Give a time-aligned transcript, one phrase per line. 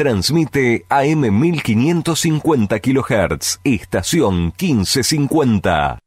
[0.00, 5.98] Transmite AM 1550 kHz, estación 1550.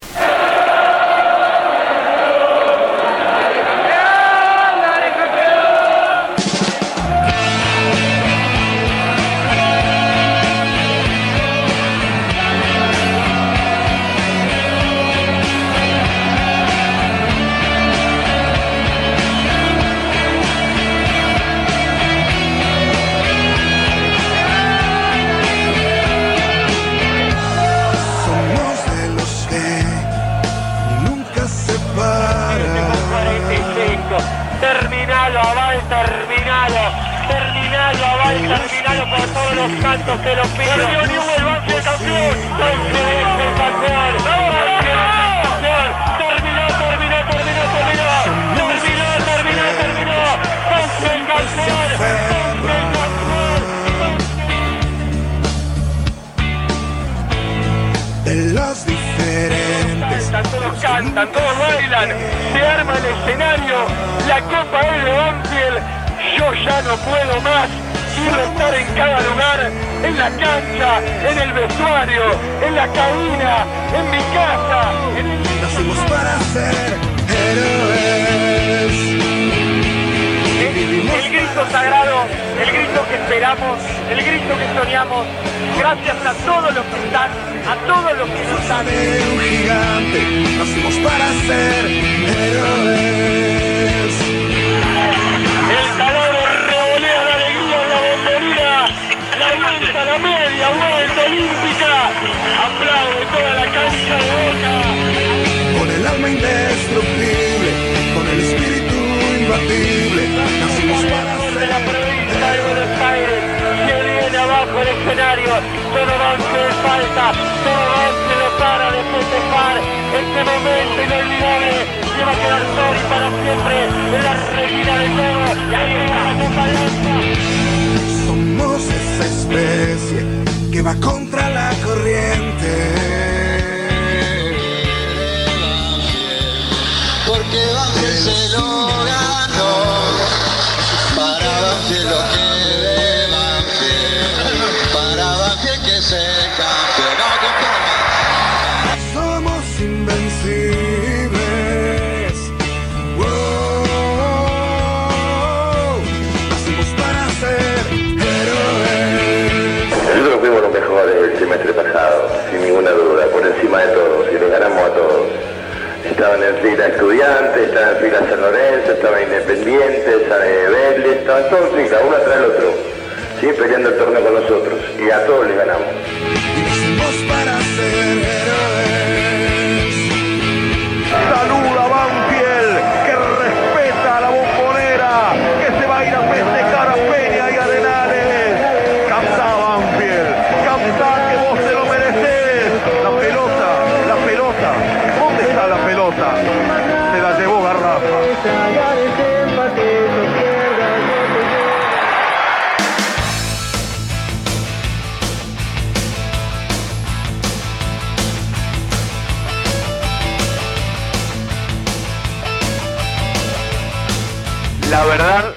[214.92, 215.56] La verdad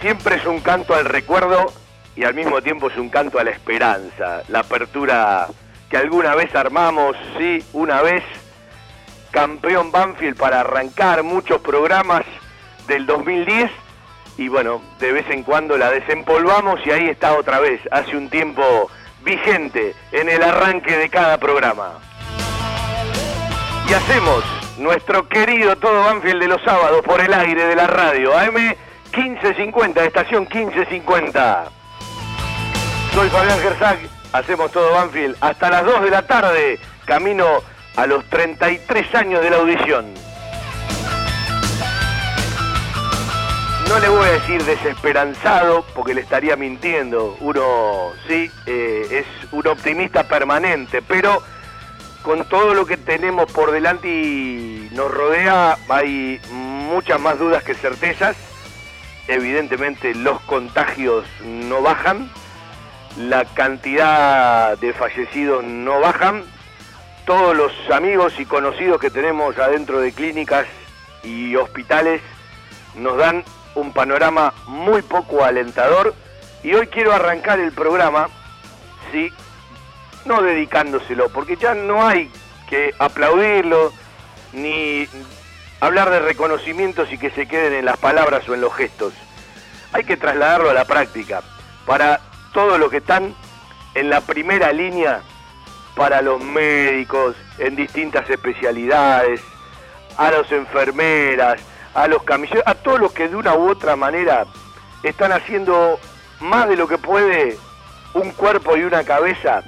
[0.00, 1.70] siempre es un canto al recuerdo
[2.16, 4.42] y al mismo tiempo es un canto a la esperanza.
[4.48, 5.48] La apertura
[5.90, 8.24] que alguna vez armamos, sí, una vez,
[9.32, 12.22] campeón Banfield para arrancar muchos programas
[12.88, 13.70] del 2010
[14.38, 18.30] y bueno, de vez en cuando la desempolvamos y ahí está otra vez, hace un
[18.30, 18.90] tiempo
[19.22, 21.98] vigente en el arranque de cada programa.
[23.86, 24.42] Y hacemos
[24.80, 28.54] nuestro querido Todo Banfield de los sábados por el aire de la radio, AM
[29.14, 31.64] 1550, estación 1550.
[33.14, 33.98] Soy Fabián Gersag,
[34.32, 37.46] hacemos Todo Banfield hasta las 2 de la tarde, camino
[37.96, 40.06] a los 33 años de la audición.
[43.88, 47.36] No le voy a decir desesperanzado porque le estaría mintiendo.
[47.40, 51.42] Uno, sí, eh, es un optimista permanente, pero
[52.22, 57.74] con todo lo que tenemos por delante y nos rodea, hay muchas más dudas que
[57.74, 58.36] certezas.
[59.28, 62.30] Evidentemente los contagios no bajan,
[63.16, 66.44] la cantidad de fallecidos no bajan,
[67.26, 70.66] todos los amigos y conocidos que tenemos adentro de clínicas
[71.22, 72.20] y hospitales
[72.96, 73.44] nos dan
[73.74, 76.14] un panorama muy poco alentador.
[76.62, 78.28] Y hoy quiero arrancar el programa,
[79.12, 79.32] sí,
[80.24, 82.30] no dedicándoselo, porque ya no hay
[82.68, 83.92] que aplaudirlo,
[84.52, 85.08] ni
[85.80, 89.12] hablar de reconocimientos y que se queden en las palabras o en los gestos.
[89.92, 91.42] Hay que trasladarlo a la práctica
[91.86, 92.20] para
[92.52, 93.34] todos los que están
[93.94, 95.22] en la primera línea,
[95.96, 99.40] para los médicos en distintas especialidades,
[100.16, 101.60] a las enfermeras,
[101.94, 104.46] a los camilleros, a todos los que de una u otra manera
[105.02, 105.98] están haciendo
[106.40, 107.58] más de lo que puede
[108.14, 109.62] un cuerpo y una cabeza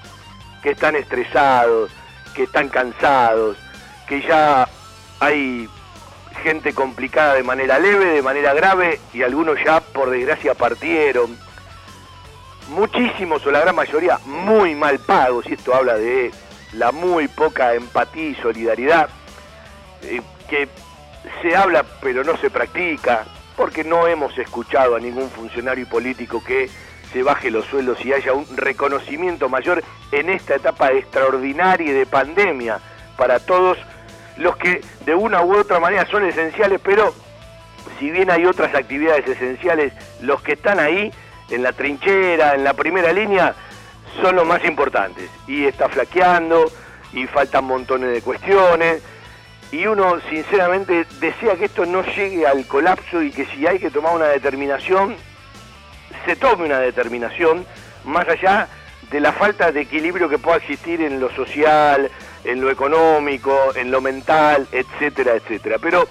[0.62, 1.90] que están estresados,
[2.34, 3.56] que están cansados,
[4.08, 4.68] que ya
[5.20, 5.68] hay
[6.42, 11.36] gente complicada de manera leve, de manera grave y algunos ya por desgracia partieron.
[12.68, 16.30] Muchísimos o la gran mayoría muy mal pagos y esto habla de
[16.72, 19.10] la muy poca empatía y solidaridad
[20.02, 20.68] eh, que
[21.42, 23.24] se habla pero no se practica
[23.56, 26.70] porque no hemos escuchado a ningún funcionario político que
[27.12, 32.78] se baje los sueldos y haya un reconocimiento mayor en esta etapa extraordinaria de pandemia
[33.16, 33.78] para todos
[34.36, 37.14] los que de una u otra manera son esenciales, pero
[37.98, 39.92] si bien hay otras actividades esenciales,
[40.22, 41.12] los que están ahí
[41.50, 43.54] en la trinchera, en la primera línea,
[44.20, 45.30] son los más importantes.
[45.46, 46.70] Y está flaqueando,
[47.12, 49.02] y faltan montones de cuestiones,
[49.70, 53.90] y uno sinceramente desea que esto no llegue al colapso y que si hay que
[53.90, 55.16] tomar una determinación,
[56.24, 57.66] se tome una determinación,
[58.04, 58.68] más allá
[59.10, 62.10] de la falta de equilibrio que pueda existir en lo social,
[62.44, 65.76] en lo económico, en lo mental, etcétera, etcétera.
[65.80, 66.08] Pero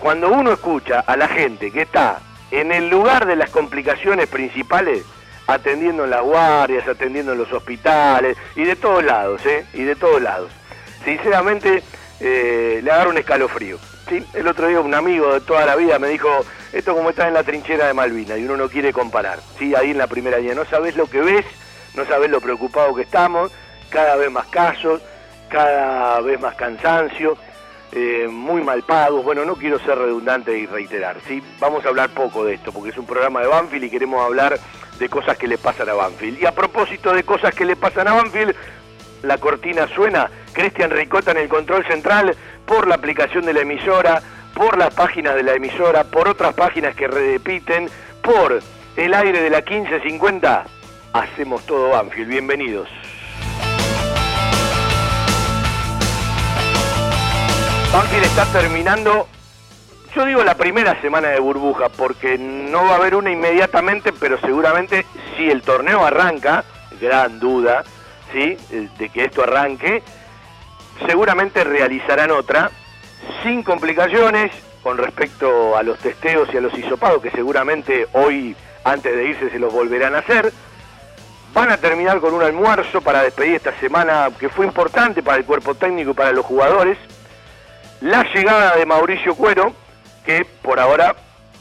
[0.00, 2.20] cuando uno escucha a la gente que está
[2.50, 5.04] en el lugar de las complicaciones principales,
[5.46, 9.66] atendiendo en las guardias, atendiendo en los hospitales, y de todos lados, ¿eh?
[9.74, 10.50] Y de todos lados.
[11.04, 11.82] Sinceramente,
[12.20, 13.78] eh, le agarro un escalofrío.
[14.08, 14.24] ¿sí?
[14.32, 16.28] El otro día un amigo de toda la vida me dijo,
[16.74, 19.38] esto como está en la trinchera de Malvinas, y uno no quiere comparar.
[19.58, 19.74] ¿sí?
[19.76, 21.46] Ahí en la primera línea, no sabes lo que ves,
[21.94, 23.52] no sabes lo preocupado que estamos,
[23.90, 25.00] cada vez más casos,
[25.48, 27.38] cada vez más cansancio,
[27.92, 29.24] eh, muy mal pagos.
[29.24, 31.40] Bueno, no quiero ser redundante y reiterar, ¿sí?
[31.60, 34.58] Vamos a hablar poco de esto, porque es un programa de Banfield y queremos hablar
[34.98, 36.40] de cosas que le pasan a Banfield.
[36.40, 38.52] Y a propósito de cosas que le pasan a Banfield,
[39.22, 42.34] la cortina suena, Cristian Ricota en el control central,
[42.66, 44.20] por la aplicación de la emisora,
[44.54, 47.90] por las páginas de la emisora, por otras páginas que repiten,
[48.22, 48.60] por
[48.96, 50.64] el aire de la 1550,
[51.12, 52.28] hacemos todo Banfield.
[52.28, 52.88] Bienvenidos.
[57.92, 59.28] Banfield está terminando,
[60.14, 64.38] yo digo la primera semana de burbuja, porque no va a haber una inmediatamente, pero
[64.40, 65.04] seguramente
[65.36, 66.64] si el torneo arranca,
[67.00, 67.84] gran duda,
[68.32, 68.56] ¿sí?
[68.98, 70.02] de que esto arranque,
[71.06, 72.70] seguramente realizarán otra,
[73.42, 78.54] sin complicaciones, con respecto a los testeos y a los hisopados, que seguramente hoy,
[78.84, 80.52] antes de irse, se los volverán a hacer.
[81.54, 85.44] Van a terminar con un almuerzo para despedir esta semana que fue importante para el
[85.44, 86.98] cuerpo técnico y para los jugadores.
[88.00, 89.72] La llegada de Mauricio Cuero,
[90.26, 91.14] que por ahora,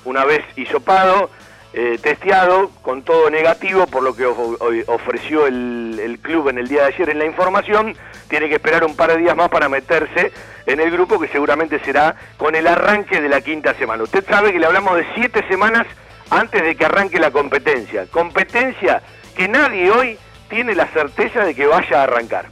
[0.03, 1.29] una vez hisopado,
[1.73, 6.81] eh, testeado, con todo negativo, por lo que ofreció el, el, club en el día
[6.81, 7.95] de ayer en la información,
[8.27, 10.31] tiene que esperar un par de días más para meterse
[10.65, 14.03] en el grupo que seguramente será con el arranque de la quinta semana.
[14.03, 15.85] Usted sabe que le hablamos de siete semanas
[16.29, 18.05] antes de que arranque la competencia.
[18.07, 19.01] Competencia
[19.35, 20.17] que nadie hoy
[20.49, 22.45] tiene la certeza de que vaya a arrancar.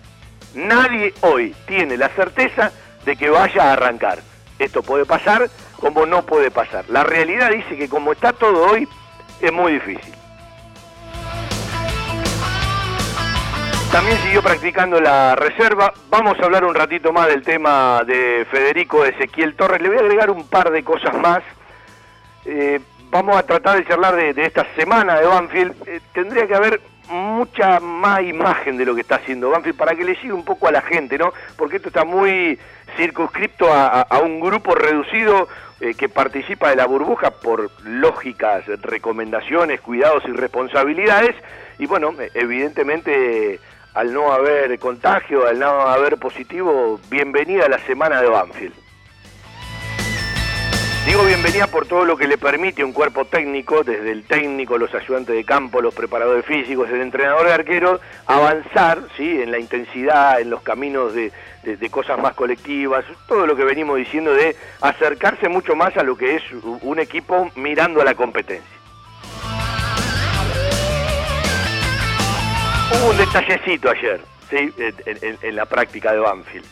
[0.54, 2.72] Nadie hoy tiene la certeza
[3.06, 4.20] de que vaya a arrancar.
[4.60, 5.50] Esto puede pasar
[5.80, 6.86] como no puede pasar.
[6.90, 8.88] La realidad dice que como está todo hoy,
[9.42, 10.21] es muy difícil.
[13.92, 15.94] También siguió practicando la reserva.
[16.10, 19.82] Vamos a hablar un ratito más del tema de Federico Ezequiel Torres.
[19.82, 21.44] Le voy a agregar un par de cosas más.
[22.46, 22.80] Eh,
[23.10, 25.76] vamos a tratar de charlar de, esta semana de Banfield.
[25.88, 26.80] Eh, tendría que haber
[27.10, 30.70] mucha más imagen de lo que está haciendo Banfield para que le llegue un poco
[30.70, 31.34] a la gente, ¿no?
[31.58, 32.58] Porque esto está muy
[32.96, 35.50] circunscripto a un grupo reducido
[35.82, 41.36] eh, que participa de la burbuja por lógicas recomendaciones, cuidados y responsabilidades.
[41.80, 43.60] Y bueno, evidentemente
[43.94, 48.74] al no haber contagio, al no haber positivo, bienvenida a la semana de Banfield.
[51.06, 54.94] Digo bienvenida por todo lo que le permite un cuerpo técnico, desde el técnico, los
[54.94, 59.42] ayudantes de campo, los preparadores físicos, el entrenador de arqueros, avanzar ¿sí?
[59.42, 61.32] en la intensidad, en los caminos de,
[61.64, 66.04] de, de, cosas más colectivas, todo lo que venimos diciendo de acercarse mucho más a
[66.04, 66.44] lo que es
[66.82, 68.81] un equipo mirando a la competencia.
[72.94, 74.74] Hubo un detallecito ayer, ¿sí?
[75.42, 76.66] en, la práctica de Banfield.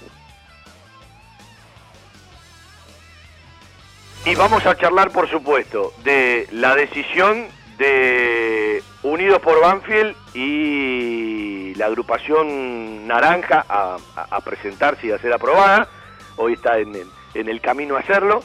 [4.25, 7.47] Y vamos a charlar, por supuesto, de la decisión
[7.77, 13.97] de Unidos por Banfield y la agrupación Naranja a,
[14.29, 15.87] a- presentarse y a ser aprobada.
[16.35, 16.93] Hoy está en
[17.35, 18.43] en el camino a hacerlo.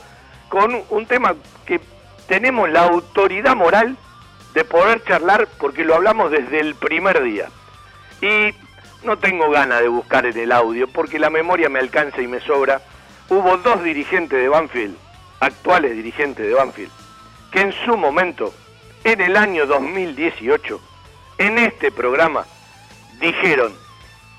[0.48, 1.34] Con un tema
[1.66, 1.80] que
[2.28, 3.96] tenemos la autoridad moral
[4.52, 7.48] de poder charlar porque lo hablamos desde el primer día.
[8.24, 8.54] Y
[9.04, 12.40] no tengo ganas de buscar en el audio porque la memoria me alcanza y me
[12.40, 12.80] sobra.
[13.28, 14.96] Hubo dos dirigentes de Banfield,
[15.40, 16.90] actuales dirigentes de Banfield,
[17.52, 18.54] que en su momento,
[19.04, 20.80] en el año 2018,
[21.36, 22.46] en este programa,
[23.20, 23.74] dijeron,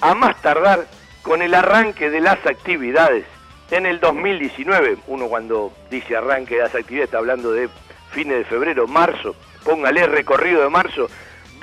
[0.02, 0.88] a más tardar
[1.22, 3.26] con el arranque de las actividades
[3.70, 7.70] en el 2019, uno cuando dice arranque de las actividades está hablando de
[8.10, 11.08] fines de febrero, marzo, póngale recorrido de marzo,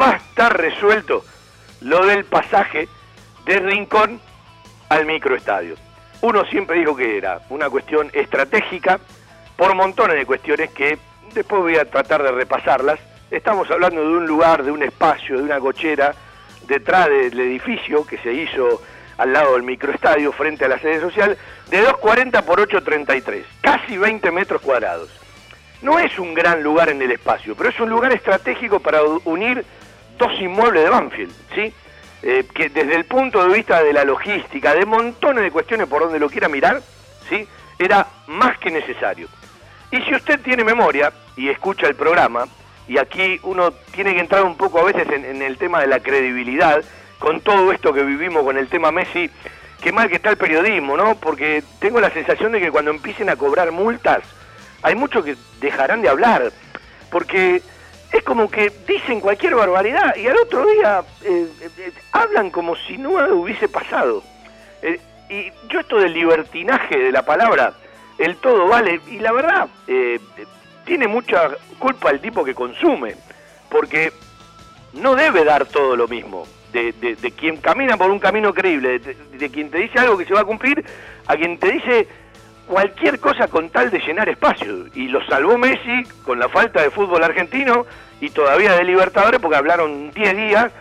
[0.01, 1.25] va a estar resuelto
[1.85, 2.89] lo del pasaje
[3.45, 4.21] de Rincón
[4.89, 5.75] al microestadio.
[6.21, 9.01] Uno siempre dijo que era una cuestión estratégica
[9.57, 10.99] por montones de cuestiones que
[11.35, 13.01] después voy a tratar de repasarlas.
[13.31, 16.15] Estamos hablando de un lugar, de un espacio, de una cochera
[16.67, 18.83] detrás del edificio que se hizo
[19.19, 21.37] al lado del microestadio frente a la sede social
[21.71, 25.11] de 240 por 833, casi 20 metros cuadrados.
[25.81, 29.65] No es un gran lugar en el espacio, pero es un lugar estratégico para unir
[30.19, 31.73] dos inmuebles de Banfield, ¿sí?
[32.23, 36.03] Eh, que desde el punto de vista de la logística, de montones de cuestiones por
[36.03, 36.81] donde lo quiera mirar,
[37.29, 37.47] ¿sí?
[37.79, 39.29] Era más que necesario.
[39.91, 42.47] Y si usted tiene memoria y escucha el programa,
[42.89, 45.87] y aquí uno tiene que entrar un poco a veces en, en el tema de
[45.89, 46.83] la credibilidad,
[47.19, 49.31] con todo esto que vivimos con el tema Messi,
[49.83, 51.17] qué mal que está el periodismo, ¿no?
[51.17, 54.23] Porque tengo la sensación de que cuando empiecen a cobrar multas,
[54.83, 56.53] hay muchos que dejarán de hablar,
[57.11, 57.63] porque
[58.13, 62.77] es como que dicen cualquier barbaridad y al otro día eh, eh, eh, hablan como
[62.77, 64.23] si no hubiese pasado.
[65.31, 67.73] Y yo esto del libertinaje de la palabra,
[68.19, 69.67] el todo vale, y la verdad,
[70.85, 73.15] tiene mucha culpa el tipo que consume,
[73.71, 74.13] porque
[74.93, 76.47] no debe dar todo lo mismo.
[76.73, 80.17] De, de- de quien camina por un camino creíble, de, de quien te dice algo
[80.19, 80.83] que se va a cumplir,
[81.27, 82.09] a quien te dice
[82.73, 84.87] cualquier cosa con tal de llenar espacio.
[84.95, 87.85] Y lo salvó Messi con la falta de fútbol argentino
[88.19, 90.73] y todavía de Libertadores porque hablaron 10 días,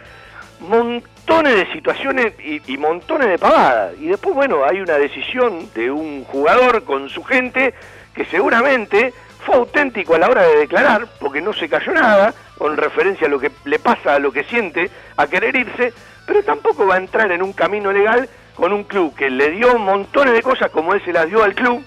[0.62, 3.94] montones de situaciones y, montones de pavadas.
[4.00, 7.74] Y después, bueno, hay una decisión de un jugador con su gente
[8.16, 9.14] que seguramente
[9.46, 13.30] fue auténtico a la hora de declarar, porque no se cayó nada, con referencia a
[13.30, 15.92] lo que le pasa, a lo que siente, a querer irse,
[16.26, 19.78] pero tampoco va a entrar en un camino legal con un club que le dio
[19.80, 21.84] montones de cosas como él se las dio al club,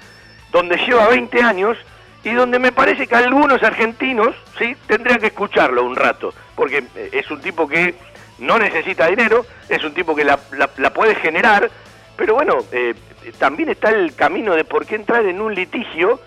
[0.53, 1.77] donde lleva 20 años
[2.25, 7.11] y donde me parece que algunos argentinos sí tendrían que escucharlo un rato, porque eh,
[7.13, 7.95] es un tipo que
[8.39, 11.71] no necesita dinero, es un tipo que la, la- la puede generar,
[12.17, 12.95] pero bueno, eh,
[13.39, 16.21] también está el camino de por qué entrar en un litigio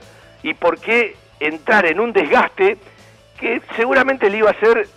[0.43, 2.77] y por qué entrar en un desgaste
[3.39, 4.87] que seguramente le iba a ser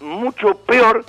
[0.00, 1.04] mucho peor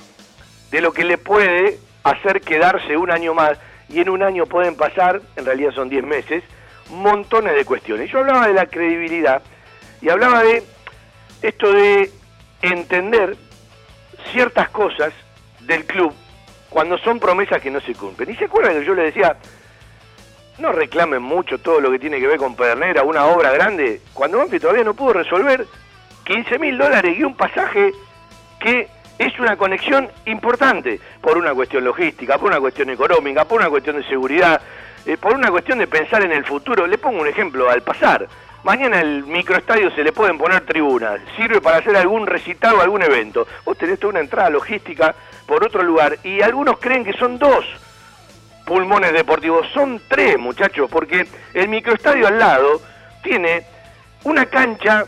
[0.70, 4.76] de lo que le puede hacer quedarse un año más y en un año pueden
[4.76, 6.42] pasar, en realidad son 10 meses,
[6.90, 8.10] montones de cuestiones.
[8.10, 9.42] Yo hablaba de la credibilidad
[10.00, 10.62] y hablaba de
[11.42, 12.10] esto de
[12.62, 13.36] entender
[14.32, 15.12] ciertas cosas
[15.60, 16.12] del club
[16.70, 18.30] cuando son promesas que no se cumplen.
[18.30, 19.36] Y se acuerdan que yo le decía,
[20.58, 24.38] no reclamen mucho todo lo que tiene que ver con Pedernera, una obra grande, cuando
[24.38, 25.66] Banfield todavía no pudo resolver
[26.24, 27.92] 15 mil dólares y un pasaje
[28.60, 28.88] que
[29.22, 33.96] es una conexión importante por una cuestión logística, por una cuestión económica, por una cuestión
[33.96, 34.60] de seguridad,
[35.06, 36.86] eh, por una cuestión de pensar en el futuro.
[36.86, 38.26] Le pongo un ejemplo al pasar.
[38.64, 43.02] Mañana el microestadio se le pueden poner tribunas, sirve para hacer algún recital o algún
[43.02, 43.46] evento.
[43.64, 45.14] Vos tenés toda una entrada logística
[45.46, 47.64] por otro lugar y algunos creen que son dos
[48.64, 49.66] pulmones deportivos.
[49.72, 52.80] Son tres, muchachos, porque el microestadio al lado
[53.22, 53.66] tiene
[54.24, 55.04] una cancha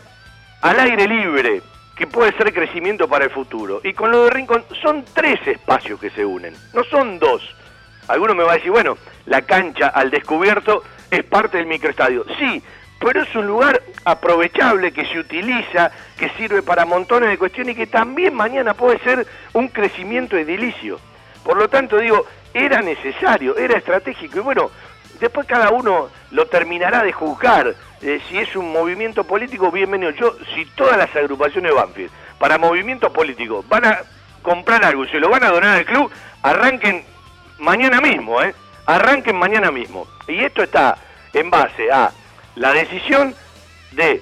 [0.61, 1.61] al aire libre
[1.95, 3.81] que puede ser crecimiento para el futuro.
[3.83, 7.41] Y con lo de Rincón son tres espacios que se unen, no son dos.
[8.07, 12.25] Alguno me va a decir, bueno, la cancha al descubierto es parte del microestadio.
[12.37, 12.61] Sí,
[12.99, 17.77] pero es un lugar aprovechable que se utiliza, que sirve para montones de cuestiones y
[17.77, 20.99] que también mañana puede ser un crecimiento edilicio.
[21.43, 24.71] Por lo tanto, digo, era necesario, era estratégico y bueno,
[25.19, 27.75] después cada uno lo terminará de juzgar.
[28.05, 30.11] Si es un movimiento político, bienvenido.
[30.11, 34.03] Yo, si todas las agrupaciones de Banfield para movimientos políticos van a
[34.43, 36.11] comprar algo y se lo van a donar al club,
[36.43, 37.03] arranquen
[37.57, 38.53] mañana mismo, ¿eh?
[38.85, 40.05] Arranquen mañana mismo.
[40.27, 40.99] Y esto está
[41.33, 42.11] en base a
[42.53, 43.33] la decisión
[43.93, 44.21] de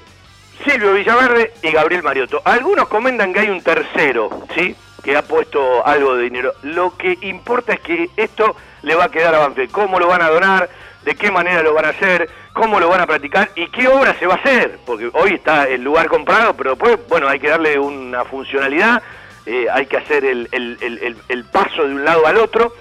[0.63, 2.41] Silvio Villaverde y Gabriel Mariotto.
[2.45, 4.77] Algunos comentan que hay un tercero, ¿sí?
[5.03, 6.53] Que ha puesto algo de dinero.
[6.61, 9.71] Lo que importa es que esto le va a quedar a Banfield.
[9.71, 10.69] ¿Cómo lo van a donar?
[11.03, 12.29] ¿De qué manera lo van a hacer?
[12.53, 15.67] Cómo lo van a practicar y qué obra se va a hacer, porque hoy está
[15.67, 19.01] el lugar comprado, pero después, bueno, hay que darle una funcionalidad,
[19.45, 22.74] eh, hay que hacer el, el- paso de un lado al otro,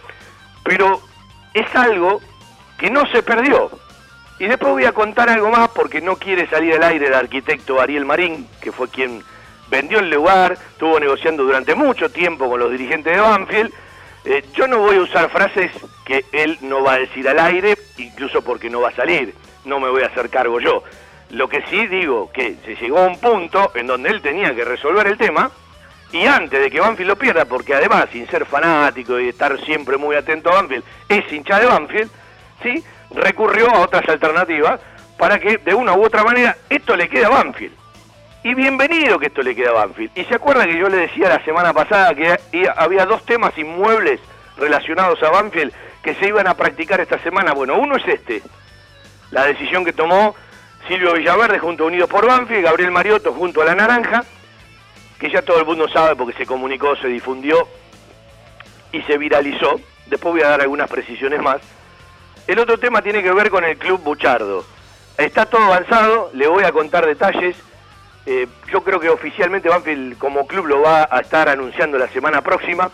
[0.63, 1.01] pero
[1.55, 2.21] es algo
[2.79, 3.71] que no se perdió.
[4.39, 7.81] Y después voy a contar algo más porque no quiere salir al aire el arquitecto
[7.81, 9.23] Ariel Marín, que fue quien
[9.71, 13.73] vendió el lugar, estuvo negociando durante mucho tiempo con los dirigentes de Banfield.
[14.25, 15.73] Eh, yo no voy a usar frases
[16.05, 19.81] que él no va a decir al aire, incluso porque no va a salir, no
[19.81, 20.85] me voy a hacer cargo yo.
[21.31, 24.65] Lo que sí digo que se llegó a un punto en donde él tenía que
[24.65, 25.51] resolver el tema
[26.13, 29.97] y antes de que Banfield lo pierda, porque además, sin ser fanático y estar siempre
[29.97, 32.11] muy atento a Banfield, es hincha de Banfield,
[32.63, 32.85] ¿sí?
[33.15, 34.79] recurrió a otras alternativas
[35.19, 37.82] para que de una u otra manera esto le quede a Banfield.
[38.45, 40.11] Y bienvenido que esto le quede a Banfield.
[40.17, 44.21] Y se acuerda que yo le decía la semana pasada que había dos temas inmuebles
[44.57, 45.73] relacionados a Banfield
[46.03, 47.53] que se iban a practicar esta semana.
[47.53, 48.43] Bueno, uno es este,
[49.31, 50.35] la decisión que tomó
[50.89, 54.25] Silvio Villaverde junto a Unidos por Banfield, Gabriel Mariotto junto a La Naranja,
[55.21, 57.69] que ya todo el mundo sabe porque se comunicó, se difundió
[58.91, 59.81] y se viralizó.
[60.07, 61.61] Después voy a dar algunas precisiones más.
[62.49, 64.65] El otro tema tiene que ver con el Club Buchardo.
[65.17, 67.55] Está todo avanzado, le voy a contar detalles.
[68.25, 72.41] Eh, yo creo que oficialmente Banfield como club lo va a estar anunciando la semana
[72.43, 72.91] próxima.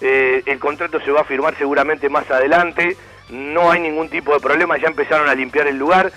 [0.00, 2.96] Eh, el contrato se va a firmar seguramente más adelante.
[3.30, 6.12] No hay ningún tipo de problema, ya empezaron a limpiar el lugar.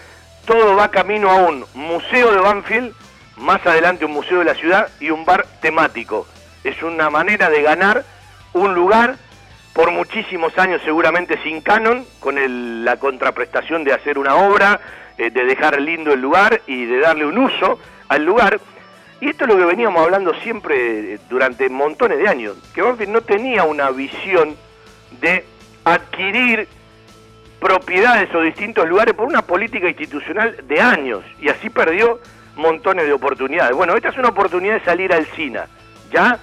[0.46, 2.94] Todo va camino a un museo de Banfield,
[3.38, 6.28] más adelante un museo de la ciudad y un bar temático.
[6.64, 8.04] Es una manera de ganar
[8.54, 9.16] un lugar
[9.74, 14.80] por muchísimos años seguramente sin canon, con el- la contraprestación de hacer una obra,
[15.18, 18.60] eh, de dejar lindo el lugar y de darle un uso al lugar.
[19.22, 23.12] Y esto es lo que veníamos hablando siempre eh, durante montones de años, que Banfield
[23.12, 24.56] no tenía una visión
[25.22, 25.46] de
[25.86, 26.68] adquirir
[27.60, 32.20] propiedades o distintos lugares por una política institucional de años y así perdió
[32.56, 33.76] montones de oportunidades.
[33.76, 35.68] Bueno, esta es una oportunidad de salir al SINA,
[36.12, 36.40] ya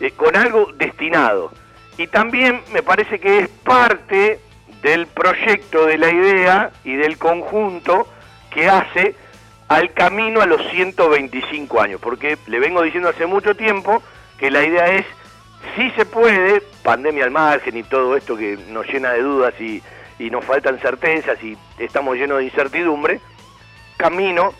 [0.00, 1.52] Eh, con algo destinado.
[1.96, 4.40] Y también me parece que es parte
[4.82, 8.08] del proyecto, de la idea y del conjunto
[8.50, 9.14] que hace
[9.74, 14.02] al camino a los 125 años, porque le vengo diciendo hace mucho tiempo
[14.38, 15.04] que la idea es,
[15.76, 19.82] si se puede, pandemia al margen y todo esto que nos llena de dudas y,
[20.18, 23.20] y nos faltan certezas y estamos llenos de incertidumbre,
[23.96, 24.52] camino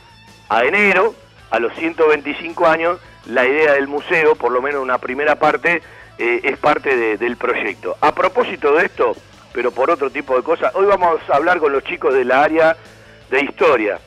[0.48, 1.14] a enero,
[1.50, 5.82] a los 125 años, la idea del museo, por lo menos una primera parte,
[6.18, 7.96] eh, es parte de- del proyecto.
[8.00, 9.14] A propósito de esto,
[9.52, 12.42] pero por otro tipo de cosas, hoy vamos a hablar con los chicos de la
[12.42, 12.76] área
[13.30, 13.98] de historia,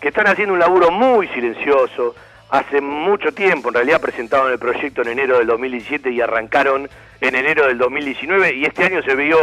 [0.00, 2.14] que están haciendo un laburo muy silencioso,
[2.50, 6.88] hace mucho tiempo, en realidad presentaron el proyecto en enero del 2017 y arrancaron
[7.20, 9.36] en enero del 2019 y este año se vio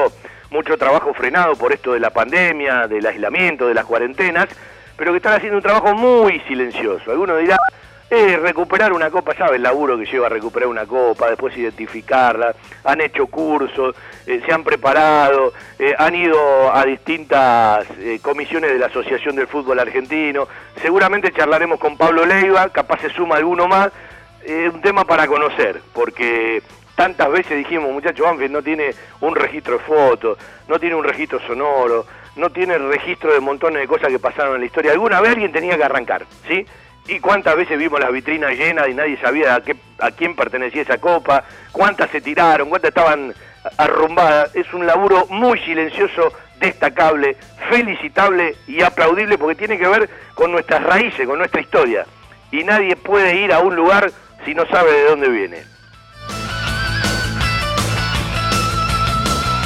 [0.50, 4.48] mucho trabajo frenado por esto de la pandemia, del aislamiento, de las cuarentenas,
[4.98, 7.12] pero que están haciendo un trabajo muy silencioso.
[7.12, 7.60] Algunos dirán,
[8.10, 12.56] eh, recuperar una copa, ¿sabe el laburo que lleva a recuperar una copa, después identificarla?
[12.84, 13.96] Han hecho cursos,
[14.28, 19.48] eh, se han preparado, eh, han ido a distintas eh, comisiones de la Asociación del
[19.48, 20.48] Fútbol Argentino.
[20.82, 23.92] Seguramente charlaremos con Pablo Leiva, capaz se suma alguno más.
[24.48, 26.62] Un tema para conocer, porque
[26.96, 30.38] tantas veces dijimos, muchachos, Banfield no tiene un registro de fotos,
[30.68, 34.60] no tiene un registro sonoro, no tiene registro de montones de cosas que pasaron en
[34.60, 34.92] la historia.
[34.92, 36.64] Alguna vez alguien tenía que arrancar, ¿sí?
[37.08, 39.62] Y cuántas veces vimos las vitrinas llenas y nadie sabía a,
[40.06, 43.34] a quién pertenecía esa copa, cuántas se tiraron, cuántas estaban
[43.78, 44.56] arrumbadas.
[44.56, 47.38] Es un laburo muy silencioso, destacable,
[47.70, 52.06] felicitable y aplaudible porque tiene que ver con nuestras raíces, con nuestra historia.
[52.52, 54.12] Y nadie puede ir a un lugar
[54.46, 55.75] si no sabe de dónde viene.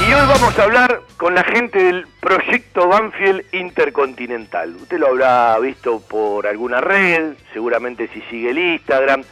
[0.00, 4.74] Y hoy vamos a hablar con la gente del proyecto Banfield Intercontinental.
[4.76, 9.22] Usted lo habrá visto por alguna red, seguramente si sigue el Instagram,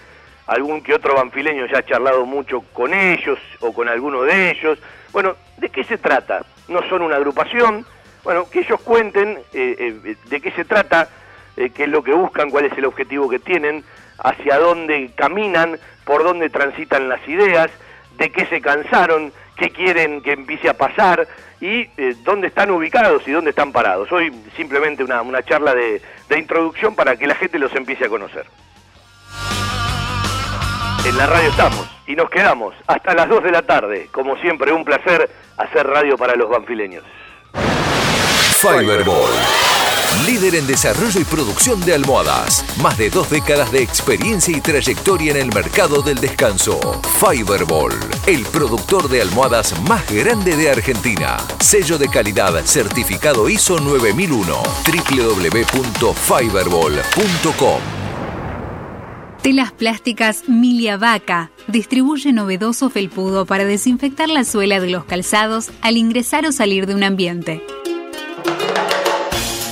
[0.47, 4.79] algún que otro banfileño ya ha charlado mucho con ellos o con alguno de ellos.
[5.11, 6.45] Bueno, ¿de qué se trata?
[6.69, 7.87] No son una agrupación,
[8.23, 11.09] bueno, que ellos cuenten eh, eh, de qué se trata,
[11.57, 13.85] eh, qué es lo que buscan, cuál es el objetivo que tienen,
[14.19, 17.71] hacia dónde caminan, por dónde transitan las ideas,
[18.19, 21.27] de qué se cansaron, qué quieren que empiece a pasar
[21.61, 24.11] y eh, dónde están ubicados y dónde están parados.
[24.13, 28.09] Hoy simplemente una, una charla de, de introducción para que la gente los empiece a
[28.09, 28.47] conocer.
[31.05, 34.09] En la radio estamos y nos quedamos hasta las 2 de la tarde.
[34.13, 37.05] Como siempre, un placer hacer radio para los banfileños.
[38.61, 39.31] Fiberball.
[40.27, 42.65] Líder en desarrollo y producción de almohadas.
[42.83, 46.79] Más de dos décadas de experiencia y trayectoria en el mercado del descanso.
[47.21, 47.93] Fiberball,
[48.27, 51.37] el productor de almohadas más grande de Argentina.
[51.61, 54.63] Sello de calidad certificado ISO 9001.
[54.87, 57.81] www.fiberball.com
[59.43, 65.97] Telas plásticas Milia Vaca distribuye novedoso felpudo para desinfectar la suela de los calzados al
[65.97, 67.63] ingresar o salir de un ambiente.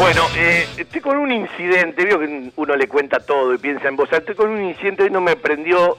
[0.00, 3.96] Bueno, eh, estoy con un incidente, veo que uno le cuenta todo y piensa en
[3.96, 5.98] voz estoy con un incidente y no me prendió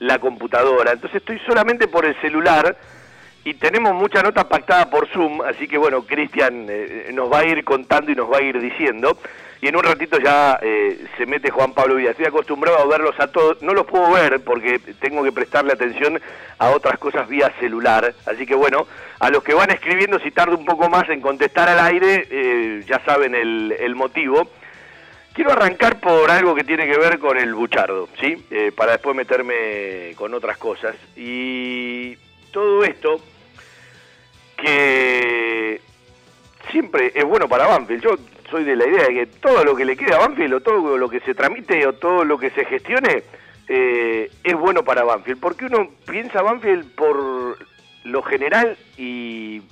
[0.00, 2.76] la computadora, entonces estoy solamente por el celular
[3.44, 7.46] y tenemos mucha nota pactada por Zoom, así que bueno, Cristian eh, nos va a
[7.46, 9.16] ir contando y nos va a ir diciendo.
[9.60, 12.12] Y en un ratito ya eh, se mete Juan Pablo Villa.
[12.12, 13.60] Estoy acostumbrado a verlos a todos.
[13.60, 16.20] No los puedo ver porque tengo que prestarle atención
[16.58, 18.14] a otras cosas vía celular.
[18.26, 18.86] Así que bueno,
[19.18, 22.84] a los que van escribiendo, si tarda un poco más en contestar al aire, eh,
[22.86, 24.48] ya saben el, el, motivo.
[25.32, 28.44] Quiero arrancar por algo que tiene que ver con el buchardo, ¿sí?
[28.76, 30.96] para después meterme con otras cosas.
[31.16, 32.16] Y
[32.52, 33.20] todo esto
[34.56, 35.80] que
[36.70, 38.02] siempre es bueno para Banfield.
[38.02, 38.16] Yo
[38.50, 40.96] soy de la idea de que todo lo que le quede a Banfield o todo
[40.96, 43.22] lo que se tramite o todo lo que se gestione
[43.68, 45.40] eh, es bueno para Banfield.
[45.40, 47.58] Porque uno piensa Banfield por
[48.04, 49.62] lo general y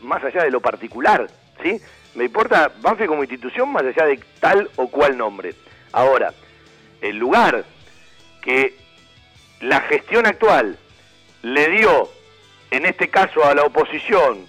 [0.00, 1.28] más allá de lo particular,
[1.62, 1.80] ¿sí?
[2.14, 5.54] Me importa Banfield como institución más allá de tal o cual nombre.
[5.92, 6.32] Ahora,
[7.00, 7.64] el lugar
[8.42, 8.76] que
[9.60, 10.78] la gestión actual
[11.42, 12.08] le dio,
[12.70, 14.46] en este caso a la oposición,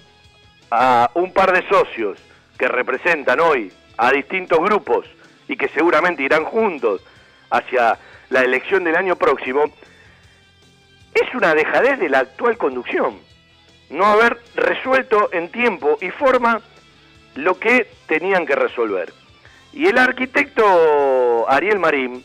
[0.69, 2.19] a un par de socios
[2.57, 5.07] que representan hoy a distintos grupos
[5.47, 7.01] y que seguramente irán juntos
[7.49, 7.97] hacia
[8.29, 9.65] la elección del año próximo,
[11.13, 13.19] es una dejadez de la actual conducción.
[13.89, 16.61] No haber resuelto en tiempo y forma
[17.35, 19.13] lo que tenían que resolver.
[19.73, 22.23] Y el arquitecto Ariel Marín,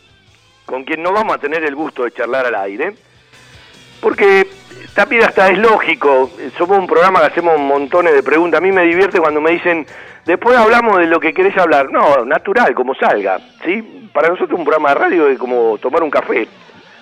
[0.64, 2.95] con quien no vamos a tener el gusto de charlar al aire,
[4.01, 4.49] porque
[4.95, 8.85] también hasta es lógico, somos un programa que hacemos montones de preguntas, a mí me
[8.85, 9.87] divierte cuando me dicen,
[10.25, 14.09] después hablamos de lo que querés hablar, no, natural, como salga, ¿sí?
[14.13, 16.49] Para nosotros un programa de radio es como tomar un café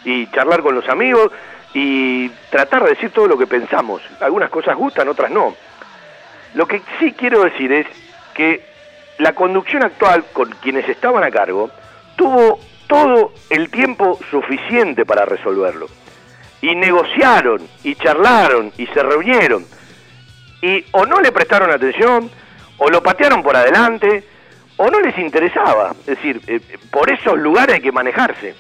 [0.05, 1.31] y charlar con los amigos
[1.75, 5.55] y tratar de decir todo lo que pensamos, algunas cosas gustan, otras no.
[6.55, 7.87] Lo que sí quiero decir es
[8.35, 8.63] que
[9.19, 11.71] la conducción actual, con quienes estaban a cargo,
[12.17, 15.89] tuvo todo el tiempo suficiente para resolverlo
[16.61, 19.65] y negociaron y charlaron y se reunieron
[20.61, 22.31] y o no le prestaron atención
[22.79, 24.25] o lo patearon por adelante
[24.77, 25.95] o no les interesaba.
[26.01, 26.61] Es decir, eh,
[26.91, 28.55] por esos lugares hay que manejarse.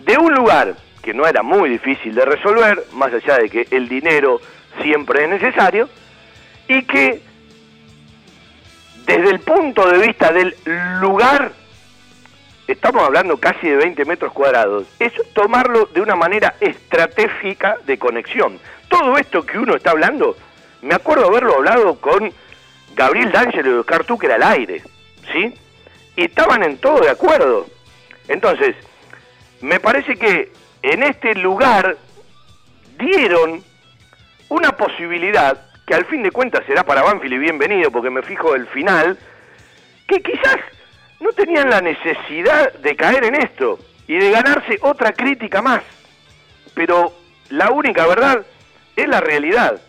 [0.00, 3.88] De un lugar que no era muy difícil de resolver, más allá de que el
[3.88, 4.40] dinero
[4.82, 5.88] siempre es necesario,
[6.68, 7.22] y que
[9.06, 10.54] desde el punto de vista del
[11.00, 11.52] lugar,
[12.66, 18.58] estamos hablando casi de 20 metros cuadrados, es tomarlo de una manera estratégica de conexión.
[18.88, 20.36] Todo esto que uno está hablando,
[20.82, 22.30] me acuerdo haberlo hablado con
[22.98, 24.82] Gabriel D'Angelo y Oscar Tucker al aire,
[25.32, 25.54] ¿sí?
[26.16, 27.64] Y estaban en todo de acuerdo.
[28.26, 28.74] Entonces,
[29.60, 30.50] me parece que
[30.82, 31.96] en este lugar
[32.98, 33.62] dieron
[34.48, 38.56] una posibilidad que al fin de cuentas será para Banfield y bienvenido porque me fijo
[38.56, 39.16] el final,
[40.08, 40.58] que quizás
[41.20, 45.82] no tenían la necesidad de caer en esto y de ganarse otra crítica más.
[46.74, 47.12] Pero
[47.50, 48.44] la única verdad
[48.96, 49.80] es la realidad.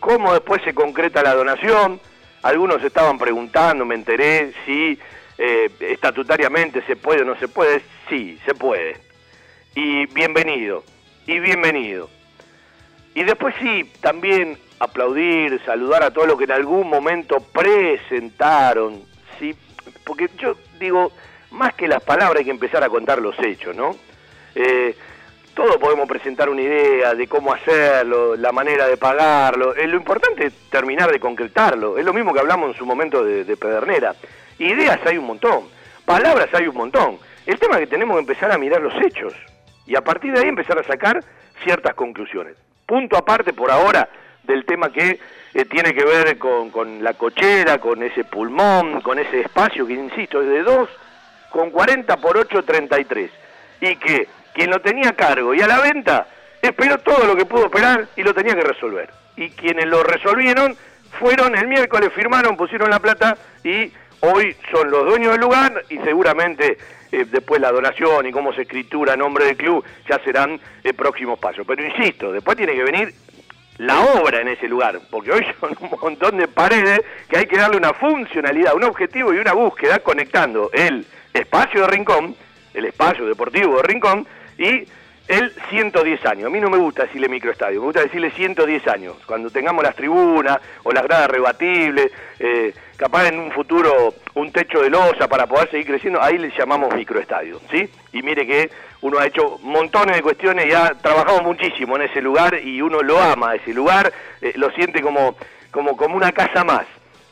[0.00, 2.00] Cómo después se concreta la donación,
[2.46, 4.98] algunos estaban preguntando, me enteré si
[5.36, 7.82] eh, estatutariamente se puede o no se puede.
[8.08, 8.98] Sí, se puede.
[9.74, 10.84] Y bienvenido,
[11.26, 12.08] y bienvenido.
[13.14, 19.02] Y después sí, también aplaudir, saludar a todos los que en algún momento presentaron,
[19.40, 19.56] sí,
[20.04, 21.10] porque yo digo,
[21.50, 23.96] más que las palabras hay que empezar a contar los hechos, ¿no?
[24.54, 24.94] Eh,
[25.56, 29.74] todos podemos presentar una idea de cómo hacerlo, la manera de pagarlo.
[29.74, 31.96] Eh, lo importante es terminar de concretarlo.
[31.96, 34.14] Es lo mismo que hablamos en su momento de, de Pedernera.
[34.58, 35.64] Ideas hay un montón,
[36.04, 37.18] palabras hay un montón.
[37.46, 39.32] El tema es que tenemos que empezar a mirar los hechos
[39.86, 41.24] y a partir de ahí empezar a sacar
[41.64, 42.54] ciertas conclusiones.
[42.84, 44.10] Punto aparte por ahora
[44.42, 45.18] del tema que
[45.54, 49.94] eh, tiene que ver con, con, la cochera, con ese pulmón, con ese espacio que,
[49.94, 50.88] insisto, es de 2
[51.50, 53.30] con 40 por 8, 33.
[53.80, 56.26] Y que quien lo tenía a cargo y a la venta
[56.62, 59.10] esperó todo lo que pudo esperar y lo tenía que resolver.
[59.36, 60.74] Y quienes lo resolvieron
[61.18, 65.98] fueron el miércoles, firmaron, pusieron la plata y hoy son los dueños del lugar y
[65.98, 66.78] seguramente
[67.12, 70.94] eh, después la donación y cómo se escritura a nombre del club ya serán eh,
[70.94, 71.66] próximos pasos.
[71.66, 73.12] Pero insisto, después tiene que venir
[73.76, 77.58] la obra en ese lugar, porque hoy son un montón de paredes que hay que
[77.58, 82.34] darle una funcionalidad, un objetivo y una búsqueda conectando el espacio de Rincón,
[82.72, 84.26] el espacio deportivo de Rincón
[84.58, 84.86] y
[85.28, 86.46] el 110 años.
[86.46, 89.16] A mí no me gusta decirle microestadio, me gusta decirle 110 años.
[89.26, 94.80] Cuando tengamos las tribunas o las gradas rebatibles, eh, capaz en un futuro un techo
[94.82, 97.88] de losa para poder seguir creciendo, ahí le llamamos microestadio, ¿sí?
[98.12, 98.70] Y mire que
[99.02, 103.02] uno ha hecho montones de cuestiones y ha trabajado muchísimo en ese lugar y uno
[103.02, 105.36] lo ama ese lugar, eh, lo siente como,
[105.70, 106.86] como, como una casa más.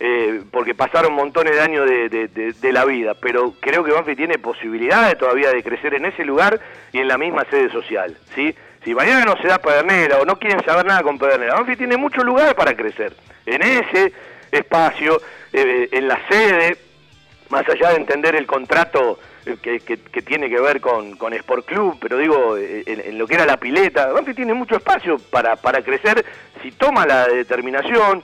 [0.06, 4.38] Eh, porque pasaron montones de años de, de, la vida, pero creo que Banfield tiene
[4.38, 6.60] posibilidades todavía de crecer en ese lugar
[6.92, 8.54] y en la misma sede social, ¿sí?
[8.84, 11.96] Si mañana no se da Pedernera o no quieren saber nada con Pedernera, Banfield tiene
[11.96, 14.12] mucho lugar para crecer en ese
[14.52, 15.22] espacio,
[15.54, 16.76] eh, en la sede,
[17.48, 21.96] más allá de entender el contrato eh, que, tiene que ver con, con Sport Club,
[21.98, 25.56] pero digo, eh, en, en, lo que era la pileta, Banfield tiene mucho espacio para,
[25.56, 26.22] para crecer
[26.62, 28.22] si toma la determinación,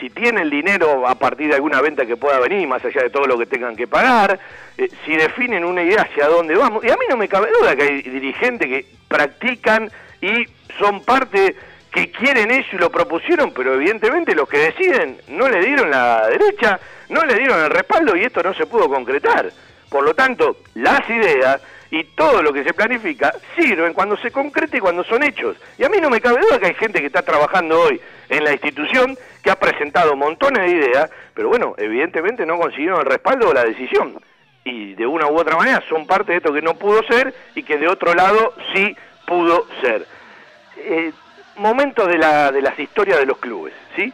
[0.00, 3.10] si tiene el dinero a partir de alguna venta que pueda venir, más allá de
[3.10, 4.40] todo lo que tengan que pagar,
[4.76, 6.84] eh, si definen una idea hacia dónde vamos.
[6.84, 10.46] Y a mí no me cabe duda que hay dirigentes que practican y
[10.78, 11.54] son parte
[11.92, 16.28] que quieren eso y lo propusieron, pero evidentemente los que deciden no le dieron la
[16.28, 19.50] derecha, no le dieron el respaldo y esto no se pudo concretar.
[19.88, 21.60] Por lo tanto, las ideas
[21.90, 25.56] y todo lo que se planifica sirven cuando se concrete y cuando son hechos.
[25.78, 28.44] Y a mí no me cabe duda que hay gente que está trabajando hoy en
[28.44, 33.48] la institución que ha presentado montones de ideas, pero bueno, evidentemente no consiguieron el respaldo
[33.48, 34.20] o la decisión.
[34.64, 37.62] Y de una u otra manera son parte de esto que no pudo ser y
[37.62, 40.06] que de otro lado sí pudo ser.
[40.76, 41.12] Eh,
[41.56, 44.12] momentos de, la, de las historias de los clubes, ¿sí?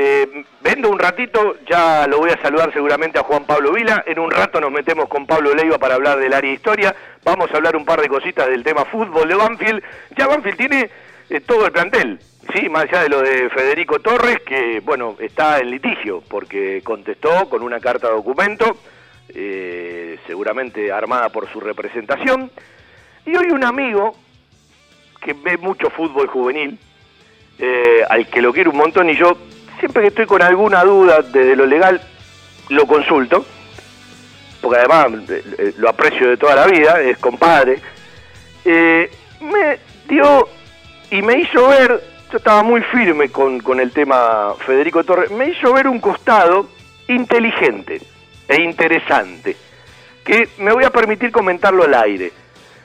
[0.00, 4.04] Eh, vendo un ratito, ya lo voy a saludar seguramente a Juan Pablo Vila.
[4.06, 6.94] En un rato nos metemos con Pablo Leiva para hablar del área historia.
[7.24, 9.82] Vamos a hablar un par de cositas del tema fútbol de Banfield.
[10.16, 10.88] Ya Banfield tiene
[11.28, 12.20] eh, todo el plantel,
[12.54, 17.48] sí, más allá de lo de Federico Torres, que bueno, está en litigio porque contestó
[17.48, 18.76] con una carta de documento,
[19.30, 22.52] eh, seguramente armada por su representación.
[23.26, 24.14] Y hoy un amigo
[25.20, 26.78] que ve mucho fútbol juvenil,
[28.08, 29.36] al que lo quiero un montón y yo
[29.78, 32.00] siempre que estoy con alguna duda de, lo legal,
[32.68, 33.44] lo consulto,
[34.60, 37.80] porque además eh, lo aprecio de toda la vida, es compadre,
[38.64, 39.10] eh,
[39.40, 40.48] me dio
[41.10, 45.50] y me hizo ver, yo estaba muy firme con, con el tema Federico Torres, me
[45.50, 46.68] hizo ver un costado
[47.06, 48.00] inteligente
[48.46, 49.56] e interesante,
[50.24, 52.32] que me voy a permitir comentarlo al aire,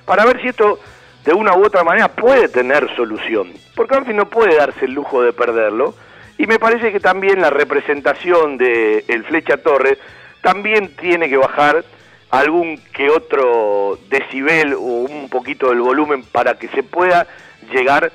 [0.05, 0.79] para ver si esto
[1.25, 5.21] de una u otra manera puede tener solución, porque Anfi no puede darse el lujo
[5.21, 5.95] de perderlo,
[6.37, 9.97] y me parece que también la representación de el Flecha Torres
[10.41, 11.83] también tiene que bajar
[12.29, 17.27] algún que otro decibel o un poquito del volumen para que se pueda
[17.71, 18.11] llegar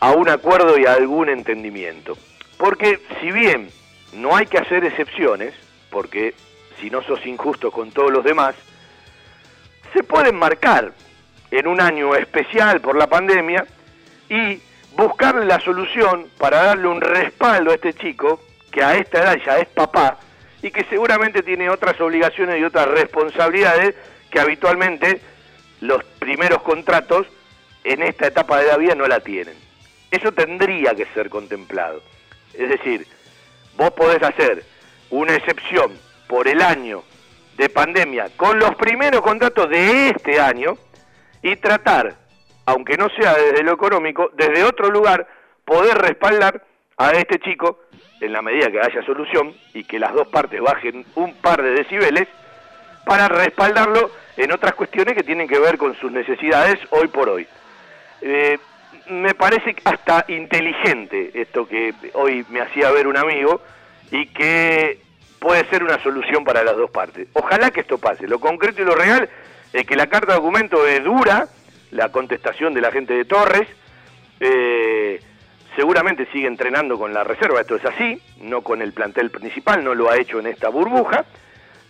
[0.00, 2.16] a un acuerdo y a algún entendimiento.
[2.58, 3.70] Porque si bien
[4.12, 5.54] no hay que hacer excepciones,
[5.90, 6.34] porque
[6.80, 8.54] si no sos injusto con todos los demás,
[9.94, 10.92] se pueden marcar
[11.50, 13.64] en un año especial por la pandemia
[14.28, 14.60] y
[14.96, 19.58] buscar la solución para darle un respaldo a este chico, que a esta edad ya
[19.58, 20.18] es papá,
[20.62, 23.94] y que seguramente tiene otras obligaciones y otras responsabilidades
[24.30, 25.20] que habitualmente
[25.80, 27.26] los primeros contratos
[27.84, 29.54] en esta etapa de la vida no la tienen.
[30.10, 32.02] Eso tendría que ser contemplado.
[32.54, 33.06] Es decir,
[33.76, 34.64] vos podés hacer
[35.10, 35.92] una excepción
[36.26, 37.02] por el año
[37.56, 40.76] de pandemia con los primeros contratos de este año
[41.42, 42.14] y tratar,
[42.66, 45.26] aunque no sea desde lo económico, desde otro lugar,
[45.64, 46.62] poder respaldar
[46.96, 47.80] a este chico
[48.20, 51.70] en la medida que haya solución y que las dos partes bajen un par de
[51.70, 52.28] decibeles
[53.04, 57.46] para respaldarlo en otras cuestiones que tienen que ver con sus necesidades hoy por hoy.
[58.22, 58.58] Eh,
[59.10, 63.60] me parece hasta inteligente esto que hoy me hacía ver un amigo
[64.10, 65.00] y que
[65.38, 67.28] puede ser una solución para las dos partes.
[67.34, 68.26] Ojalá que esto pase.
[68.26, 69.28] Lo concreto y lo real
[69.72, 71.48] es que la carta de documento es dura,
[71.94, 73.68] la contestación de la gente de Torres,
[74.40, 75.20] eh,
[75.76, 79.94] seguramente sigue entrenando con la reserva, esto es así, no con el plantel principal, no
[79.94, 81.24] lo ha hecho en esta burbuja.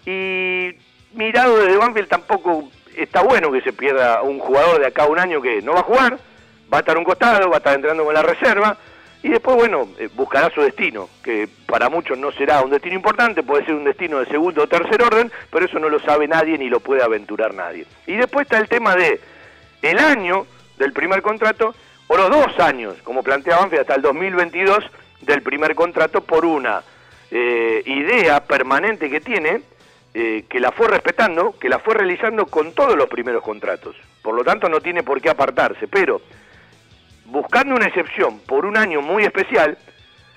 [0.04, 0.72] Y
[1.14, 5.18] mirado desde Banfield tampoco está bueno que se pierda un jugador de acá a un
[5.18, 6.18] año que no va a jugar,
[6.72, 8.76] va a estar un costado, va a estar entrenando con la reserva,
[9.22, 13.42] y después, bueno, eh, buscará su destino, que para muchos no será un destino importante,
[13.42, 16.58] puede ser un destino de segundo o tercer orden, pero eso no lo sabe nadie
[16.58, 17.86] ni lo puede aventurar nadie.
[18.06, 19.18] Y después está el tema de
[19.84, 20.46] el año
[20.78, 21.74] del primer contrato
[22.06, 24.84] o los dos años, como plantea Banfield, hasta el 2022
[25.22, 26.82] del primer contrato por una
[27.30, 29.62] eh, idea permanente que tiene,
[30.12, 33.96] eh, que la fue respetando, que la fue realizando con todos los primeros contratos.
[34.22, 36.20] Por lo tanto, no tiene por qué apartarse, pero
[37.26, 39.78] buscando una excepción por un año muy especial,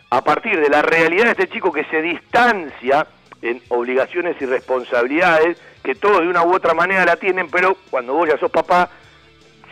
[0.10, 3.08] a partir de la realidad de este chico que se distancia
[3.42, 8.14] en obligaciones y responsabilidades, que todos de una u otra manera la tienen, pero cuando
[8.14, 8.90] vos ya sos papá,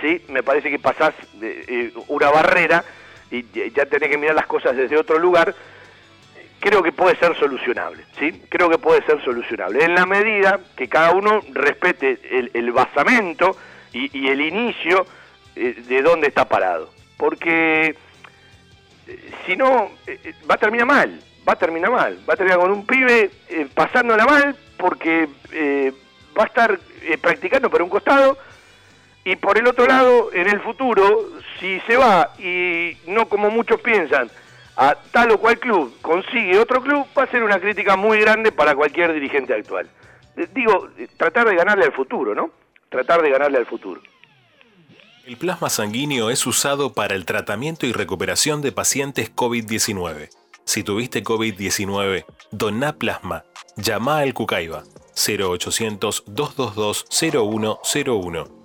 [0.01, 0.23] ¿sí?
[0.29, 2.83] me parece que pasás eh, una barrera
[3.31, 5.53] y ya tenés que mirar las cosas desde otro lugar,
[6.59, 8.43] creo que puede ser solucionable, ¿sí?
[8.49, 12.19] Creo que puede ser solucionable, en la medida que cada uno respete
[12.53, 13.57] el, basamento
[13.91, 15.05] y, el inicio
[15.55, 16.91] eh, de dónde está parado.
[17.17, 17.95] Porque
[19.07, 19.89] eh, si no,
[20.49, 23.31] va a terminar mal, va a terminar mal, va a terminar con un pibe
[23.73, 25.27] pasándola mal porque
[26.37, 26.79] va a estar
[27.21, 28.37] practicando por un costado,
[29.27, 33.81] y por el otro lado, en el futuro, si se va y no como muchos
[33.81, 34.29] piensan,
[34.77, 38.51] a tal o cual club consigue otro club, va a ser una crítica muy grande
[38.51, 39.89] para cualquier dirigente actual.
[40.37, 42.51] Eh, digo, eh, tratar de ganarle al futuro, ¿no?
[42.87, 43.99] Tratar de ganarle al futuro.
[45.25, 50.29] El plasma sanguíneo es usado para el tratamiento y recuperación de pacientes COVID-19.
[50.65, 53.43] Si tuviste COVID-19, doná plasma.
[53.75, 54.83] Llama al Cucaiba
[55.15, 58.64] 0800 222 0101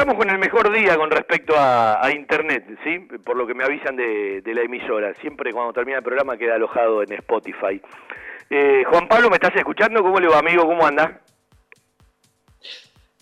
[0.00, 3.00] Estamos con el mejor día con respecto a, Internet, ¿sí?
[3.22, 5.12] Por lo que me avisan de, la emisora.
[5.20, 7.82] Siempre cuando termina el programa queda alojado en Spotify.
[8.48, 10.02] Eh, Juan Pablo, ¿me estás escuchando?
[10.02, 10.64] ¿Cómo le va, amigo?
[10.64, 11.20] ¿Cómo anda?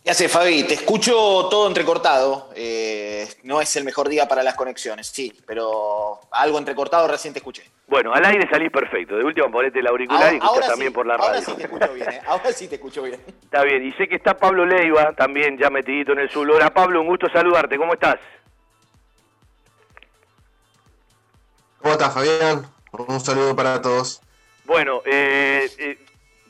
[0.09, 0.63] ¿Qué hace, Fabi?
[0.63, 1.13] Te escucho
[1.51, 2.49] todo entrecortado.
[2.55, 7.41] Eh, no es el mejor día para las conexiones, sí, pero algo entrecortado recién te
[7.41, 7.63] escuché.
[7.87, 9.19] Bueno, al aire salís perfecto.
[9.19, 11.29] De último ponete el auricular y escuchas también por la radio.
[11.29, 12.21] Ahora sí te escucho bien, ¿eh?
[12.27, 13.21] Ahora sí te escucho bien.
[13.43, 16.51] Está bien, y sé que está Pablo Leiva también ya metidito en el sur.
[16.51, 17.77] Hola Pablo, un gusto saludarte.
[17.77, 18.17] ¿Cómo estás?
[21.83, 22.67] ¿Cómo estás, Fabián?
[22.93, 24.23] Un saludo para todos.
[24.65, 25.99] Bueno, eh, eh,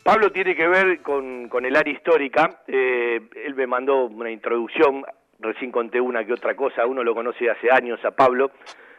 [0.09, 2.63] Pablo tiene que ver con, con el área histórica.
[2.67, 5.05] él me mandó una introducción,
[5.39, 6.87] recién conté una que otra cosa.
[6.87, 8.51] Uno lo conoce hace años a Pablo.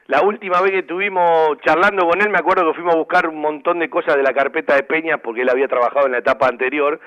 [0.05, 3.41] La última vez que estuvimos charlando con él, me acuerdo que fuimos a buscar un
[3.41, 6.47] montón de cosas de la carpeta de Peña, porque él había trabajado en la etapa
[6.47, 6.99] anterior,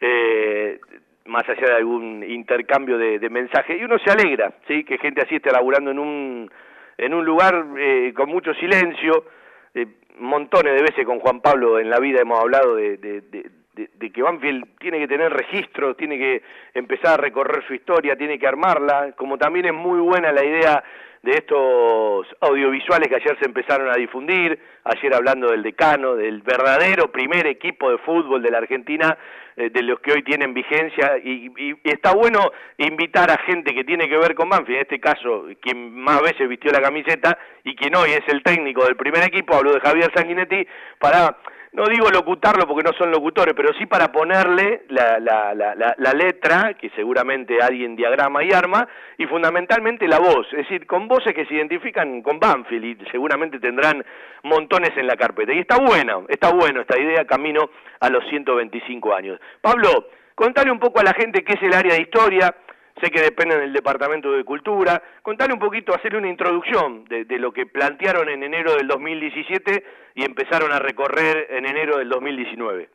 [0.00, 0.80] eh,
[1.26, 4.82] más allá de algún intercambio de, mensajes, y uno se alegra, ¿sí?
[4.82, 6.50] Que gente así esté laburando en un,
[6.96, 9.26] en un lugar eh, con mucho silencio,
[9.74, 9.86] eh,
[10.18, 14.12] montones de veces con Juan Pablo en la vida hemos hablado de, de, de, de,
[14.12, 16.42] que Banfield tiene que tener registros, tiene que
[16.74, 20.84] empezar a recorrer su historia, tiene que armarla, como también es muy buena la idea
[21.22, 27.12] de estos audiovisuales que ayer se empezaron a difundir, ayer hablando del decano, del verdadero
[27.12, 29.16] primer equipo de fútbol de la Argentina,
[29.56, 33.84] eh, de los que hoy tienen vigencia, y, y, está bueno invitar a gente que
[33.84, 37.76] tiene que ver con Banfield, en este caso, quien más veces vistió la camiseta y
[37.76, 40.66] quien hoy es el técnico del primer equipo, hablo de Javier Sanguinetti,
[40.98, 41.36] para
[41.72, 46.12] no digo locutarlo porque no son locutores, pero sí para ponerle la, la, la, la,
[46.12, 51.32] letra, que seguramente alguien diagrama y arma, y fundamentalmente la voz, es decir, con voces
[51.34, 54.04] que se identifican con Banfield y seguramente tendrán
[54.42, 55.54] montones en la carpeta.
[55.54, 57.70] Y está bueno, está bueno esta idea camino
[58.00, 59.40] a los 125 años.
[59.62, 62.54] Pablo, contale un poco a la gente qué es el área de historia,
[63.00, 65.02] sé que dependen del Departamento de Cultura.
[65.22, 69.84] Contale un poquito, hacerle una introducción de, lo que plantearon en enero del 2017
[70.14, 72.90] y empezaron a recorrer en enero del 2019.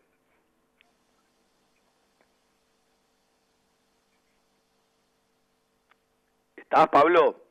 [6.55, 7.43] ¿Estás, Pablo?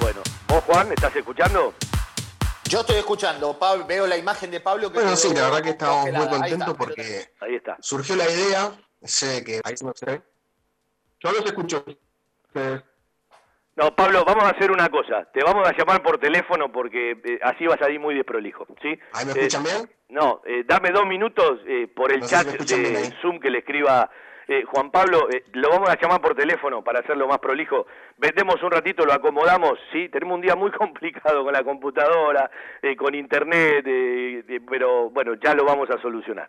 [0.00, 1.74] Bueno, vos, Juan, ¿estás escuchando?
[2.68, 4.90] Yo estoy escuchando, Pablo, veo la imagen de Pablo.
[4.90, 7.76] Que bueno, sí, la verdad que estamos muy contentos porque ahí está.
[7.80, 8.72] surgió la idea
[9.02, 10.22] sé que ahí no se
[11.20, 11.84] Yo los escucho.
[13.76, 15.26] No, Pablo, vamos a hacer una cosa.
[15.34, 18.98] Te vamos a llamar por teléfono porque eh, así vas a ir muy desprolijo, ¿sí?
[19.12, 19.90] ¿Ahí me escuchan eh, bien?
[20.08, 21.60] No, eh, dame dos minutos
[21.94, 24.10] por el chat de Zoom que le escriba
[24.72, 25.28] Juan Pablo.
[25.52, 27.86] lo vamos a llamar por teléfono para hacerlo más prolijo.
[28.16, 30.08] Vendemos un ratito, lo acomodamos, ¿sí?
[30.08, 32.50] Tenemos un día muy complicado con la computadora,
[32.96, 33.84] con internet,
[34.70, 36.48] pero bueno, ya lo vamos a solucionar.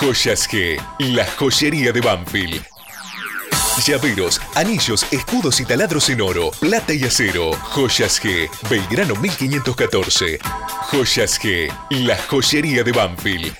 [0.00, 2.64] Joyas G, la joyería de Banfield.
[3.84, 7.52] Llaveros, anillos, escudos y taladros en oro, plata y acero.
[7.52, 10.38] Joyas G, Belgrano 1514.
[10.90, 13.56] Joyas G, la joyería de Banfield.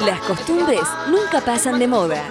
[0.00, 2.22] Las costumbres nunca pasan de moda.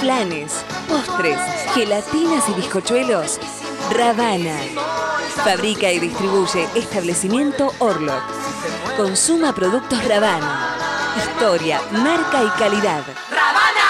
[0.00, 1.38] Planes, postres,
[1.74, 3.38] gelatinas y bizcochuelos.
[3.90, 4.56] Ravana
[5.44, 8.22] Fabrica y distribuye establecimiento Orlok.
[8.96, 10.76] Consuma productos Ravana.
[11.16, 13.02] Historia, marca y calidad.
[13.30, 13.89] ¡Ravana!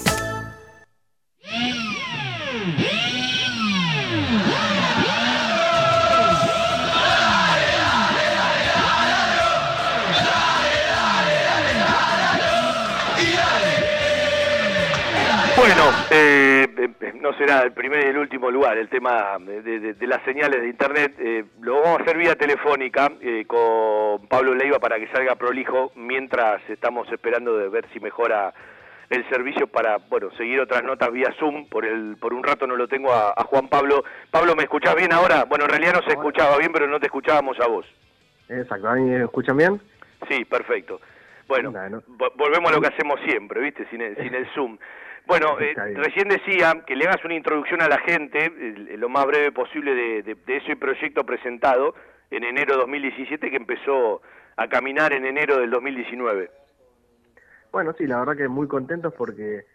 [15.55, 16.65] Bueno, eh,
[17.01, 20.23] eh, no será el primer y el último lugar el tema de, de- de las
[20.23, 21.13] señales de internet.
[21.19, 25.91] eh, lo vamos a hacer vía telefónica eh, con Pablo Leiva para que salga prolijo
[25.95, 28.53] mientras estamos esperando de ver si mejora
[29.11, 31.67] el servicio para bueno seguir otras notas vía Zoom.
[31.69, 34.03] Por el por un rato no lo tengo a, a Juan Pablo.
[34.31, 35.43] Pablo, ¿me escuchás bien ahora?
[35.45, 37.85] Bueno, en realidad no se escuchaba bien, pero no te escuchábamos a vos.
[38.49, 39.79] Exacto, ¿a mí me escuchan bien?
[40.29, 40.99] Sí, perfecto.
[41.47, 41.71] Bueno,
[42.17, 43.85] vo- volvemos a lo que hacemos siempre, ¿viste?
[43.89, 44.77] Sin el, sin el Zoom.
[45.27, 49.25] Bueno, eh, recién decía que le hagas una introducción a la gente, eh, lo más
[49.25, 51.93] breve posible, de, de- de ese proyecto presentado
[52.31, 54.21] en enero de 2017 que empezó
[54.57, 56.49] a caminar en enero del 2019.
[57.71, 59.65] Bueno, sí, la verdad que muy contentos porque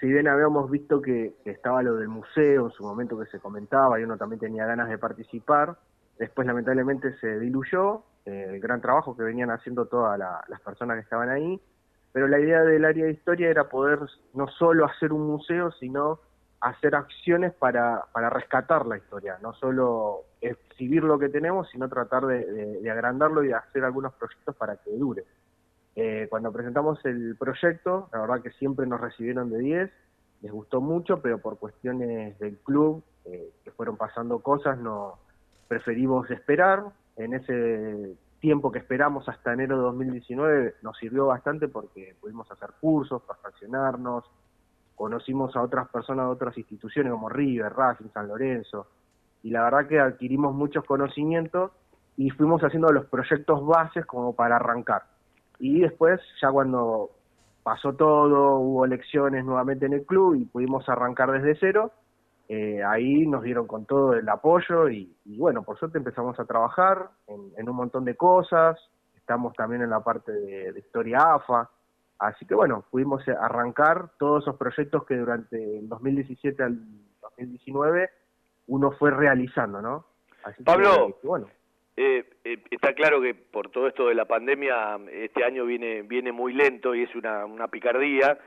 [0.00, 3.98] si bien habíamos visto que, estaba lo del museo en su momento que se comentaba
[4.00, 5.76] y uno también tenía ganas de participar,
[6.18, 10.96] después lamentablemente se diluyó eh, el gran trabajo que venían haciendo todas la- las personas
[10.96, 11.60] que estaban ahí,
[12.12, 14.00] pero la idea del área de historia era poder
[14.34, 16.20] no solo hacer un museo, sino
[16.60, 22.26] hacer acciones para, para rescatar la historia, no solo exhibir lo que tenemos, sino tratar
[22.26, 22.44] de,
[22.80, 25.24] de- agrandarlo y hacer algunos proyectos para que dure.
[25.94, 29.90] Eh, cuando presentamos el proyecto, la verdad que siempre nos recibieron de 10,
[30.42, 35.18] les gustó mucho, pero por cuestiones del club, eh, que fueron pasando cosas, no
[35.68, 36.84] preferimos esperar.
[37.16, 42.70] En ese tiempo que esperamos hasta enero de 2019 nos sirvió bastante porque pudimos hacer
[42.80, 44.24] cursos, perfeccionarnos,
[44.96, 48.88] conocimos a otras personas de otras instituciones como River, Racing, San Lorenzo,
[49.42, 51.70] y la verdad que adquirimos muchos conocimientos
[52.16, 55.04] y fuimos haciendo los proyectos bases como para arrancar.
[55.62, 57.10] Y después, ya cuando
[57.62, 61.92] pasó todo, hubo elecciones nuevamente en el club y pudimos arrancar desde cero,
[62.48, 66.46] eh, ahí nos dieron con todo el apoyo y, y bueno, por suerte empezamos a
[66.46, 68.76] trabajar en, en un montón de cosas,
[69.14, 71.70] estamos también en la parte de, de historia AFA,
[72.18, 76.76] así que bueno, pudimos arrancar todos esos proyectos que durante el 2017 al
[77.20, 78.10] 2019
[78.66, 80.06] uno fue realizando, ¿no?
[80.42, 81.16] Así que, Pablo.
[81.22, 81.46] bueno,
[81.96, 86.32] Eh, eh, está claro que por todo esto de la pandemia este año viene viene
[86.32, 88.38] muy lento y es una, una picardía.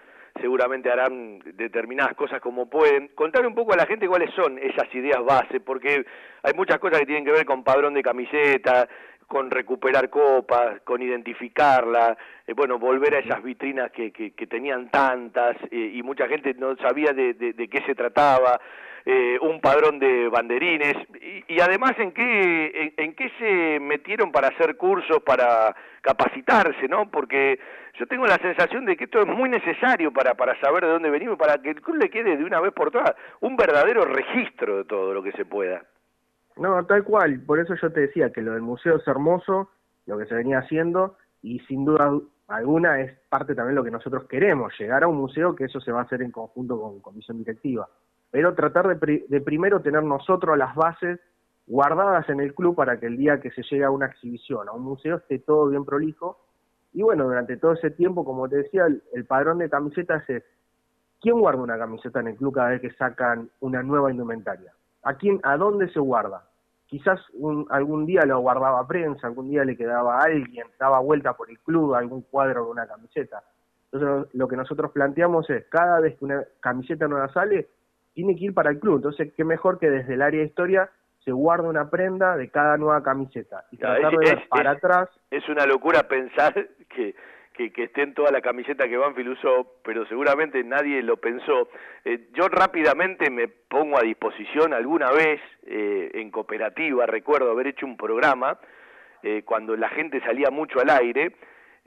[0.42, 3.08] Seguramente harán determinadas cosas como pueden.
[3.16, 6.06] Contar un poco a la gente cuáles son esas ideas base, porque
[6.44, 8.90] hay muchas cosas que tienen que ver con padrón de camiseta,
[9.28, 15.56] con recuperar copas, con identificarla, eh, bueno, volver a esas vitrinas que, que, tenían tantas
[15.72, 18.60] eh, y mucha gente no sabía de- de qué se trataba,
[19.06, 24.48] eh, un padrón de banderines y, y además en qué, en, qué se metieron para
[24.48, 27.10] hacer cursos, para capacitarse, ¿no?
[27.12, 27.60] Porque
[28.00, 31.10] yo tengo la sensación de que esto es muy necesario para, para saber de dónde
[31.12, 34.78] venimos, para que el club le quede de una vez por todas un verdadero registro
[34.78, 35.84] de todo lo que se pueda.
[36.58, 37.42] No, tal cual.
[37.46, 39.70] Por eso yo te decía que lo del museo es hermoso,
[40.08, 42.12] lo que se venía haciendo, y sin duda
[42.48, 45.92] alguna es parte también lo que nosotros queremos, llegar a un museo que eso se
[45.92, 47.88] va a hacer en conjunto con comisión directiva.
[48.36, 51.22] Pero tratar de, pri- de primero tener nosotros las bases
[51.68, 54.74] guardadas en el club para que el día que se llegue a una exhibición, a
[54.74, 56.38] un museo, esté todo bien prolijo.
[56.92, 60.44] Y bueno, durante todo ese tiempo, como te decía, el, padrón de camisetas es
[61.22, 64.74] ¿quién guarda una camiseta en el club cada vez que sacan una nueva indumentaria?
[65.04, 66.44] ¿A quién, a dónde se guarda?
[66.88, 67.22] Quizás
[67.70, 71.60] algún día lo guardaba prensa, algún día le quedaba a alguien, daba vuelta por el
[71.60, 73.44] club algún cuadro de una camiseta.
[73.94, 77.70] Entonces lo que nosotros planteamos es, cada vez que una camiseta nueva sale,
[78.16, 78.96] tiene que ir para el club.
[78.96, 80.90] Entonces, qué mejor que desde el área de historia
[81.24, 85.10] se guarde una prenda de cada nueva camiseta y tratar de ver para es- atrás
[85.30, 86.54] Es una locura pensar
[86.90, 87.16] que,
[87.54, 91.68] que, que esté en toda la camiseta que Banfield usó, pero seguramente nadie lo pensó.
[92.06, 97.86] Eh, yo rápidamente me pongo a disposición alguna vez eh, en cooperativa, recuerdo haber hecho
[97.86, 98.58] un programa
[99.24, 101.36] eh, cuando la gente salía mucho al aire,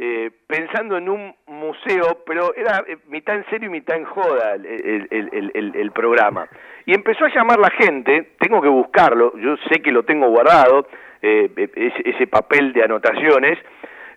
[0.00, 4.54] eh, pensando en un museo, pero era eh, mitad en serio y mitad en joda
[4.54, 6.46] el, el- el- el- el- el programa.
[6.86, 10.86] Y empezó a llamar la gente, tengo que buscarlo, yo sé que lo tengo guardado,
[11.20, 13.58] eh, ese, ese papel de anotaciones,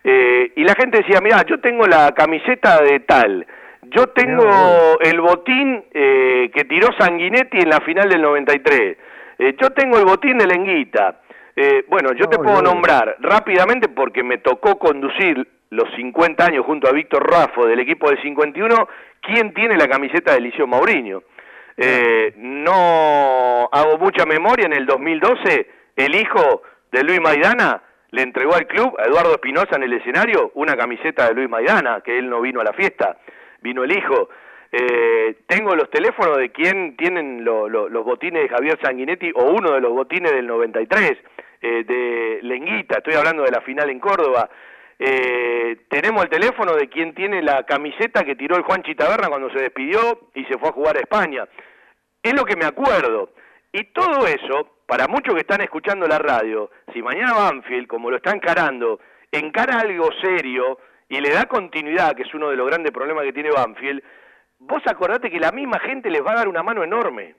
[0.04, 3.44] eh, y la gente decía, mira, yo tengo la camiseta de tal,
[3.82, 4.44] yo tengo
[5.00, 8.96] el botín eh, que tiró Sanguinetti en la final del 93,
[9.38, 11.18] eh, yo tengo el botín de Lenguita.
[11.54, 16.88] Eh, bueno, yo te puedo nombrar rápidamente porque me tocó conducir los 50 años junto
[16.88, 18.88] a Víctor Raffo del equipo del 51,
[19.20, 21.22] ¿quién tiene la camiseta de Liceo Mauriño?
[21.76, 25.66] Eh, no hago mucha memoria, en el 2012
[25.96, 30.50] el hijo de Luis Maidana le entregó al club a Eduardo Espinosa en el escenario
[30.54, 33.16] una camiseta de Luis Maidana, que él no vino a la fiesta,
[33.62, 34.28] vino el hijo.
[34.70, 39.44] Eh, tengo los teléfonos de quién tienen lo- lo- los botines de Javier Sanguinetti o
[39.44, 41.12] uno de los botines del 93,
[41.62, 44.50] eh, de Lenguita, estoy hablando de la final en Córdoba.
[45.04, 49.50] Eh, tenemos el teléfono de quién tiene la camiseta que tiró el Juan Chitaberna cuando
[49.50, 51.44] se despidió y se fue a jugar a España.
[52.22, 53.30] Es lo que me acuerdo.
[53.72, 58.18] Y todo eso, para muchos que están escuchando la radio, si mañana Banfield, como lo
[58.18, 59.00] está encarando,
[59.32, 60.78] encara algo serio
[61.08, 64.04] y le da continuidad, que es uno de los grandes problemas que tiene Banfield,
[64.60, 67.34] vos acordate que la misma gente les va a dar una mano enorme.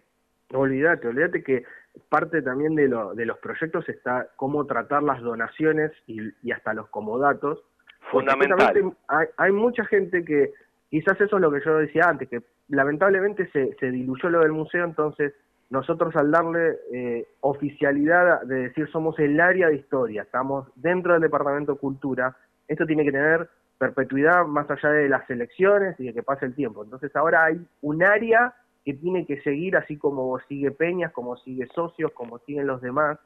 [0.52, 1.64] Olvídate, olvídate que
[2.10, 6.74] parte también de, lo- de los proyectos está cómo tratar las donaciones y, y hasta
[6.74, 7.64] los comodatos.
[8.12, 8.94] Fundamental.
[9.08, 10.54] Hay, hay mucha gente que,
[10.89, 14.52] quizás eso es lo que yo decía antes, que lamentablemente se, se diluyó lo del
[14.52, 15.34] museo, entonces
[15.70, 21.22] nosotros al darle eh, oficialidad de decir somos el área de historia, estamos dentro del
[21.22, 22.36] Departamento de Cultura,
[22.68, 26.54] esto tiene que tener perpetuidad más allá de las elecciones y de que pase el
[26.54, 26.84] tiempo.
[26.84, 28.54] Entonces ahora hay un área
[28.84, 33.18] que tiene que seguir así como sigue Peñas, como sigue Socios, como siguen los demás,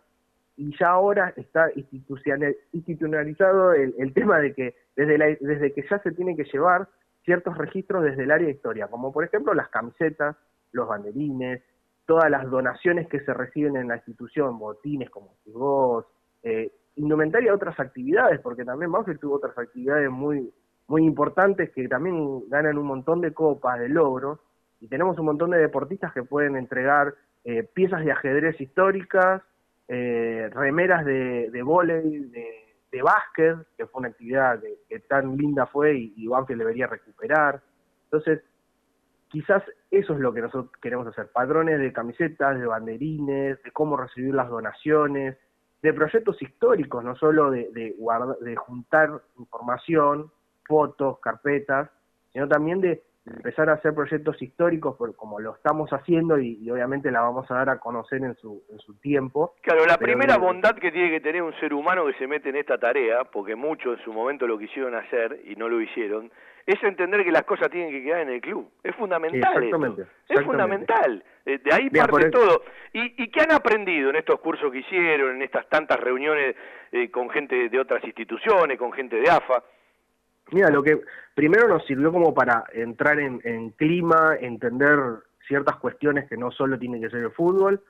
[0.55, 5.99] y ya ahora está institucional- institucionalizado el, tema de que desde, la- desde que ya
[5.99, 6.87] se tiene que llevar
[7.25, 10.35] ciertos registros desde el área de historia, como por ejemplo las camisetas,
[10.71, 11.61] los banderines,
[12.05, 16.05] todas las donaciones que se reciben en la institución, botines como vos,
[16.43, 20.51] eh, indumentaria otras actividades, porque también Banfield tuvo otras actividades muy,
[20.87, 24.39] muy importantes que también ganan un montón de copas, de logros,
[24.79, 27.13] y tenemos un montón de deportistas que pueden entregar
[27.43, 29.41] eh, piezas de ajedrez históricas,
[29.87, 34.59] eh, remeras de, de vóley, de, básquet, que fue una actividad
[34.89, 37.61] que, tan linda fue y, y Banfield debería recuperar.
[38.05, 38.41] Entonces,
[39.27, 39.61] quizás
[39.91, 44.33] eso es lo que nosotros queremos hacer, padrones de camisetas, de banderines, de cómo recibir
[44.33, 45.37] las donaciones,
[45.83, 47.95] de proyectos históricos, no solo de, de,
[48.41, 50.31] de juntar información,
[50.65, 51.89] fotos, carpetas,
[52.33, 53.03] sino también de
[53.35, 57.49] empezar a hacer proyectos históricos por- como lo estamos haciendo y, y obviamente la vamos
[57.51, 59.55] a dar a conocer en su, en su tiempo.
[59.61, 62.49] Claro, la Pero primera bondad que tiene que tener un ser humano que se mete
[62.49, 66.31] en esta tarea, porque muchos en su momento lo quisieron hacer y no lo hicieron,
[66.65, 68.69] es entender que las cosas tienen que quedar en el club.
[68.83, 69.53] Es fundamental.
[69.63, 70.33] Exactamente, esto.
[70.33, 71.23] Es fundamental.
[71.45, 72.63] Eh, De ahí parte todo.
[72.91, 76.55] ¿Y, ¿Y qué han aprendido en estos cursos que hicieron, en estas tantas reuniones
[76.91, 79.63] eh, con gente de otras instituciones, con gente de AFA?
[80.51, 81.01] Mira, lo que
[81.35, 84.99] primero nos sirvió como para entrar en, clima, entender
[85.47, 87.83] ciertas cuestiones que no solo tienen que ser el fútbol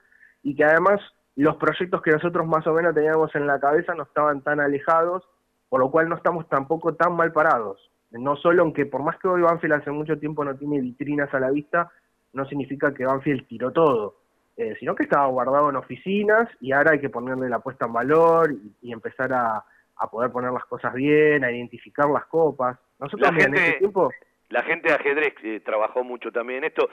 [0.44, 1.00] y que además
[1.36, 5.24] los proyectos que nosotros más o menos teníamos en la cabeza no estaban tan alejados,
[5.70, 7.92] por lo cual no estamos tampoco tan mal parados.
[8.12, 11.32] No solo en que por más que hoy Banfield hace mucho tiempo no tiene vitrinas
[11.34, 11.92] a la vista,
[12.34, 14.18] no significa que Banfield tiró todo,
[14.56, 17.94] eh, sino que estaba guardado en oficinas y ahora hay que ponerle la puesta en
[17.94, 19.64] valor y, y empezar a,
[20.00, 22.78] a poder poner las cosas bien, a identificar las copas.
[23.00, 24.12] Nosotros La mira, en gente- ese tiempo,
[24.50, 26.88] La gente de ajedrez eh, trabajó mucho también en esto.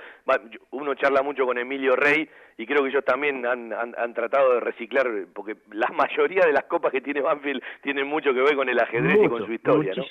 [0.72, 4.54] Uno charla mucho con Emilio Rey y creo que ellos también han, han- han tratado
[4.54, 8.56] de reciclar, porque la mayoría de las copas que tiene Banfield tienen mucho que ver
[8.56, 9.92] con el ajedrez y con mucho, su historia.
[9.96, 10.04] ¿no?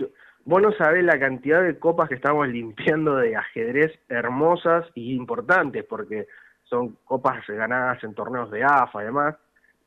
[0.46, 5.84] Vos no sabés la cantidad de copas que estamos limpiando de ajedrez hermosas y importantes,
[5.84, 6.28] porque
[6.64, 9.36] son copas ganadas en torneos de AFA además.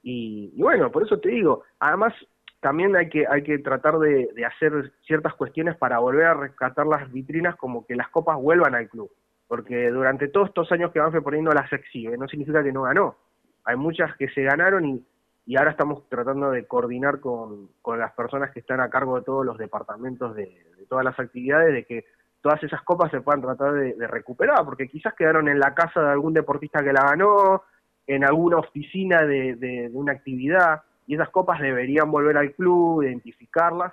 [0.02, 2.12] Y, y bueno, por eso te digo, además
[2.66, 7.12] también hay que, hay que tratar de, hacer ciertas cuestiones para volver a rescatar las
[7.12, 9.08] vitrinas como que las copas vuelvan al club.
[9.46, 13.14] Porque durante todos estos años que Banfield poniendo las exhibe, no significa que no ganó.
[13.66, 15.06] Hay muchas que se ganaron y,
[15.46, 19.24] y ahora estamos tratando de coordinar con, con las personas que están a cargo de
[19.24, 20.46] todos los departamentos de,
[20.76, 22.04] de todas las actividades, de que
[22.40, 26.02] todas esas copas se puedan tratar de, de recuperar, porque quizás quedaron en la casa
[26.02, 27.62] de algún deportista que la ganó,
[28.08, 33.02] en alguna oficina de, de- de una actividad, y esas copas deberían volver al club,
[33.02, 33.92] identificarlas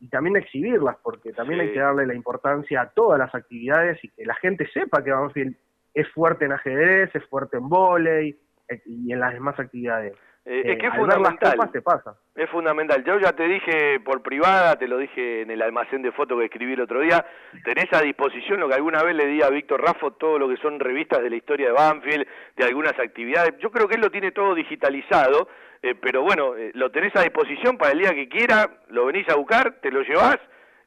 [0.00, 1.66] y también exhibirlas, porque también Sí.
[1.68, 5.10] hay que darle la importancia a todas las actividades y que la gente sepa que
[5.12, 5.56] Banfield
[5.94, 8.36] es fuerte en ajedrez, es fuerte en vóley
[8.68, 10.12] eh, y en las demás actividades.
[10.12, 11.52] Eh, Eh, es que es fundamental.
[11.56, 12.16] copas te pasa.
[12.34, 13.02] Es fundamental.
[13.04, 16.44] Yo ya te dije por privada, te lo dije en el almacén de fotos que
[16.46, 17.24] escribí el otro día,
[17.64, 20.58] tenés a disposición lo que alguna vez le di a Víctor Raffo, todo lo que
[20.58, 23.56] son revistas de la historia de Banfield, de algunas actividades.
[23.58, 25.48] Yo creo que él lo tiene todo digitalizado,
[25.84, 29.28] eh, pero bueno, eh, lo tenés a disposición para el día que quiera, lo venís
[29.28, 30.38] a buscar, te lo llevás,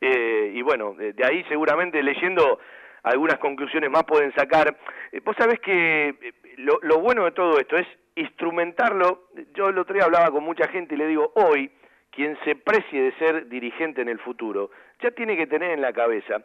[0.01, 2.59] eh, y bueno, de, ahí seguramente leyendo
[3.03, 4.75] algunas conclusiones más pueden sacar.
[5.11, 9.27] Eh, vos sabés que eh, lo, lo bueno de todo esto es instrumentarlo.
[9.53, 11.71] Yo el otro día hablaba con mucha gente y le digo, hoy,
[12.11, 14.71] quien se precie de ser dirigente en el futuro,
[15.01, 16.43] ya tiene que tener en la cabeza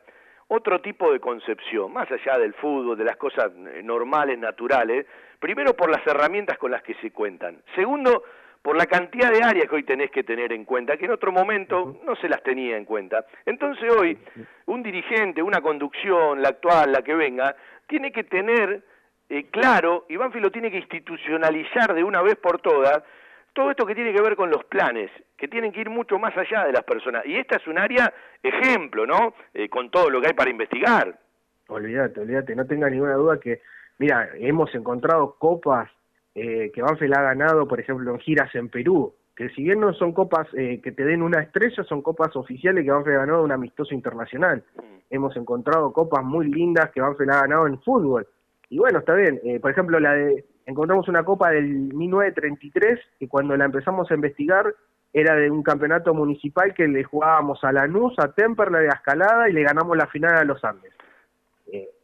[0.48, 5.06] otro tipo de concepción, más allá del fútbol, de las cosas normales, naturales,
[5.38, 8.22] primero por las herramientas con las que se cuentan, segundo
[8.62, 11.32] por la cantidad de áreas que hoy tenés que tener en cuenta, que en otro
[11.32, 13.26] momento no se las tenía en cuenta.
[13.44, 14.16] Entonces hoy,
[14.66, 17.56] un dirigente, una conducción, la actual, la que venga,
[17.88, 18.82] tiene que tener
[19.28, 23.02] eh, claro, y Banfield lo tiene que institucionalizar de una vez por todas,
[23.52, 26.36] todo esto que tiene que ver con los planes, que tienen que ir mucho más
[26.36, 27.24] allá de las personas.
[27.26, 29.34] Y esta es un área ejemplo, ¿no?
[29.54, 31.18] Eh, con todo lo que hay para investigar.
[31.68, 33.62] Olvídate, olvídate, no tenga ninguna duda que,
[33.98, 35.90] mira, hemos encontrado copas
[36.34, 39.92] eh, que Banfield ha ganado, por ejemplo, en giras en Perú, que si bien no
[39.94, 43.38] son copas eh, que te den una estrella, son copas oficiales que Banfield ha ganado
[43.38, 44.62] de un amistoso internacional.
[44.76, 44.80] Mm.
[45.10, 48.26] Hemos encontrado copas muy lindas que Banfield ha ganado en fútbol.
[48.68, 53.28] Y bueno, está bien, eh, por ejemplo, la de encontramos una copa del 1933 que
[53.28, 54.72] cuando la empezamos a investigar
[55.12, 59.52] era de un campeonato municipal que le jugábamos a Lanús, a Temperley, a Escalada y
[59.52, 60.92] le ganamos la final a los Andes.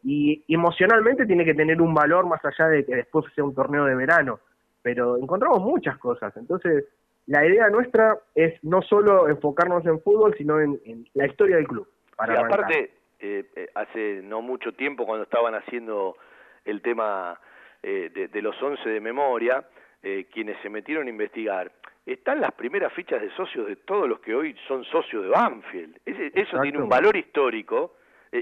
[0.04, 3.84] Y, emocionalmente tiene que tener un valor más allá de que después sea un torneo
[3.84, 4.40] de verano,
[4.82, 6.36] pero encontramos muchas cosas.
[6.36, 6.84] Entonces,
[7.26, 11.66] la idea nuestra es no solo enfocarnos en fútbol, sino en, en la historia del
[11.66, 11.86] club.
[12.16, 12.90] Para y aparte,
[13.20, 16.16] eh, eh, hace no mucho tiempo cuando estaban haciendo
[16.64, 17.38] el tema
[17.82, 19.64] eh, de, de los 11 de memoria,
[20.02, 21.70] eh, quienes se metieron a investigar,
[22.06, 25.98] están las primeras fichas de socios de todos los que hoy son socios de Banfield.
[26.06, 27.94] Ese- eso tiene un valor histórico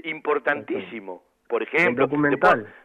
[0.03, 1.23] importantísimo.
[1.47, 2.07] Por ejemplo,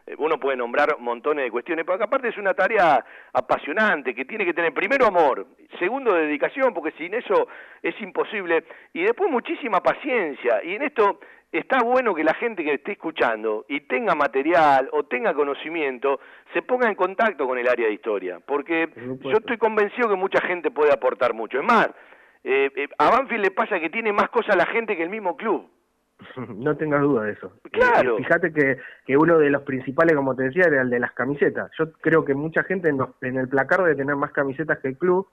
[0.07, 3.03] eh, uno puede nombrar montones de cuestiones, porque aparte es una tarea
[3.33, 5.45] apasionante que tiene que tener primero amor,
[5.79, 7.47] segundo dedicación, porque sin eso
[7.81, 10.63] es imposible, y después muchísima paciencia.
[10.63, 11.19] Y en esto
[11.51, 16.19] está bueno que la gente que esté escuchando y tenga material o tenga conocimiento,
[16.53, 20.41] se ponga en contacto con el área de historia, porque yo estoy convencido que mucha
[20.41, 21.59] gente puede aportar mucho.
[21.59, 21.89] Es más,
[22.43, 25.37] eh, eh, a Banfield le pasa que tiene más cosas la gente que el mismo
[25.37, 25.69] club.
[26.55, 27.53] No tengas duda de eso.
[27.71, 28.17] Claro.
[28.17, 31.11] Eh, fíjate que, que uno de los principales, como te decía, era el de las
[31.13, 31.71] camisetas.
[31.77, 34.89] Yo creo que mucha gente en, los- en el placar debe tener más camisetas que
[34.89, 35.27] el club.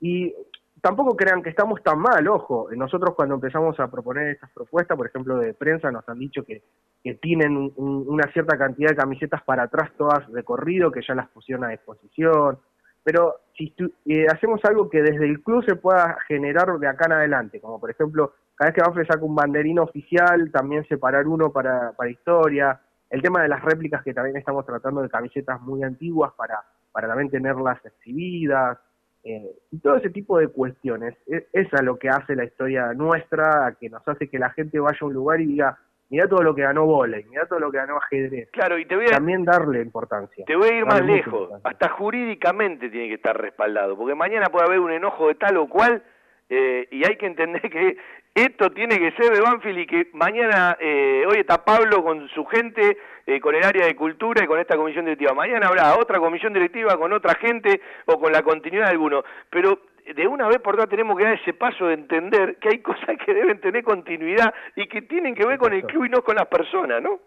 [0.00, 0.34] Y
[0.82, 2.68] tampoco crean que estamos tan mal, ojo.
[2.76, 6.62] Nosotros cuando empezamos a proponer estas propuestas, por ejemplo, de prensa, nos han dicho que,
[7.02, 11.14] que tienen un- una cierta cantidad de camisetas para atrás todas de corrido, que ya
[11.14, 12.58] las pusieron a disposición.
[13.06, 13.72] Pero si
[14.06, 17.78] eh, hacemos algo que desde el club se pueda generar de acá en adelante, como
[17.78, 22.10] por ejemplo, cada vez que Banfield saca un banderín oficial, también separar uno para, para
[22.10, 26.58] historia, el tema de las réplicas que también estamos tratando de camisetas muy antiguas para,
[26.90, 28.76] para también tenerlas exhibidas,
[29.22, 31.14] eh, y todo ese tipo de cuestiones.
[31.28, 34.80] E- Esa es lo que hace la historia nuestra, que nos hace que la gente
[34.80, 35.78] vaya a un lugar y diga,
[36.08, 38.50] mira todo lo que ganó volei, mira todo lo que ganó ajedrez.
[38.50, 40.44] Claro, y te voy a, También darle importancia.
[40.46, 44.46] Te voy a ir más Darle lejos, hasta jurídicamente tiene que estar respaldado, porque mañana
[44.46, 46.02] puede haber un enojo de tal o cual
[46.48, 47.96] eh, y hay que entender que
[48.34, 52.44] esto tiene que ser de Banfield y que mañana, eh, hoy está Pablo con su
[52.44, 56.20] gente, eh, con el área de cultura y con esta comisión directiva, mañana habrá otra
[56.20, 59.80] comisión directiva con otra gente o con la continuidad de alguno, pero
[60.14, 63.16] de una vez por todas tenemos que dar ese paso de entender que hay cosas
[63.24, 66.36] que deben tener continuidad y que tienen que ver con el club y no con
[66.36, 67.18] las personas, ¿no?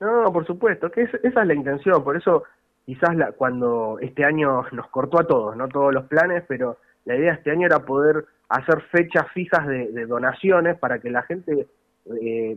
[0.00, 2.44] No, por supuesto, que es- esa es la intención, por eso
[2.84, 7.16] quizás la, cuando este año nos cortó a todos, no todos los planes, pero la
[7.16, 11.66] idea este año era poder hacer fechas fijas de, de donaciones para que la gente
[12.20, 12.56] eh,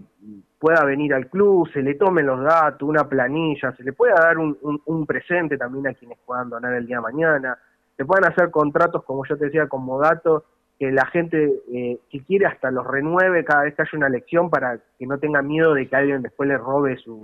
[0.57, 4.39] pueda venir al club, se le tomen los datos, una planilla, se le pueda dar
[4.39, 7.57] un, un- un presente también a quienes puedan donar el día de mañana,
[7.97, 10.43] se puedan hacer contratos, como yo te decía, con Modato,
[10.77, 14.49] que la gente, eh, si quiere, hasta los renueve cada vez que haya una elección
[14.49, 17.23] para que no tenga miedo de que alguien después le robe su,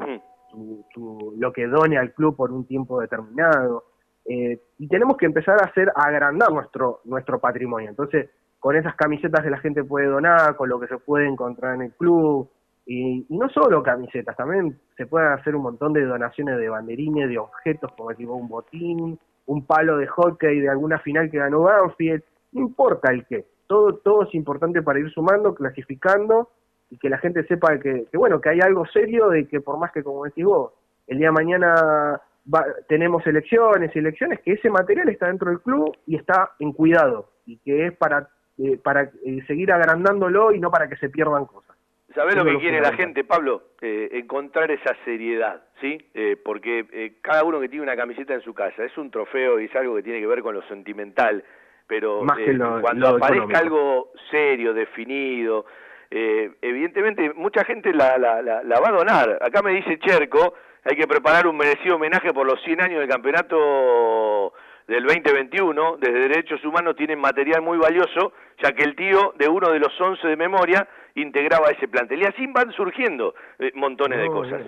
[0.52, 3.84] su- su- lo que done al club por un tiempo determinado.
[4.26, 7.90] Eh, y tenemos que empezar a hacer, a agrandar nuestro, nuestro patrimonio.
[7.90, 11.76] Entonces, con esas camisetas que la gente puede donar, con lo que se puede encontrar
[11.76, 12.50] en el club,
[12.86, 17.28] y, y no solo camisetas, también se pueden hacer un montón de donaciones de banderines,
[17.30, 21.62] de objetos, como decimos, un botín, un palo de hockey de alguna final que ganó
[21.64, 22.24] Banfield,
[22.54, 26.50] no importa el qué, todo, todo es importante para ir sumando, clasificando
[26.90, 29.78] y que la gente sepa que, que, bueno, que hay algo serio de que por
[29.78, 30.74] más que, como decís vos,
[31.08, 32.22] el día de mañana
[32.54, 37.30] va- tenemos elecciones, elecciones, que ese material está dentro del club y está en cuidado
[37.46, 38.28] y que es para,
[38.58, 41.76] eh, para eh, seguir agrandándolo y no para que se pierdan cosas.
[42.16, 43.64] ¿Sabés lo que quiere la gente, Pablo?
[43.82, 45.98] Eh, encontrar esa seriedad, ¿sí?
[46.14, 49.60] Eh, porque eh, cada uno que tiene una camiseta en su casa es un trofeo
[49.60, 51.44] y es algo que tiene que ver con lo sentimental,
[51.88, 53.60] pero Más que eh, lo- cuando lo aparezca económico.
[53.60, 55.66] algo serio, definido,
[56.10, 59.40] eh, evidentemente mucha gente la, la, la, la va a donar.
[59.42, 60.54] Acá me dice Cherco,
[60.84, 64.54] hay que preparar un merecido homenaje por los 100 años del campeonato
[64.88, 69.70] del 2021, desde Derechos Humanos tienen material muy valioso, ya que el tío de uno
[69.72, 72.22] de los 11 de memoria integraba ese plantel.
[72.22, 74.62] Y así van surgiendo eh, montones de cosas.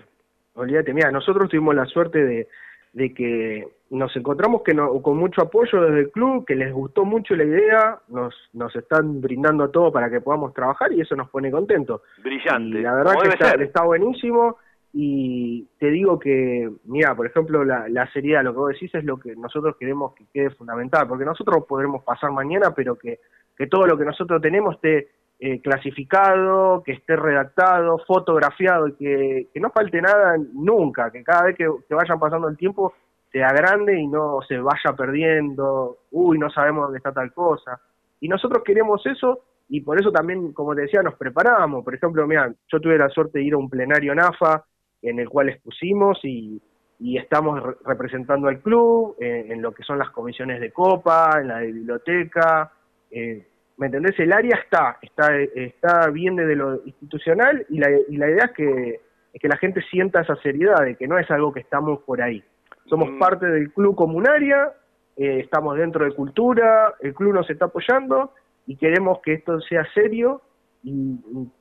[0.55, 2.47] Olvídate, mira, nosotros tuvimos la suerte de,
[2.93, 7.05] de que nos encontramos que no, con mucho apoyo desde el club, que les gustó
[7.05, 11.29] mucho la idea, nos, nos están brindando todo para que podamos trabajar y eso nos
[11.29, 12.01] pone contentos.
[12.23, 12.79] Brillante.
[12.79, 13.13] Y la verdad
[13.57, 14.57] que está buenísimo
[14.93, 19.03] y te digo que, mira, por ejemplo, la, la seriedad, lo que vos decís es
[19.03, 23.19] lo que nosotros queremos que quede fundamental, porque nosotros podremos pasar mañana, pero que,
[23.57, 25.09] que todo lo que nosotros tenemos esté
[25.39, 31.45] eh, clasificado, que esté redactado, fotografiado y que, que no falte nada nunca, que cada
[31.47, 32.93] vez que, vayan pasando el tiempo
[33.31, 37.79] sea grande y no se vaya perdiendo, uy, no sabemos dónde está tal cosa.
[38.21, 41.83] Y nosotros queremos eso y por eso también, como te decía, nos preparamos.
[41.83, 44.63] Por ejemplo, mira, yo tuve la suerte de ir a un plenario NAFA
[45.01, 46.61] en el cual expusimos y,
[46.99, 51.39] y estamos re- representando al club eh, en lo que son las comisiones de copa,
[51.41, 52.71] en la de biblioteca.
[53.11, 53.47] eh,
[53.77, 54.19] ¿Me entendés?
[54.19, 58.51] El área está, está, está bien desde lo institucional y la, y la idea es
[58.51, 59.01] que,
[59.33, 62.21] es que la gente sienta esa seriedad, de que no es algo que estamos por
[62.21, 62.43] ahí.
[62.85, 64.73] Somos parte del club comunaria,
[65.15, 68.33] eh, estamos dentro de cultura, el club nos está apoyando
[68.67, 70.41] y queremos que esto sea serio
[70.83, 71.51] y, y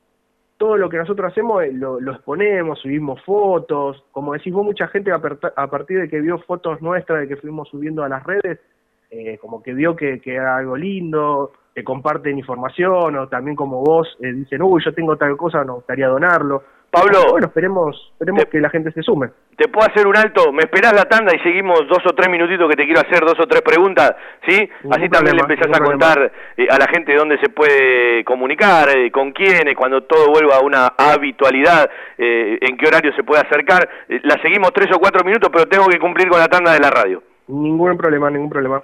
[0.57, 4.87] todo lo que nosotros hacemos eh, lo, lo exponemos, subimos fotos, como decís vos, mucha
[4.87, 5.15] gente a,
[5.55, 8.59] a partir de que vio fotos nuestras, de que fuimos subiendo a las redes,
[9.13, 13.81] eh, como que vio que, que era algo lindo, que comparten información, o también como
[13.81, 16.63] vos eh, dicen, uy, yo tengo tal cosa, nos gustaría donarlo.
[16.93, 17.31] Pablo.
[17.31, 19.29] bueno, esperemos, esperemos que la gente se sume.
[19.57, 20.51] ¿Te puedo hacer un alto?
[20.51, 23.33] ¿Me esperás la tanda y seguimos dos o tres minutitos que te quiero hacer dos
[23.39, 24.15] o tres preguntas?
[24.47, 24.69] ¿Sí?
[24.83, 28.95] Ningún Así también le empezás a contar eh, a la gente dónde se puede comunicar,
[28.95, 33.41] eh, con quiénes, cuando todo vuelva a una habitualidad, eh, en qué horario se puede
[33.41, 33.89] acercar.
[34.07, 36.79] Eh, la seguimos tres o cuatro minutos, pero tengo que cumplir con la tanda de
[36.79, 37.23] la radio.
[37.47, 38.83] Ningún problema, ningún problema.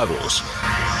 [0.01, 1.00] invitados.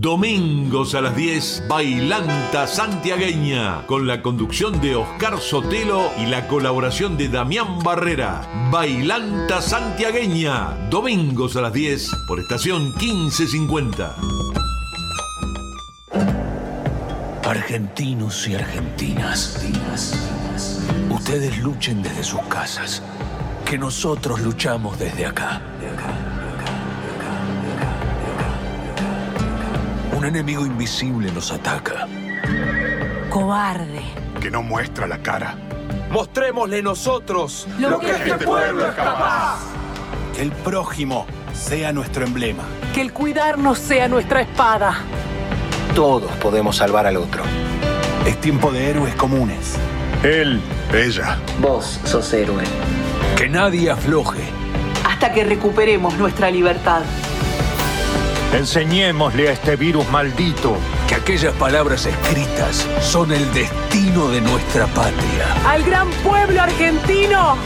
[0.00, 7.18] Domingos a las 10, Bailanta Santiagueña, con la conducción de Oscar Sotelo y la colaboración
[7.18, 8.40] de Damián Barrera.
[8.70, 14.16] Bailanta Santiagueña, domingos a las 10, por estación 1550.
[17.44, 19.62] Argentinos y argentinas,
[21.10, 23.02] ustedes luchen desde sus casas,
[23.66, 25.60] que nosotros luchamos desde acá.
[30.20, 32.06] Un enemigo invisible nos ataca.
[33.30, 34.02] Cobarde.
[34.38, 35.54] Que no muestra la cara.
[36.10, 39.60] Mostrémosle nosotros lo, que este pueblo es capaz.
[40.36, 42.64] Que el prójimo sea nuestro emblema.
[42.92, 44.98] Que el cuidarnos sea nuestra espada.
[45.94, 47.42] Todos podemos salvar al otro.
[48.26, 49.78] Es tiempo de héroes comunes.
[50.22, 50.60] Él,
[50.92, 51.38] ella.
[51.62, 52.64] Vos sos héroe.
[53.38, 54.42] Que nadie afloje.
[55.08, 57.04] Hasta que recuperemos nuestra libertad.
[58.52, 60.76] Enseñémosle a este virus maldito
[61.08, 65.54] que aquellas palabras escritas son el destino de nuestra patria.
[65.66, 67.56] ¡Al gran pueblo argentino!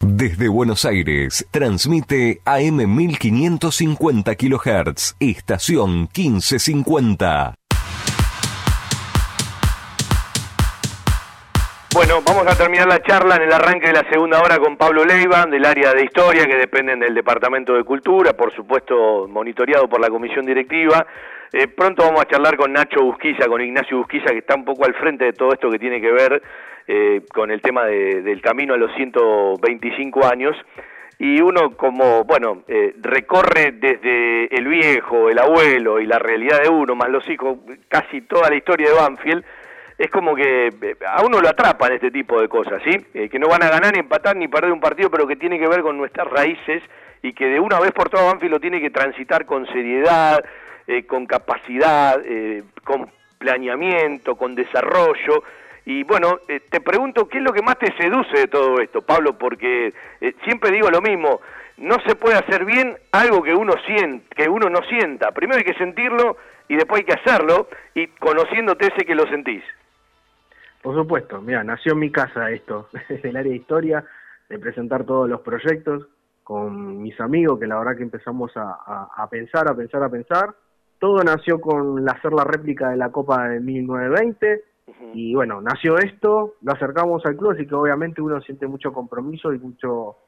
[0.00, 7.54] Desde Buenos Aires, transmite AM 1550 kHz, estación 1550.
[11.94, 15.04] Bueno, vamos a terminar la charla en el arranque de la segunda hora con Pablo
[15.04, 20.00] Leiva, del área de historia, que dependen del Departamento de Cultura, por supuesto monitoreado por
[20.00, 21.06] la Comisión Directiva.
[21.52, 24.84] Eh, pronto vamos a charlar con Nacho Busquilla, con Ignacio Busquilla, que está un poco
[24.84, 26.42] al frente de todo esto que tiene que ver
[26.88, 30.56] eh, con el tema de, del camino a los 125 años.
[31.20, 36.70] Y uno como, bueno, eh, recorre desde el viejo, el abuelo y la realidad de
[36.70, 39.44] uno, más los hijos, casi toda la historia de Banfield,
[39.96, 42.96] es como que eh, a uno lo atrapan este tipo de cosas, ¿sí?
[43.14, 45.58] Eh, que no van a ganar, ni empatar, ni perder un partido, pero que tiene
[45.58, 46.82] que ver con nuestras raíces
[47.22, 50.44] y que de una vez por todas Banfield lo tiene que transitar con seriedad,
[50.86, 52.20] eh, con capacidad,
[52.82, 55.44] con planeamiento, con desarrollo.
[55.86, 59.38] Y bueno, te pregunto, ¿qué es lo que más te seduce de todo esto, Pablo?
[59.38, 59.94] Porque
[60.44, 61.40] siempre digo lo mismo,
[61.78, 65.32] no se puede hacer bien algo que uno siente, que uno no sienta.
[65.32, 66.36] Primero hay que sentirlo
[66.68, 69.64] y después hay que hacerlo y conociéndote sé que lo sentís.
[70.84, 74.04] Por supuesto, mira, nació en mi casa esto, desde el área de historia,
[74.50, 76.06] de presentar todos los proyectos
[76.42, 80.54] con mis amigos, que la verdad que empezamos a, pensar, a pensar, a pensar.
[80.98, 84.62] Todo nació con hacer la réplica de la Copa de 1920
[85.14, 89.54] y bueno, nació esto, lo acercamos al club, así que obviamente uno siente mucho compromiso
[89.54, 90.18] y mucho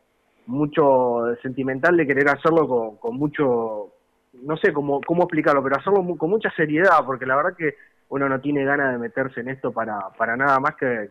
[0.47, 3.93] mucho sentimental de querer hacerlo con, con mucho,
[4.33, 7.75] no sé cómo, cómo explicarlo, pero hacerlo con mucha seriedad, porque la verdad que
[8.09, 11.11] uno no tiene ganas de meterse en esto para, para nada más que,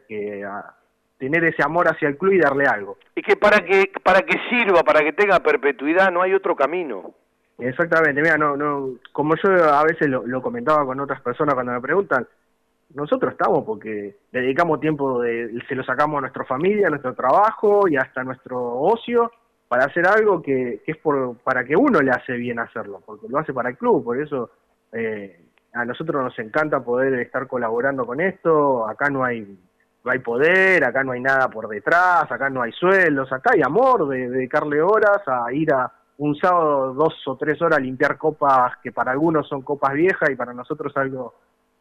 [1.18, 2.98] tener ese amor hacia el club y darle algo.
[3.16, 7.14] Y que para que para que sirva, para que tenga perpetuidad, no hay otro camino.
[7.58, 11.72] Exactamente, mira, no, no, como yo a veces lo, lo comentaba con otras personas cuando
[11.72, 12.28] me preguntan,
[12.94, 17.88] nosotros estamos porque dedicamos tiempo, de, se lo sacamos a nuestra familia, a nuestro trabajo
[17.88, 19.32] y hasta nuestro ocio
[19.68, 23.28] para hacer algo que, que es por, para que uno le hace bien hacerlo, porque
[23.28, 24.52] lo hace para el club, por eso
[24.92, 25.45] eh,
[25.76, 29.60] a nosotros nos encanta poder estar colaborando con esto, acá no hay
[30.04, 33.62] no hay poder, acá no hay nada por detrás, acá no hay sueldos, acá hay
[33.64, 38.18] amor de dedicarle horas a ir a, un sábado dos o tres horas a limpiar
[38.18, 41.34] copas que para algunos son copas viejas y para nosotros algo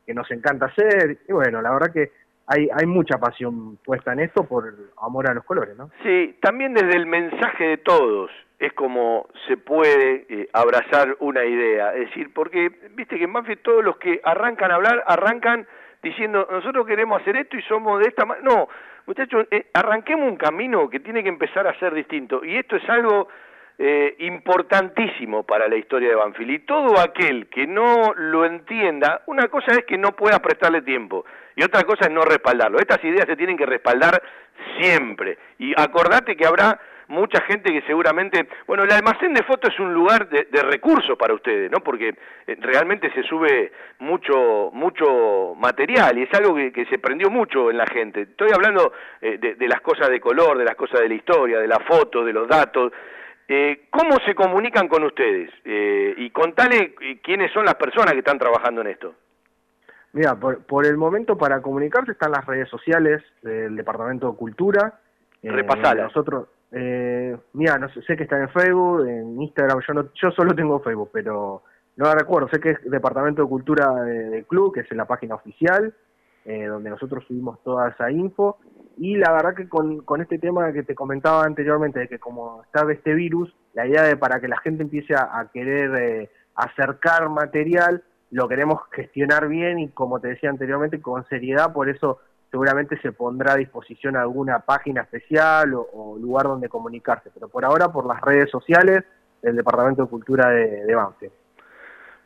[0.05, 1.19] que nos encanta hacer.
[1.29, 2.11] Y bueno, la verdad que
[2.47, 5.91] hay, hay mucha pasión puesta en esto por amor a los colores, ¿no?
[6.03, 8.31] Sí, también desde el mensaje de todos
[8.67, 11.95] es como se puede eh, abrazar una idea.
[11.95, 15.67] Es decir, porque, viste que en Banfield todos los que arrancan a hablar, arrancan
[16.03, 18.47] diciendo, nosotros queremos hacer esto y somos de esta manera.
[18.49, 18.69] No,
[19.07, 22.45] muchachos, eh, arranquemos un camino que tiene que empezar a ser distinto.
[22.45, 23.29] Y esto es algo
[23.79, 26.51] eh, importantísimo para la historia de Banfield.
[26.51, 31.25] Y todo aquel que no lo entienda, una cosa es que no pueda prestarle tiempo
[31.57, 32.79] y otra cosa es no respaldarlo.
[32.79, 34.23] Estas ideas se tienen que respaldar
[34.79, 35.39] siempre.
[35.59, 39.93] Y acordate que habrá mucha gente que seguramente, bueno, el almacén de fotos es un
[39.93, 41.81] lugar de, recursos para ustedes, ¿no?
[41.81, 42.15] Porque
[42.47, 47.79] eh, realmente se sube mucho, mucho material y es algo que, se prendió mucho en
[47.79, 48.23] la gente.
[48.23, 51.69] Estoy hablando eh, de, las cosas de color, de las cosas de la historia, de
[51.69, 52.93] las fotos, de los datos.
[53.47, 55.51] Eh, ¿Cómo se comunican con ustedes?
[56.17, 59.15] y contale quiénes son las personas que están trabajando en esto.
[60.13, 65.01] Mira, por, por el momento para comunicarse están las redes sociales del Departamento de Cultura.
[65.43, 66.05] Repasala.
[66.05, 70.31] Nosotros, eh, mira, no sé, sé, que está en Facebook, en Instagram, yo no, yo
[70.33, 71.63] solo tengo Facebook, pero
[71.97, 75.37] no la recuerdo, sé que es Departamento de Cultura del club, que es la página
[75.37, 75.95] oficial,
[76.45, 78.59] eh, donde nosotros subimos toda esa info,
[78.97, 82.63] y la verdad que con, con este tema que te comentaba anteriormente, de que como
[82.65, 87.29] está este virus, la idea de para que la gente empiece a, querer eh, acercar
[87.29, 88.03] material,
[88.33, 92.19] lo queremos gestionar bien y como te decía anteriormente, con seriedad, por eso
[92.55, 97.89] seguramente se pondrá a disposición alguna página especial o, lugar donde comunicarse, pero por ahora
[97.89, 99.03] por las redes sociales
[99.43, 101.33] del Departamento de Cultura de, de.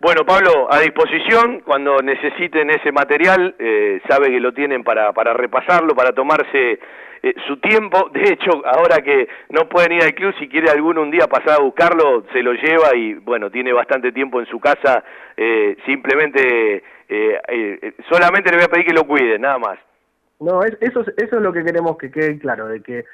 [0.01, 5.33] Bueno, Pablo, a disposición, cuando necesiten ese material, eh, sabe que lo tienen para, para
[5.33, 6.79] repasarlo, para tomarse
[7.23, 8.11] eh, su tiempo.
[8.13, 11.59] De hecho, ahora que no pueden ir al club, si quiere alguno un día pasar
[11.59, 15.03] a buscarlo, se lo lleva y, bueno, tiene bastante tiempo en su casa.
[15.35, 16.83] Eh, simplemente,
[18.11, 19.79] solamente le voy a pedir que lo cuide, nada más.
[20.41, 23.05] No, eso, eso es lo que queremos que quede claro, de que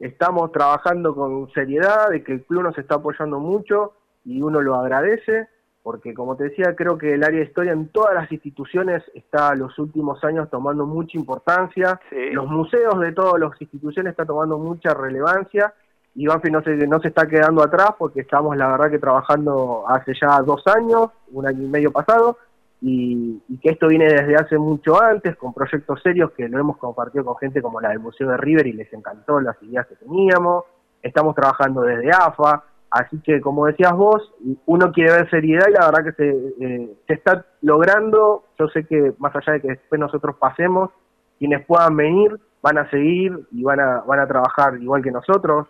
[0.00, 3.92] estamos trabajando con seriedad, de que el club nos está apoyando mucho
[4.24, 5.48] y uno lo agradece,
[5.82, 9.54] porque como te decía, creo que el área de historia en todas las instituciones está
[9.54, 12.00] los últimos años tomando mucha importancia,
[12.32, 15.72] los museos de todas las instituciones están tomando mucha relevancia.
[16.14, 19.84] Y Banfi no se, no se está quedando atrás porque estamos la verdad que trabajando
[19.88, 22.36] hace ya dos años, un año y medio pasado,
[22.84, 27.24] y, que esto viene desde hace mucho antes, con proyectos serios que lo hemos compartido
[27.24, 30.64] con gente como la del Museo de River y les encantó las ideas que teníamos.
[31.00, 34.34] Estamos trabajando desde AFA, así que como decías vos,
[34.66, 36.30] uno quiere ver seriedad y la verdad que se,
[36.60, 38.46] eh, se está logrando.
[38.58, 40.90] Yo sé que más allá de que después nosotros pasemos,
[41.38, 45.68] quienes puedan venir van a seguir y van a, van a trabajar igual que nosotros.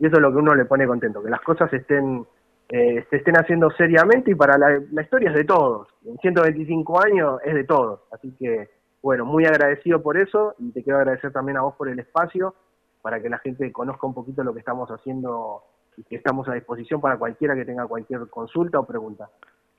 [0.00, 2.26] Y eso es lo que uno le pone contento, que las cosas estén
[2.68, 5.88] eh, se estén haciendo seriamente y para la, historia es de todos.
[6.06, 8.00] En 125 años es de todos.
[8.12, 8.70] Así que,
[9.02, 12.54] bueno, muy agradecido por eso y te quiero agradecer también a vos por el espacio
[13.02, 15.62] para que la gente conozca un poquito lo que estamos haciendo
[15.96, 19.28] y que estamos a disposición para cualquiera que tenga cualquier consulta o pregunta.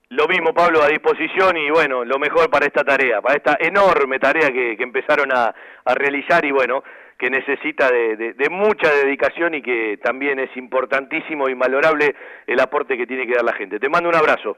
[0.10, 4.20] Lo mismo, Pablo, a disposición y bueno, lo mejor para esta tarea, para esta enorme
[4.20, 6.84] tarea que, que empezaron a, a realizar y bueno,
[7.18, 13.08] que necesita de, mucha dedicación y que también es importantísimo y valorable el aporte que
[13.08, 13.80] tiene que dar la gente.
[13.80, 14.58] Te mando un abrazo.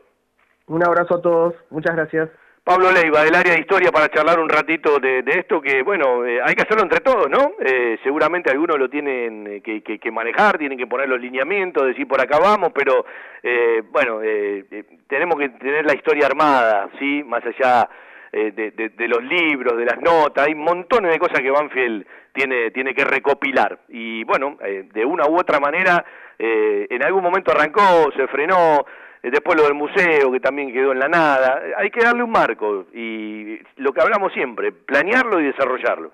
[0.68, 2.30] Un abrazo a todos, muchas gracias.
[2.68, 6.42] Pablo Leiva, del área de historia, para charlar un ratito de, esto que, bueno, eh,
[6.44, 7.54] hay que hacerlo entre todos, ¿no?
[7.62, 12.20] Eh, seguramente algunos lo tienen eh, que, manejar, tienen que poner los lineamientos, decir por
[12.20, 13.06] acá vamos, pero,
[13.90, 14.20] bueno,
[15.08, 17.24] tenemos que tener la historia armada, ¿sí?
[17.24, 17.88] Más allá
[18.32, 22.06] de, los libros, de las notas, hay montones de cosas que Banfield
[22.38, 23.80] tiene, tiene que recopilar.
[23.90, 26.06] Y bueno, eh, de una u otra manera,
[26.38, 28.86] eh, en algún momento arrancó, se frenó,
[29.24, 31.62] eh, después lo del museo, que también quedó en la nada.
[31.78, 36.12] Hay que darle un marco y lo que hablamos siempre, planearlo y desarrollarlo.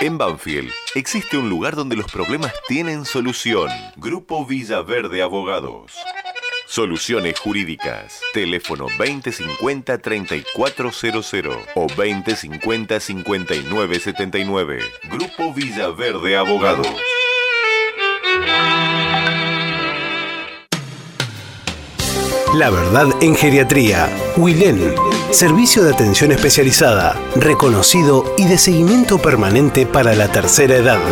[0.00, 3.68] En Banfield existe un lugar donde los problemas tienen solución.
[3.96, 5.96] Grupo Villaverde Abogados.
[6.72, 8.18] Soluciones Jurídicas.
[8.32, 14.80] Teléfono 2050-3400 o 2050-5979.
[15.10, 16.88] Grupo Villaverde Abogados.
[22.54, 24.08] La verdad en geriatría.
[24.38, 24.94] Wilen.
[25.30, 31.02] Servicio de atención especializada, reconocido y de seguimiento permanente para la tercera edad.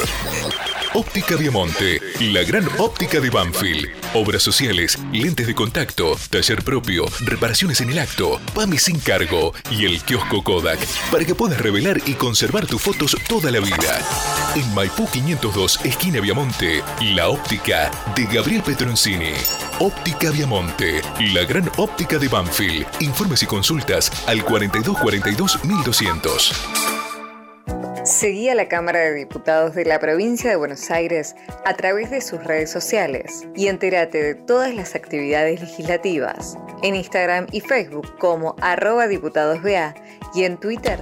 [0.93, 3.87] Óptica Viamonte, la gran óptica de Banfield.
[4.13, 9.85] Obras sociales, lentes de contacto, taller propio, reparaciones en el acto, PAMI sin cargo y
[9.85, 10.79] el kiosco Kodak
[11.09, 14.01] para que puedas revelar y conservar tus fotos toda la vida.
[14.55, 16.83] En Maipú 502, esquina Viamonte,
[17.15, 19.31] la óptica de Gabriel Petroncini.
[19.83, 21.01] Óptica Viamonte,
[21.33, 22.85] la gran óptica de Banfield.
[22.99, 26.51] Informes y consultas al 4242 1200.
[28.03, 31.35] Seguí a la Cámara de Diputados de la Provincia de Buenos Aires
[31.65, 37.47] a través de sus redes sociales y entérate de todas las actividades legislativas en Instagram
[37.51, 39.95] y Facebook como arroba diputadosBA
[40.35, 41.01] y en Twitter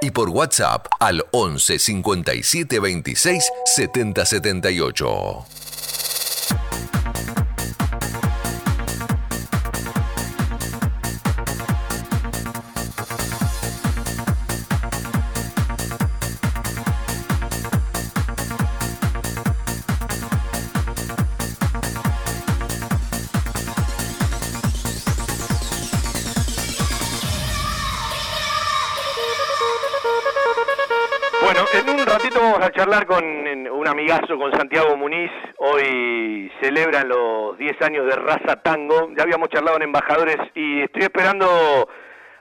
[0.00, 5.65] y por WhatsApp al 11 57 26 70 78.
[34.34, 35.30] Con Santiago Muniz.
[35.58, 39.10] Hoy celebran los 10 años de Raza Tango.
[39.16, 41.46] Ya habíamos charlado en Embajadores y estoy esperando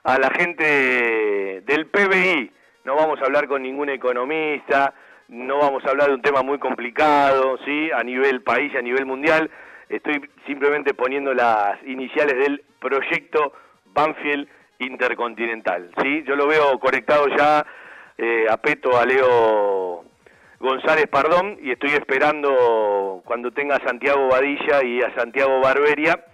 [0.03, 2.51] a la gente del PBI.
[2.85, 4.95] No vamos a hablar con ningún economista,
[5.27, 7.91] no vamos a hablar de un tema muy complicado, ¿sí?
[7.91, 9.51] A nivel país, a nivel mundial.
[9.87, 13.53] Estoy simplemente poniendo las iniciales del proyecto
[13.93, 14.47] Banfield
[14.79, 16.23] Intercontinental, ¿sí?
[16.27, 17.63] Yo lo veo conectado ya
[18.17, 20.14] eh, a Peto, a Leo
[20.59, 26.25] González Pardón y estoy esperando cuando tenga a Santiago Badilla y a Santiago Barberia,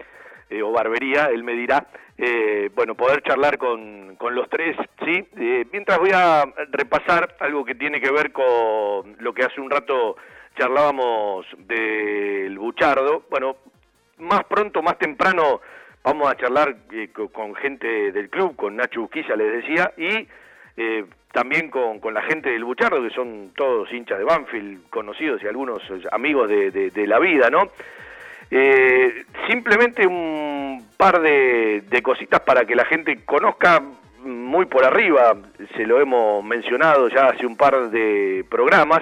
[0.50, 1.88] eh, o Barbería, él me dirá,
[2.18, 4.76] eh, bueno, poder charlar con, con los tres,
[5.06, 5.26] ¿sí?
[5.38, 9.70] Eh, mientras voy a repasar algo que tiene que ver con lo que hace un
[9.72, 10.18] rato
[10.58, 13.56] charlábamos del Buchardo, bueno,
[14.20, 15.62] más pronto, más temprano
[16.04, 16.76] vamos a charlar
[17.14, 20.28] co- con gente del club, con Nacho Busquilla les decía, y
[20.78, 25.42] eh, también con, con la gente del Buchardo, que son todos hinchas de Banfield, conocidos
[25.44, 27.70] y algunos eh, amigos de, de- de la vida, ¿no?
[28.50, 33.82] Eh, simplemente un par de, de cositas para que la gente conozca
[34.24, 35.36] muy por arriba,
[35.76, 39.02] se lo hemos mencionado ya hace un par de programas,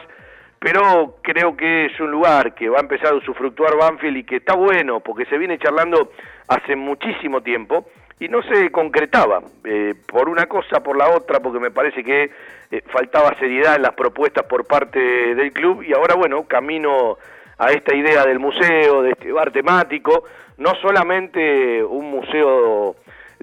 [0.60, 4.36] pero creo que es un lugar que va a empezar a usufructuar Banfield y que
[4.38, 6.12] está bueno porque se viene charlando
[6.48, 7.90] hace muchísimo tiempo
[8.20, 12.30] y no se concretaba eh, por una cosa, por la otra, porque me parece que
[12.72, 17.18] eh, faltaba seriedad en las propuestas por parte del club y ahora, bueno, camino
[17.58, 20.26] a esta idea del museo, de este bar temático,
[20.58, 22.96] no solamente un museo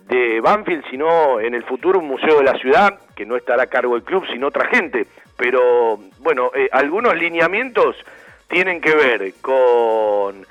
[0.09, 3.67] de Banfield, sino en el futuro un museo de la ciudad, que no estará a
[3.67, 5.07] cargo del club, sino otra gente.
[5.37, 7.97] Pero bueno, eh, algunos lineamientos
[8.49, 10.47] tienen que ver con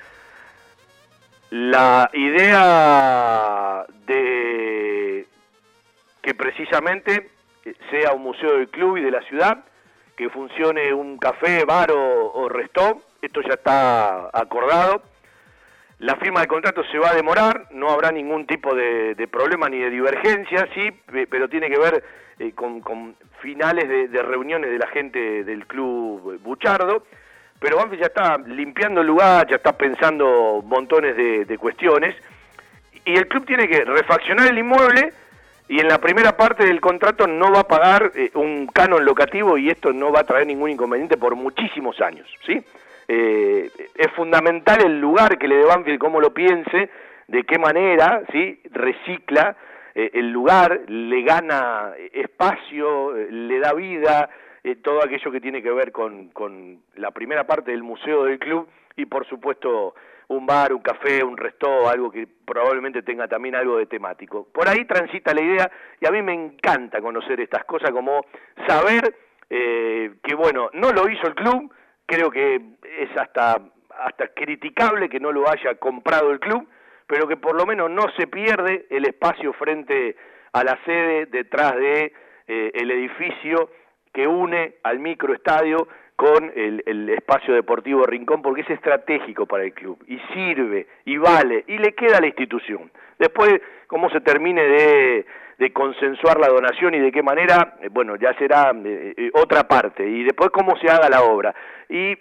[1.51, 5.25] la idea de
[6.21, 7.29] que precisamente
[7.89, 9.63] sea un museo del club y de la ciudad,
[10.15, 15.01] que funcione un café, bar o, o restó, esto ya está acordado.
[15.99, 19.79] La firma del contrato se va a demorar, no habrá ningún tipo de, problema ni
[19.79, 22.03] de divergencia, sí, pe- pero tiene que ver
[22.39, 27.05] eh, con, finales de, reuniones de la gente del club Buchardo.
[27.59, 32.15] Pero Banfield ya está limpiando el lugar, ya está pensando montones de cuestiones.
[33.05, 35.13] Y el club tiene que refaccionar el inmueble
[35.67, 39.57] y en la primera parte del contrato no va a pagar eh, un canon locativo
[39.57, 42.63] y esto no va a traer ningún inconveniente por muchísimos años, ¿sí?
[43.07, 46.89] Eh, es fundamental el lugar que le dé Banfield, cómo lo piense,
[47.27, 48.61] de qué manera, ¿sí?
[48.71, 49.55] Recicla
[49.95, 54.29] eh, el lugar, le gana espacio, eh, le da vida,
[54.61, 58.37] eh, todo aquello que tiene que ver con, con la primera parte del museo del
[58.37, 58.67] club
[58.97, 59.95] y por supuesto
[60.27, 64.47] un bar, un café, un resto, algo que probablemente tenga también algo de temático.
[64.51, 68.25] Por ahí transita la idea y a mí me encanta conocer estas cosas como
[68.67, 69.15] saber
[69.49, 71.71] eh, que bueno, no lo hizo el club,
[72.05, 72.55] creo que
[72.99, 73.61] es hasta
[73.97, 76.67] hasta criticable que no lo haya comprado el club,
[77.07, 80.15] pero que por lo menos no se pierde el espacio frente
[80.51, 82.13] a la sede detrás de
[82.47, 83.69] eh, el edificio
[84.13, 89.73] que une al microestadio con el, el, espacio deportivo Rincón porque es estratégico para el
[89.73, 92.89] club y sirve y vale y le queda a la institución.
[93.19, 95.25] Después, cómo se termine de,
[95.57, 99.67] de consensuar la donación y de qué manera, eh, bueno, ya será eh, eh, otra
[99.67, 100.07] parte.
[100.07, 101.53] Y después cómo se haga la obra.
[101.89, 102.17] Y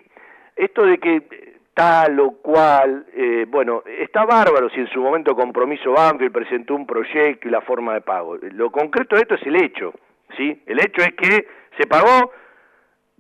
[0.56, 5.92] esto de que tal o cual, eh, bueno, está bárbaro si en su momento Compromiso
[5.92, 8.36] Banfield presentó un proyecto y la forma de pago.
[8.36, 9.92] Lo concreto de esto es el hecho,
[10.36, 10.62] ¿sí?
[10.66, 11.46] El hecho es que
[11.76, 12.30] se pagó,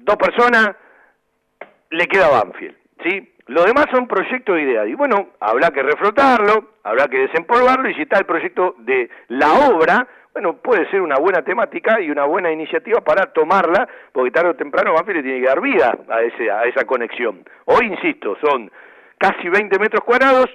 [0.04, 0.76] dos personas,
[1.90, 3.34] le queda Banfield, ¿sí?
[3.46, 4.86] Lo demás son proyectos de idea.
[4.86, 9.52] Y bueno, habrá que reflotarlo, habrá que desempolvarlo y si está el proyecto de la
[9.68, 14.50] obra, bueno, puede ser una buena temática y una buena iniciativa para tomarla, porque tarde
[14.50, 17.44] o temprano Banfield le tiene que dar vida a, ese, a esa conexión.
[17.66, 18.70] Hoy, insisto, son
[19.18, 20.46] casi 20 metros cuadrados,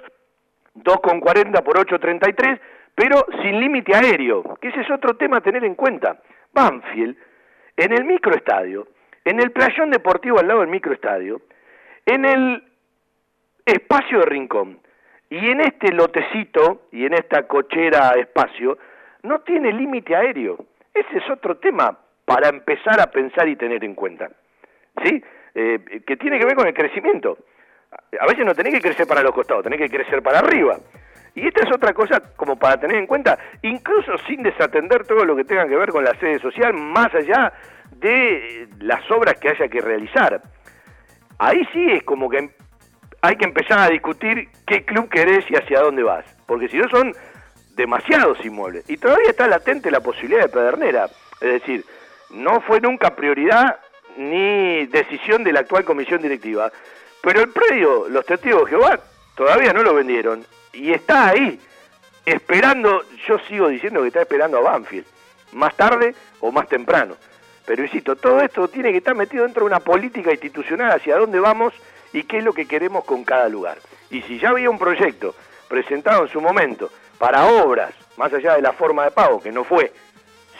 [0.74, 2.60] 2,40 por 8,33,
[2.94, 6.18] pero sin límite aéreo, que ese es otro tema a tener en cuenta.
[6.52, 7.16] Banfield,
[7.76, 8.86] en el microestadio,
[9.24, 11.40] en el playón deportivo al lado del microestadio,
[12.06, 12.64] en el
[13.64, 14.80] espacio de rincón,
[15.30, 18.76] y en este lotecito y en esta cochera espacio,
[19.22, 20.58] no tiene límite aéreo.
[20.92, 24.28] Ese es otro tema para empezar a pensar y tener en cuenta.
[25.04, 25.22] ¿Sí?
[25.54, 27.38] Eh, que tiene que ver con el crecimiento.
[28.20, 30.78] A veces no tenés que crecer para los costados, tenés que crecer para arriba.
[31.34, 35.36] Y esta es otra cosa como para tener en cuenta, incluso sin desatender todo lo
[35.36, 37.52] que tenga que ver con la sede social, más allá
[38.00, 40.42] de las obras que haya que realizar.
[41.38, 42.50] Ahí sí es como que
[43.22, 46.24] hay que empezar a discutir qué club querés y hacia dónde vas.
[46.46, 47.14] Porque si no son
[47.76, 48.88] demasiados inmuebles.
[48.88, 51.08] Y todavía está latente la posibilidad de Pedernera.
[51.40, 51.84] Es decir,
[52.30, 53.78] no fue nunca prioridad
[54.16, 56.70] ni decisión de la actual comisión directiva.
[57.22, 59.00] Pero el predio, los testigos de Jehová,
[59.34, 60.44] todavía no lo vendieron.
[60.72, 61.58] Y está ahí,
[62.24, 65.06] esperando, yo sigo diciendo que está esperando a Banfield.
[65.52, 67.16] Más tarde o más temprano.
[67.66, 71.40] Pero insisto, todo esto tiene que estar metido dentro de una política institucional hacia dónde
[71.40, 71.74] vamos
[72.12, 73.78] y qué es lo que queremos con cada lugar.
[74.10, 75.34] Y si ya había un proyecto
[75.68, 79.64] presentado en su momento para obras, más allá de la forma de pago, que no
[79.64, 79.92] fue,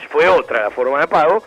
[0.08, 1.42] fue otra la forma de pago,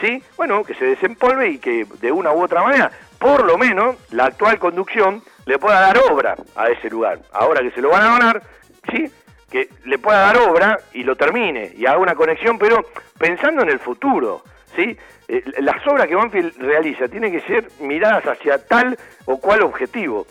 [0.00, 0.22] ¿sí?
[0.36, 4.26] Bueno, que se desempolve y que de una u otra manera, por lo menos, la
[4.26, 7.20] actual conducción le pueda dar obra a ese lugar.
[7.32, 8.42] Ahora que se lo van a donar,
[8.90, 9.10] ¿sí?
[9.50, 12.84] Que le pueda dar obra y lo termine y haga una conexión, pero
[13.18, 14.42] pensando en el futuro,
[14.76, 14.96] ¿sí?
[15.28, 20.26] Eh, las obras que Banfield realiza tienen que ser miradas hacia tal o cual objetivo.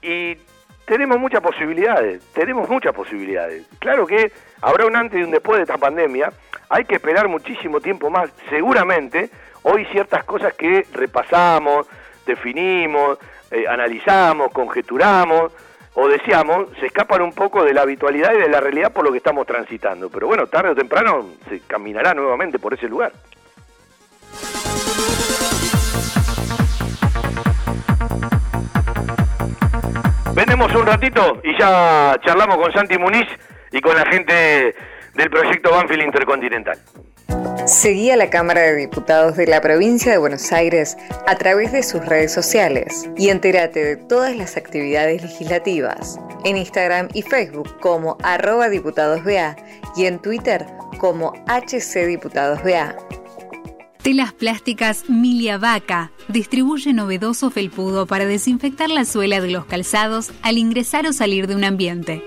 [0.00, 0.36] Y
[0.86, 3.66] tenemos muchas posibilidades, tenemos muchas posibilidades.
[3.78, 4.32] Claro que
[4.62, 6.32] habrá un antes y un después de esta pandemia,
[6.68, 9.30] hay que esperar muchísimo tiempo más, seguramente.
[9.62, 11.88] Hoy ciertas cosas que repasamos,
[12.24, 13.18] definimos,
[13.50, 15.52] eh, analizamos, conjeturamos
[15.94, 19.10] o deseamos, se escapan un poco de la habitualidad y de la realidad por lo
[19.10, 20.10] que estamos transitando.
[20.10, 23.12] Pero bueno, tarde o temprano se caminará nuevamente por ese lugar.
[30.56, 33.26] Un ratito y ya charlamos con Santi Muniz
[33.72, 34.74] y con la gente
[35.14, 36.78] del proyecto Banfield Intercontinental.
[37.66, 40.96] Seguí a la Cámara de Diputados de la provincia de Buenos Aires
[41.26, 47.08] a través de sus redes sociales y entérate de todas las actividades legislativas en Instagram
[47.12, 49.56] y Facebook como arroba diputadosBA
[49.94, 50.64] y en Twitter
[50.98, 52.96] como HCDiputadosBA.
[54.06, 60.58] Telas plásticas Milia Vaca distribuye novedoso felpudo para desinfectar la suela de los calzados al
[60.58, 62.22] ingresar o salir de un ambiente.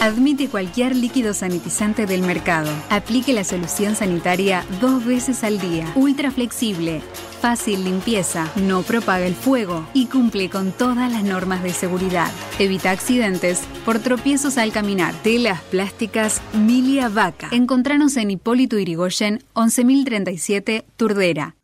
[0.00, 2.70] Admite cualquier líquido sanitizante del mercado.
[2.88, 5.84] Aplique la solución sanitaria dos veces al día.
[5.96, 7.02] Ultra flexible.
[7.40, 12.32] Fácil limpieza, no propaga el fuego y cumple con todas las normas de seguridad.
[12.58, 15.14] Evita accidentes por tropiezos al caminar.
[15.22, 17.48] Telas plásticas Milia Vaca.
[17.52, 21.54] Encontranos en Hipólito Irigoyen 11037 Turdera.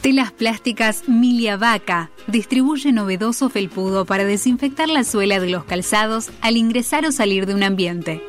[0.00, 6.56] Telas plásticas Milia Vaca distribuye novedoso felpudo para desinfectar la suela de los calzados al
[6.56, 8.22] ingresar o salir de un ambiente.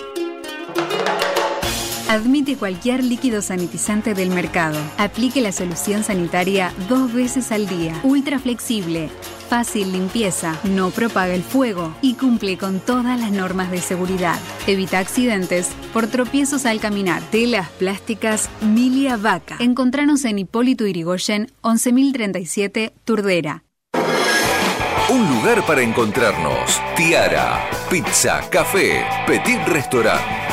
[2.19, 4.77] Admite cualquier líquido sanitizante del mercado.
[4.97, 7.97] Aplique la solución sanitaria dos veces al día.
[8.03, 9.09] Ultra flexible.
[9.47, 14.37] Fácil limpieza, no propaga el fuego y cumple con todas las normas de seguridad.
[14.67, 17.21] Evita accidentes por tropiezos al caminar.
[17.31, 19.55] Telas plásticas Milia Vaca.
[19.59, 23.63] Encontranos en Hipólito Irigoyen 11037 Turdera.
[25.09, 26.81] Un lugar para encontrarnos.
[26.97, 30.48] Tiara, pizza, café, petit restaurant.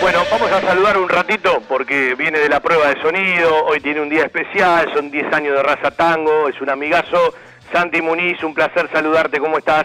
[0.00, 4.00] Bueno, vamos a saludar un ratito porque viene de la prueba de sonido, hoy tiene
[4.00, 7.34] un día especial, son 10 años de raza tango, es un amigazo.
[7.70, 9.84] Santi Muniz, un placer saludarte, ¿cómo estás?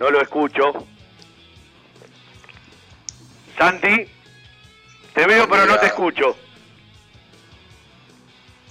[0.00, 0.86] No lo escucho.
[3.56, 4.10] Santi,
[5.14, 6.36] te veo pero no te escucho.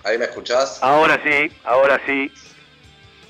[0.03, 0.80] ¿Ahí me escuchás?
[0.84, 2.30] Ahora sí, ahora sí.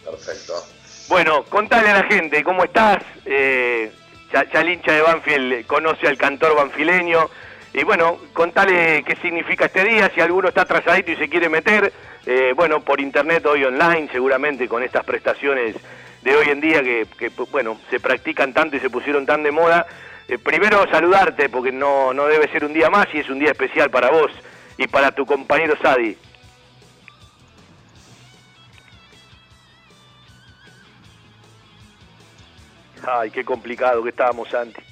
[0.04, 0.66] Perfecto.
[1.10, 3.04] Bueno, contale a la gente, ¿cómo estás?
[3.26, 3.94] Eh,
[4.36, 7.30] ya, ya el hincha de Banfield conoce al cantor banfileño.
[7.74, 11.92] Y bueno, contale qué significa este día, si alguno está atrasadito y se quiere meter,
[12.26, 15.76] eh, bueno, por internet hoy online, seguramente con estas prestaciones
[16.22, 19.52] de hoy en día que, que, bueno, se practican tanto y se pusieron tan de
[19.52, 19.86] moda.
[20.28, 23.52] Eh, primero saludarte, porque no, no debe ser un día más y es un día
[23.52, 24.32] especial para vos
[24.78, 26.18] y para tu compañero Sadi.
[33.08, 34.84] Ay, qué complicado que estábamos antes.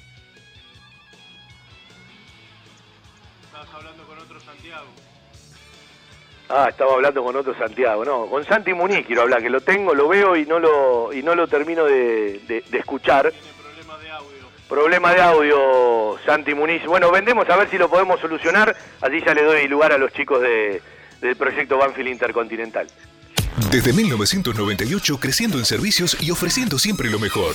[3.46, 4.86] Estabas hablando con otro Santiago.
[6.48, 9.94] Ah, estaba hablando con otro Santiago, no, con Santi Muniz quiero hablar, que lo tengo,
[9.94, 13.32] lo veo y no lo y no lo termino de, de- de escuchar.
[13.62, 14.46] Problema de audio.
[14.68, 16.84] Problema de audio, Santi Muniz.
[16.84, 20.12] Bueno, vendemos a ver si lo podemos solucionar, así ya le doy lugar a los
[20.12, 20.82] chicos de,
[21.22, 22.86] del proyecto Banfield Intercontinental.
[23.70, 27.54] Desde 1998 creciendo en servicios y ofreciendo siempre lo mejor.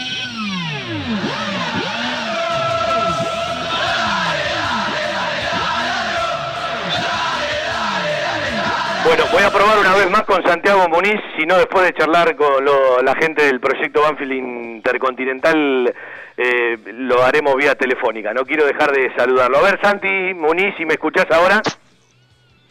[9.11, 12.33] Bueno, voy a probar una vez más con Santiago Muniz, si no después de charlar
[12.37, 15.93] con lo- la gente del proyecto Banfield Intercontinental,
[16.37, 18.33] eh, lo haremos vía telefónica.
[18.33, 19.57] No quiero dejar de saludarlo.
[19.57, 21.61] A ver, Santi Muniz, si me escuchás ahora.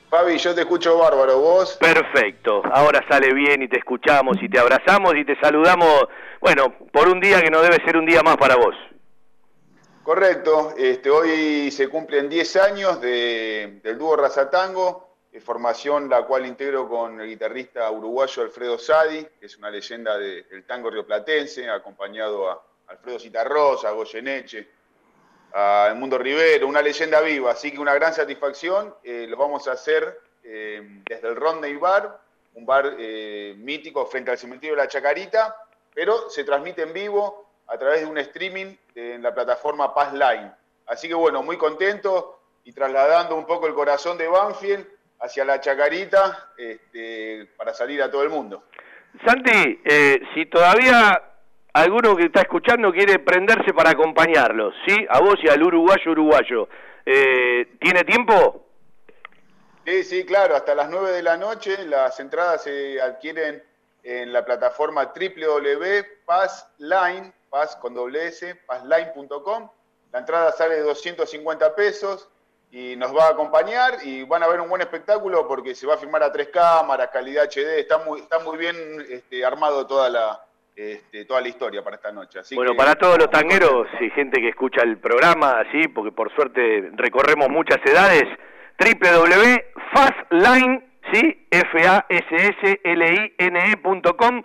[0.08, 1.76] Fabi, yo te escucho bárbaro, vos.
[1.78, 6.06] Perfecto, ahora sale bien y te escuchamos y te abrazamos y te saludamos,
[6.40, 8.74] bueno, por un día que no debe ser un día más para vos.
[10.02, 16.88] Correcto, este, hoy se cumplen 10 años de- del dúo Razatango, formación la cual integro
[16.88, 22.50] con el guitarrista uruguayo Alfredo Sadi, que es una leyenda de- del tango rioplatense, acompañado
[22.50, 24.68] a Alfredo Citarrosa, a Goyeneche,
[25.52, 29.68] a El Mundo Rivero, una leyenda viva, así que una gran satisfacción, eh, lo vamos
[29.68, 32.18] a hacer eh, desde el Rodney Bar,
[32.54, 35.54] un bar eh, mítico frente al cementerio de la Chacarita,
[35.94, 40.50] pero se transmite en vivo a través de un streaming en la plataforma Paz Line.
[40.86, 44.86] Así que bueno, muy contento y trasladando un poco el corazón de Banfield
[45.20, 48.64] hacia la Chacarita este, para salir a todo el mundo.
[49.24, 51.22] Santi, eh, si todavía
[51.72, 55.06] alguno que está escuchando quiere prenderse para acompañarlos, ¿sí?
[55.08, 56.68] A vos y al uruguayo uruguayo,
[57.04, 58.66] eh, ¿tiene tiempo?
[59.84, 63.62] Sí, sí, claro, hasta las 9 de la noche las entradas se adquieren
[64.02, 66.12] en la plataforma www.passline,
[67.50, 69.70] pass con doble S, passline.com.
[70.12, 72.28] La entrada sale de 250 pesos
[72.72, 75.94] y nos va a acompañar y van a ver un buen espectáculo porque se va
[75.94, 78.76] a filmar a tres cámaras, calidad HD, está muy, está muy bien
[79.10, 80.40] este, armado toda la,
[80.76, 82.38] este, toda la historia para esta noche.
[82.38, 86.12] Así bueno, que- para todos los tangueros y gente que escucha el programa, sí, porque
[86.12, 88.22] por suerte recorremos muchas edades,
[88.78, 91.46] www.fastline, ¿sí?
[93.10, 94.42] F-A-S-S-L-I-N-E.com.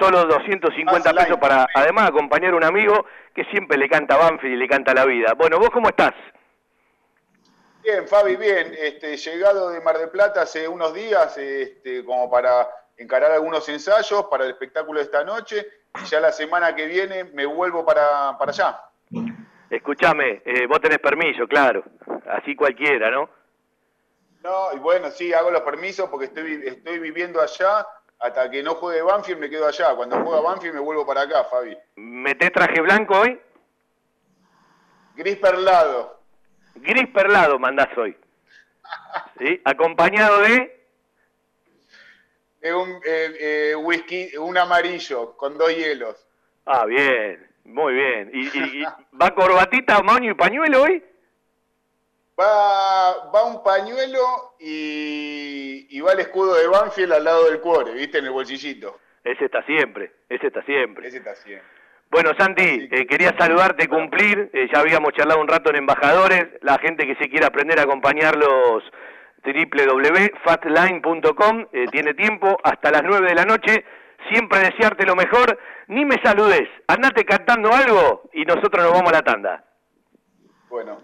[0.00, 3.04] Solo 250 pesos para, además, acompañar a un amigo
[3.34, 5.34] que siempre le canta Banfield y le canta la vida.
[5.36, 6.12] Bueno, ¿vos cómo estás?
[7.82, 8.74] Bien, Fabi, bien.
[8.78, 14.26] Este, llegado de Mar del Plata hace unos días, este, como para encarar algunos ensayos
[14.26, 15.66] para el espectáculo de esta noche.
[16.00, 18.80] Y ya la semana que viene me vuelvo para, para allá.
[19.68, 21.82] Escúchame, eh, vos tenés permiso, claro.
[22.30, 23.28] Así cualquiera, ¿no?
[24.42, 27.86] No, y bueno, sí, hago los permisos porque estoy, estoy viviendo allá.
[28.20, 29.96] Hasta que no juegue Banfield me quedo allá.
[29.96, 31.76] Cuando juega Banfield me vuelvo para acá, Fabi.
[31.96, 33.40] ¿Metés traje blanco hoy?
[35.16, 36.21] Gris perlado.
[36.76, 38.16] Gris perlado mandás hoy.
[39.38, 39.60] ¿Sí?
[39.64, 40.80] Acompañado de...
[42.74, 46.16] un eh, eh, whisky, un amarillo con dos hielos.
[46.66, 48.30] Ah, bien, muy bien.
[48.32, 48.84] ¿Y, y- y
[49.20, 51.04] va corbatita, moño y pañuelo hoy?
[52.40, 57.92] Va, va un pañuelo y, y va el escudo de Banfield al lado del cuore,
[57.92, 58.18] ¿viste?
[58.18, 58.98] En el bolsillito.
[59.22, 61.08] Ese está siempre, ese está siempre.
[61.08, 61.68] Ese está siempre.
[62.12, 64.50] Bueno, Santi, eh, quería saludarte, cumplir.
[64.52, 66.46] eh, ya habíamos charlado un rato en Embajadores.
[66.60, 68.84] La gente que se quiera aprender a acompañarlos,
[69.42, 73.86] www.fatline.com, eh, tiene tiempo hasta las 9 de la noche.
[74.30, 75.58] Siempre desearte lo mejor.
[75.86, 79.64] Ni me saludes, andate cantando algo y nosotros nos vamos a la tanda.
[80.68, 80.98] Bueno,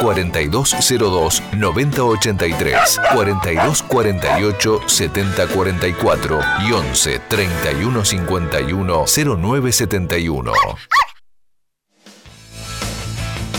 [0.00, 10.52] 4202 9083, 4248 7044 y 11 3151 0971.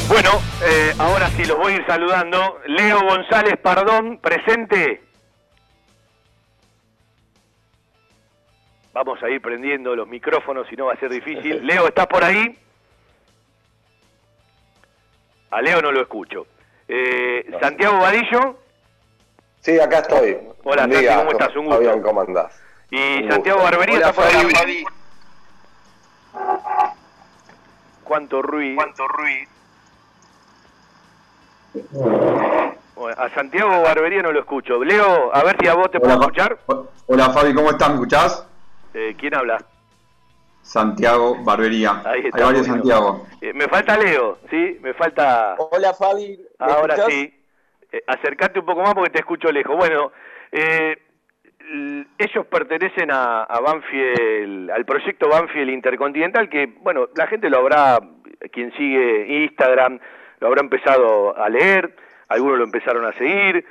[0.08, 0.30] Bueno,
[0.64, 2.60] eh, ahora sí los voy a ir saludando.
[2.68, 5.02] Leo González Pardón, presente.
[8.94, 11.62] Vamos a ir prendiendo los micrófonos, si no va a ser difícil.
[11.66, 12.58] Leo, ¿estás por ahí?
[15.52, 16.48] A Leo no lo escucho.
[16.88, 18.58] Eh, Santiago Vadillo
[19.62, 20.38] Sí, acá estoy.
[20.64, 21.56] Hola, Santi, ¿cómo estás?
[21.56, 21.78] Un gusto.
[21.78, 22.60] Fabián, ¿cómo andás?
[22.90, 23.72] y Un Santiago gusto.
[23.78, 24.84] Barbería Hola, está por ahí.
[32.96, 34.84] Bueno, a Santiago Barbería no lo escucho.
[34.84, 36.58] Leo, a ver si a vos te puedo escuchar.
[37.08, 37.90] Hola Fabi, ¿cómo estás?
[37.90, 38.48] ¿Me escuchás?
[38.94, 39.64] Eh, ¿Quién habla?
[40.62, 42.02] Santiago Barbería.
[42.06, 42.84] Ahí está, Hay varios bueno.
[42.84, 43.28] Santiago.
[43.42, 44.78] Eh, me falta Leo, ¿sí?
[44.82, 45.56] Me falta...
[45.58, 46.38] Hola Fabi.
[46.38, 47.14] ¿me Ahora escuchás?
[47.14, 47.34] sí.
[47.92, 49.76] Eh, acercate un poco más porque te escucho lejos.
[49.76, 50.12] Bueno,
[50.52, 50.98] eh,
[52.18, 58.00] ellos pertenecen a, a Banfield, al proyecto Banfield Intercontinental, que, bueno, la gente lo habrá,
[58.52, 60.00] quien sigue Instagram,
[60.40, 61.96] lo habrá empezado a leer,
[62.30, 63.66] algunos lo empezaron a seguir.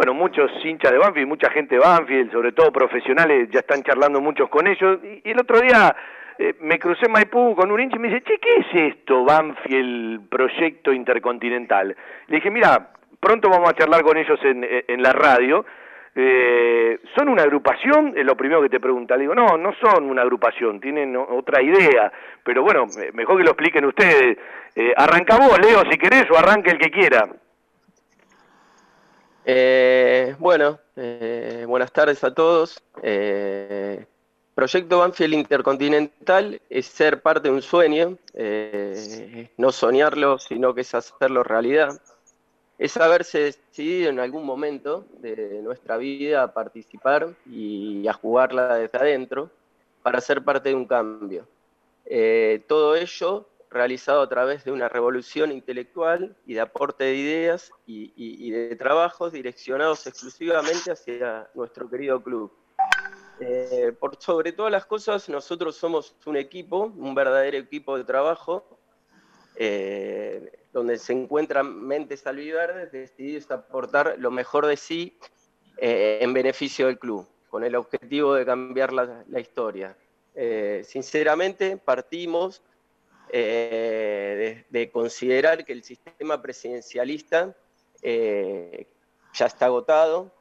[0.00, 4.18] Bueno, muchos hinchas de Banfield, mucha gente de Banfield, sobre todo profesionales, ya están charlando
[4.22, 4.98] muchos con ellos.
[5.04, 5.94] Y, el otro día
[6.38, 9.26] eh, me crucé en Maipú con un hincha y me dice, che, ¿qué es esto,
[9.26, 11.94] Banfield Proyecto Intercontinental?
[12.28, 12.88] Le dije, mira,
[13.20, 15.66] pronto vamos a charlar con ellos en, en la radio.
[16.16, 18.14] Eh, ¿Son una agrupación?
[18.16, 19.16] Es lo primero que te pregunta.
[19.16, 22.10] Le digo, no, no son una agrupación, tienen otra idea.
[22.42, 24.38] Pero bueno, me- mejor que lo expliquen ustedes.
[24.74, 27.28] Eh, arranca vos, Leo, si querés, o arranque el que quiera.
[29.52, 32.80] Eh, bueno, eh, buenas tardes a todos.
[33.02, 34.06] Eh,
[34.54, 38.16] Proyecto Banfield Intercontinental es ser parte de un sueño,
[39.56, 42.00] no soñarlo, sino que es hacerlo realidad.
[42.78, 48.98] Es haberse decidido en algún momento de nuestra vida a participar y a jugarla desde
[48.98, 49.50] adentro
[50.04, 51.44] para ser parte de un cambio.
[52.68, 58.50] Todo ello realizado a través de una revolución intelectual y de aporte de ideas y,
[58.50, 62.52] de trabajos direccionados exclusivamente hacia nuestro querido club.
[63.38, 68.78] Eh, por sobre todas las cosas, nosotros somos un equipo, un verdadero equipo de trabajo,
[69.54, 75.16] eh, donde se encuentran mentes albiverdes decididos a aportar lo mejor de sí
[75.78, 79.96] eh, en beneficio del club, con el objetivo de cambiar la, historia.
[80.82, 82.62] Sinceramente, partimos
[83.32, 87.54] eh, de, de considerar que el sistema presidencialista
[88.02, 88.86] eh,
[89.32, 90.32] ya está agotado,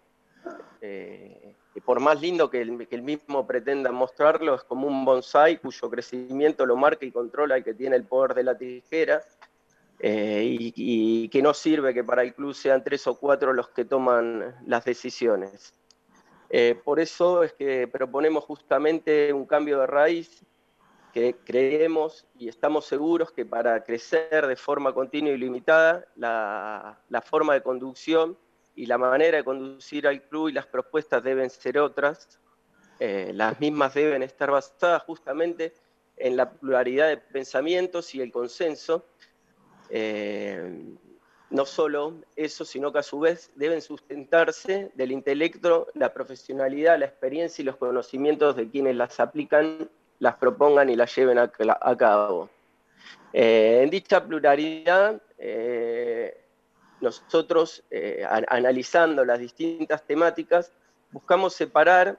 [0.81, 5.05] eh, que por más lindo que el, que el mismo pretenda mostrarlo, es como un
[5.05, 9.21] bonsai cuyo crecimiento lo marca y controla el que tiene el poder de la tijera,
[10.01, 13.83] y, y que no sirve que para el club sean tres o cuatro los que
[13.83, 15.73] toman las decisiones.
[16.85, 20.45] Por eso es que proponemos justamente un cambio de raíz
[21.13, 27.53] que creemos y estamos seguros que para crecer de forma continua y limitada, la, forma
[27.53, 28.37] de conducción
[28.75, 32.39] y la manera de conducir al club y las propuestas deben ser otras.
[32.99, 35.73] Eh, las mismas deben estar basadas justamente
[36.17, 39.05] en la pluralidad de pensamientos y el consenso.
[39.89, 40.95] Eh,
[41.49, 47.05] no solo eso, sino que a su vez deben sustentarse del intelecto, la profesionalidad, la
[47.05, 51.47] experiencia y los conocimientos de quienes las aplican, las propongan y las lleven a,
[51.97, 52.49] cabo.
[53.33, 56.35] Eh, en dicha pluralidad, eh,
[57.01, 60.71] nosotros, eh, an- analizando las distintas temáticas,
[61.11, 62.17] buscamos separar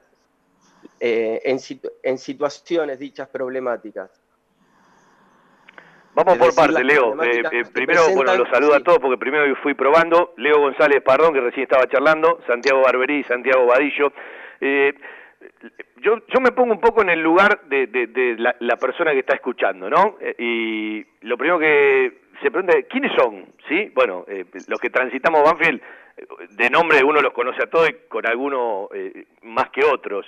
[0.99, 4.09] en, situ- en situaciones dichas problemáticas.
[6.13, 7.15] Vamos por parte, Leo.
[7.73, 10.33] primero, bueno, los saludo a todos porque primero fui probando.
[10.37, 14.11] Leo González Pardón, que recién estaba charlando, Santiago Barberí Santiago Vadillo.
[15.41, 19.11] Eh, yo, yo me pongo un poco en el lugar de, de- de la, persona
[19.11, 20.17] que está escuchando, ¿no?
[20.21, 23.45] Eh, y lo primero que se pregunta es, ¿quiénes son?
[23.67, 23.91] ¿Sí?
[23.93, 25.81] Bueno, eh, los que transitamos Banfield,
[26.17, 30.25] eh, de nombre uno los conoce a todos y con algunos eh, más que otros.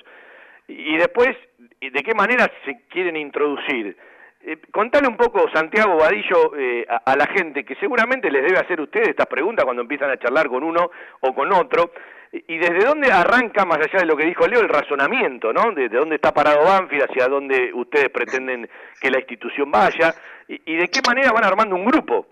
[0.68, 1.36] Y después,
[1.82, 3.98] ¿de qué manera se quieren introducir?
[4.46, 8.60] Eh, contale un poco, Santiago Vadillo, eh, a, a la gente que seguramente les debe
[8.60, 10.90] hacer ustedes estas preguntas cuando empiezan a charlar con uno
[11.22, 11.92] o con otro.
[12.36, 15.72] Y desde dónde arranca, más allá de lo que dijo Leo, el razonamiento, ¿no?
[15.72, 18.68] Desde dónde está parado Banfield, hacia dónde ustedes pretenden
[19.00, 20.16] que la institución vaya,
[20.48, 22.26] y, de qué manera van armando un grupo.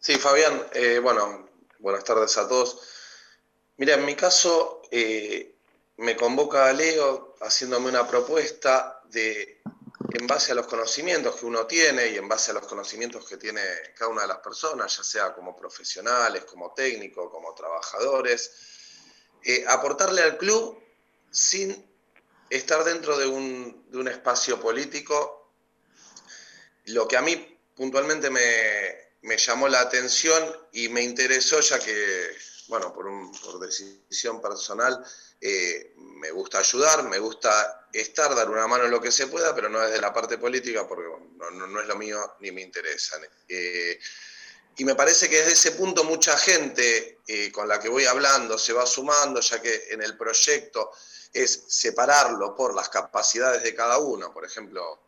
[0.00, 1.48] Sí, Fabián, eh, bueno,
[1.78, 2.92] buenas tardes a todos.
[3.76, 5.54] Mira, en mi caso, eh,
[5.98, 9.60] me convoca Leo haciéndome una propuesta de,
[10.18, 13.36] en base a los conocimientos que uno tiene y en base a los conocimientos que
[13.36, 13.60] tiene
[13.94, 18.50] cada una de las personas, ya sea como profesionales, como técnicos, como trabajadores,
[19.42, 20.82] eh, aportarle al club
[21.30, 21.84] sin
[22.48, 25.52] estar dentro de un, espacio político.
[26.86, 32.36] Lo que a mí puntualmente me, llamó la atención y me interesó, ya que,
[32.68, 35.04] bueno, por, un- decisión personal,
[35.40, 39.54] eh, me gusta ayudar, me gusta estar, dar una mano en lo que se pueda,
[39.54, 43.16] pero no desde la parte política, porque no, no- es lo mío ni me interesa.
[43.48, 43.98] Eh,
[44.78, 48.58] y me parece que desde ese punto mucha gente eh, con la que voy hablando
[48.58, 50.90] se va sumando, ya que en el proyecto
[51.32, 54.32] es separarlo por las capacidades de cada uno.
[54.32, 55.00] Por ejemplo,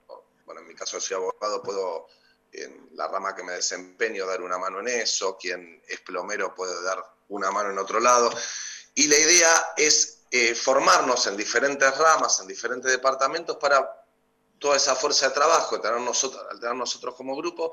[0.47, 2.07] bueno, en mi caso soy abogado, puedo
[2.53, 6.83] en la rama que me desempeño dar una mano en eso, quien es plomero puede
[6.83, 8.31] dar una mano en otro lado.
[8.95, 14.05] Y la idea es eh, formarnos en diferentes ramas, en diferentes departamentos para
[14.59, 17.73] toda esa fuerza de trabajo tener nosotros, al tener nosotros como grupo,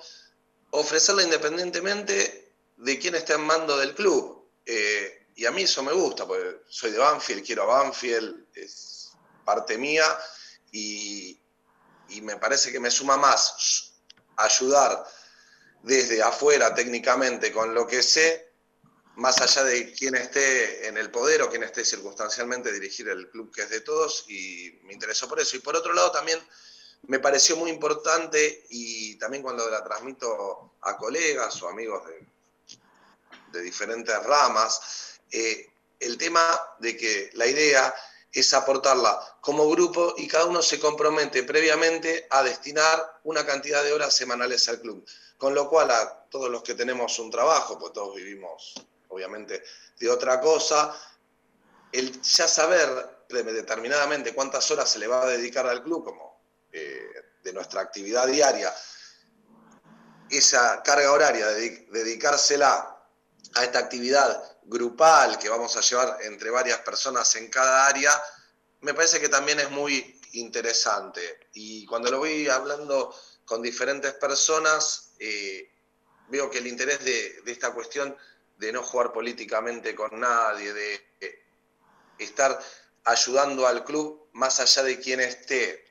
[0.72, 4.50] ofrecerla independientemente de quién esté en mando del club.
[4.66, 9.12] Eh, y a mí eso me gusta, porque soy de Banfield, quiero a Banfield, es
[9.44, 10.06] parte mía
[10.72, 11.40] y,
[12.10, 13.94] y me parece que me suma más
[14.38, 15.06] ayudar
[15.84, 18.45] desde afuera técnicamente con lo que sé,
[19.16, 23.54] más allá de quién esté en el poder o quién esté circunstancialmente dirigir el club
[23.54, 25.56] que es de todos, y me interesó por eso.
[25.56, 26.40] Y por otro lado también
[27.08, 32.26] me pareció muy importante, y también cuando la transmito a colegas o amigos de,
[33.54, 35.70] de diferentes ramas, eh,
[36.00, 36.44] el tema
[36.80, 37.94] de que la idea
[38.32, 43.94] es aportarla como grupo y cada uno se compromete previamente a destinar una cantidad de
[43.94, 45.06] horas semanales al club.
[45.38, 48.74] Con lo cual a todos los que tenemos un trabajo, pues todos vivimos
[49.16, 49.64] obviamente
[49.98, 50.94] de otra cosa,
[51.92, 57.10] el ya saber determinadamente cuántas horas se le va a dedicar al club, como eh,
[57.42, 58.74] de nuestra actividad diaria,
[60.30, 63.00] esa carga horaria, de dedicársela
[63.54, 68.12] a esta actividad grupal que vamos a llevar entre varias personas en cada área,
[68.82, 71.48] me parece que también es muy interesante.
[71.54, 73.16] Y cuando lo voy hablando
[73.46, 75.72] con diferentes personas, eh,
[76.28, 78.16] veo que el interés de, esta cuestión
[78.58, 81.06] de no jugar políticamente con nadie, de
[82.18, 82.60] estar
[83.04, 85.86] ayudando al club más allá de quien esté,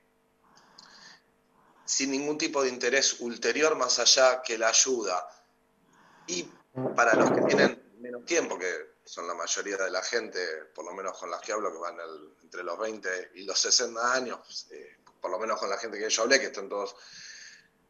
[1.85, 5.29] sin ningún tipo de interés ulterior más allá que la ayuda.
[6.27, 6.49] Y
[6.97, 10.41] para los que tienen menos tiempo, que son la mayoría de la gente,
[10.75, 11.99] por lo menos con las que hablo, que van
[12.43, 16.09] entre los 20 y los 60 años, eh, por lo menos con la gente que
[16.09, 16.97] yo hablé, que están todos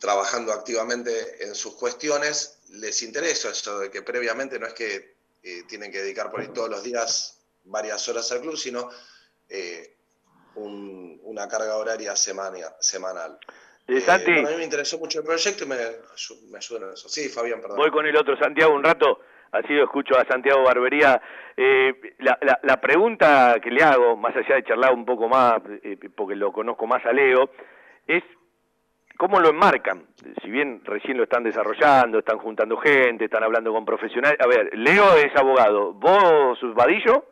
[0.05, 5.63] trabajando activamente en sus cuestiones, les interesa eso de que previamente no es que eh,
[5.67, 8.91] tienen que dedicar por ahí todos los días varias horas al club, sino
[9.49, 9.97] eh,
[10.57, 13.39] una carga horaria semanal.
[14.05, 17.09] Santi, a mí me interesó mucho el proyecto y me, me ayudan en eso.
[17.09, 17.79] Sí, Fabián, perdón.
[17.79, 19.21] Voy con el otro Santiago un rato
[19.55, 21.21] así lo escucho a Santiago Barbería.
[21.57, 26.35] Eh, la, pregunta que le hago, más allá de charlar un poco más, eh, porque
[26.35, 27.51] lo conozco más a Leo,
[28.07, 28.23] es
[29.17, 30.07] cómo lo enmarcan.
[30.43, 34.39] Si bien recién lo están desarrollando, están juntando gente, están hablando con profesionales.
[34.41, 37.27] A ver, Leo es abogado, ¿vos, Vadillo?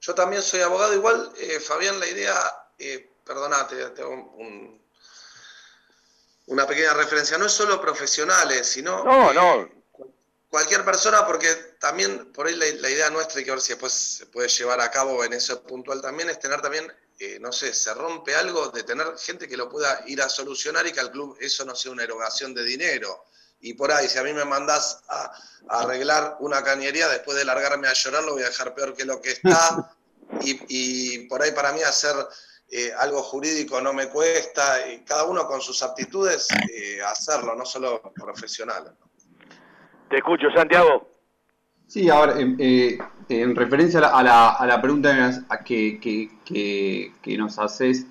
[0.00, 0.94] Yo también soy abogado.
[0.94, 2.34] Igual, eh, Fabián, la idea,
[2.78, 4.80] eh, perdonate, tengo un,
[6.46, 9.04] una pequeña referencia, no es solo profesionales, sino...
[9.04, 9.84] No, no
[10.54, 14.26] cualquier persona, porque también por ahí la, idea nuestra y que ver si después se
[14.26, 16.86] puede llevar a cabo en eso puntual también es tener también,
[17.18, 20.86] eh, no sé, se rompe algo de tener gente que lo pueda ir a solucionar
[20.86, 23.24] y que al club eso no sea una erogación de dinero.
[23.60, 25.32] Y por ahí, si a mí me mandás a,
[25.68, 29.20] arreglar una cañería, después de largarme a llorar, lo voy a dejar peor que lo
[29.20, 29.90] que está.
[30.40, 32.14] Y, por ahí para mí hacer
[32.70, 37.64] eh, algo jurídico no me cuesta, y cada uno con sus aptitudes, eh, hacerlo, no
[37.64, 38.96] solo profesional.
[40.08, 41.14] Te escucho, Santiago.
[41.86, 42.98] Sí, ahora, eh, eh,
[43.28, 48.06] en referencia a la, a la, pregunta que, que, nos haces,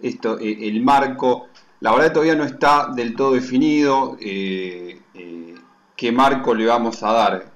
[0.00, 1.48] esto, eh, el marco,
[1.80, 7.52] la verdad todavía no está del todo definido qué marco le vamos a dar.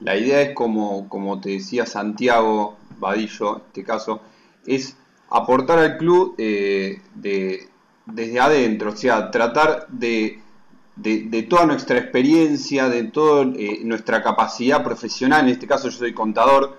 [0.00, 4.20] la idea es, como, como te decía Santiago Vadillo, en este caso,
[4.66, 4.96] es
[5.30, 7.00] aportar al club de,
[8.06, 10.39] desde adentro, o sea, tratar de
[11.02, 16.12] de, toda nuestra experiencia, de toda eh, nuestra capacidad profesional, en este caso yo soy
[16.12, 16.76] contador,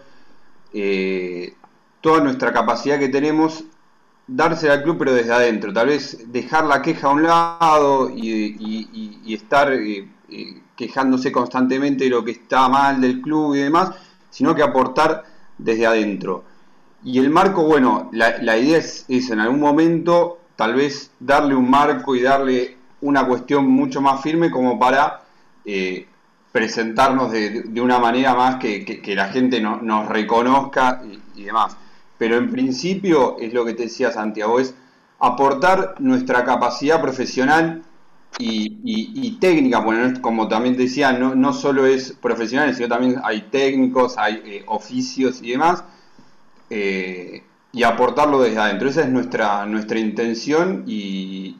[0.73, 1.55] eh,
[2.01, 3.63] toda nuestra capacidad que tenemos,
[4.27, 9.33] dársela al club pero desde adentro, tal vez dejar la queja a un lado y,
[9.33, 10.07] estar eh,
[10.75, 13.91] quejándose constantemente de lo que está mal del club y demás,
[14.29, 15.23] sino que aportar
[15.57, 16.43] desde adentro.
[17.03, 21.69] Y el marco, bueno, la, idea es, es en algún momento tal vez darle un
[21.69, 25.21] marco y darle una cuestión mucho más firme como para
[25.65, 26.07] eh,
[26.51, 31.01] presentarnos de, una manera más que, la gente nos reconozca
[31.35, 31.77] y, demás.
[32.17, 34.75] Pero en principio es lo que te decía Santiago, es
[35.19, 37.83] aportar nuestra capacidad profesional
[38.37, 43.41] y, técnica, bueno, como también te decía, no, no solo es profesional, sino también hay
[43.51, 45.83] técnicos, hay eh, oficios y demás,
[46.69, 48.89] eh, y aportarlo desde adentro.
[48.89, 51.57] Esa es nuestra, nuestra intención y,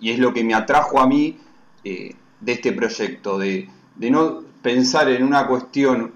[0.00, 1.38] y, es lo que me atrajo a mí
[1.84, 6.12] eh, de este proyecto, de, no pensar en una cuestión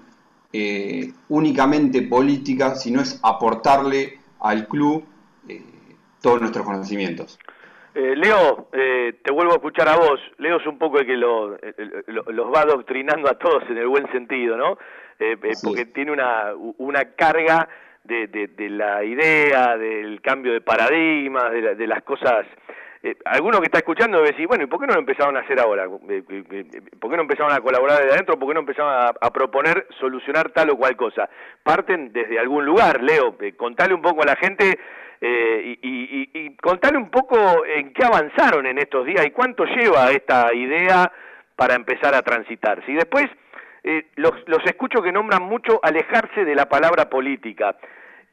[0.53, 5.05] eh, únicamente política, sino es aportarle al club
[5.47, 5.61] eh,
[6.21, 7.39] todos nuestros conocimientos.
[7.95, 10.19] Eh, Leo, eh, te vuelvo a escuchar a vos.
[10.37, 11.57] Leo es un poco el que lo,
[12.07, 14.77] los va adoctrinando a todos en el buen sentido, ¿no?
[15.17, 17.69] Eh, porque tiene una, una carga
[18.03, 22.45] de, de, la idea, del cambio de paradigmas, de, de las cosas
[23.05, 25.41] eh, alguno que está escuchando debe decir, bueno, ¿y por qué no lo empezaron a
[25.41, 25.85] hacer ahora?
[26.09, 28.39] Eh, eh, ¿Por qué no empezaron a colaborar desde adentro?
[28.39, 31.29] ¿Por qué no empezaron a, proponer solucionar tal o cual cosa?
[31.61, 34.79] Parten desde algún lugar, Leo, contale un poco a la gente
[35.21, 40.51] y, y, contale un poco en qué avanzaron en estos días y cuánto lleva esta
[40.55, 41.11] idea
[41.55, 42.81] para empezar a transitar.
[42.87, 43.27] Y después
[44.15, 47.75] los, los escucho que nombran mucho alejarse de la palabra política.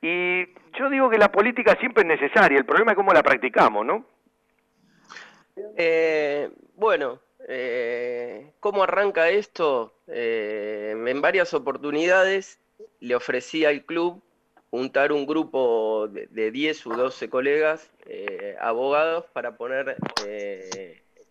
[0.00, 0.46] Y
[0.78, 4.06] yo digo que la política siempre es necesaria, el problema es cómo la practicamos, ¿no?
[5.56, 9.94] Eh, bueno, eh, ¿cómo arranca esto?
[10.06, 12.58] Eh, en varias oportunidades
[13.00, 14.22] le ofrecí al club
[14.70, 17.90] juntar un grupo de, 10 u 12 colegas
[18.60, 19.96] abogados para poner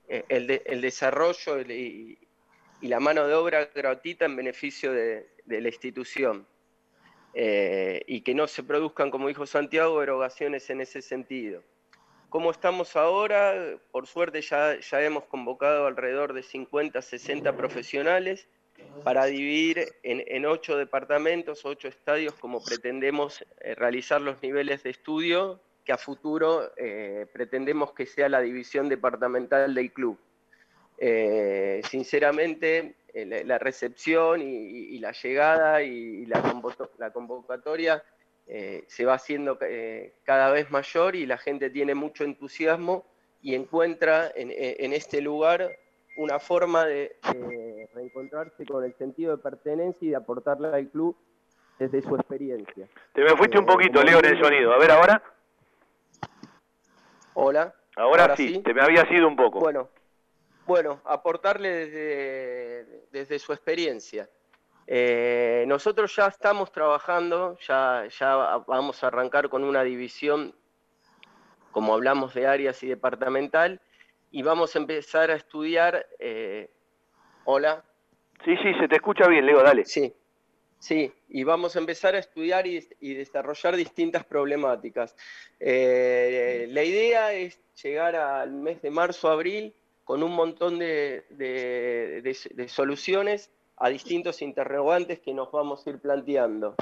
[0.08, 2.20] el, desarrollo y,
[2.82, 6.46] la mano de obra gratuita en beneficio de, la institución.
[7.34, 11.64] y que no se produzcan, como dijo Santiago, erogaciones en ese sentido.
[12.32, 13.78] ¿Cómo estamos ahora?
[13.92, 18.48] Por suerte ya, hemos convocado alrededor de 50, 60 profesionales
[19.04, 25.60] para dividir en, ocho departamentos, ocho estadios, como pretendemos eh, realizar los niveles de estudio
[25.84, 30.18] que a futuro eh, pretendemos que sea la división departamental del club.
[31.00, 38.02] Eh, sinceramente, la, recepción y, la llegada y, la convocatoria
[38.48, 43.06] eh, se va haciendo eh, cada vez mayor y la gente tiene mucho entusiasmo
[43.42, 45.72] y encuentra en, este lugar
[46.18, 47.18] una forma de,
[47.94, 51.16] reencontrarse con el sentido de pertenencia y de aportarle al club
[51.80, 52.88] desde su experiencia.
[53.14, 54.74] Te me fuiste un poquito, Leo, en el sonido.
[54.74, 55.24] A ver, ahora.
[57.34, 57.74] Hola.
[57.96, 59.60] Ahora, sí, te me había sido un poco.
[59.60, 59.90] Bueno,
[60.68, 64.30] bueno aportarle desde, desde su experiencia.
[64.88, 68.36] Eh, nosotros ya estamos trabajando, ya, ya
[68.68, 70.56] vamos a arrancar con una división,
[71.72, 73.80] como hablamos de áreas y departamental,
[74.32, 76.06] y vamos a empezar a estudiar.
[76.20, 76.70] Eh,
[77.46, 77.84] hola.
[78.44, 79.86] Sí, sí, se te escucha bien, Leo, dale.
[79.86, 80.14] Sí,
[80.80, 82.82] sí, y vamos a empezar a estudiar y,
[83.14, 85.16] desarrollar distintas problemáticas.
[85.60, 92.68] Eh, la idea es llegar al mes de marzo, abril, con un montón de, de
[92.68, 93.52] soluciones
[93.82, 96.76] a distintos interrogantes que nos vamos a ir planteando.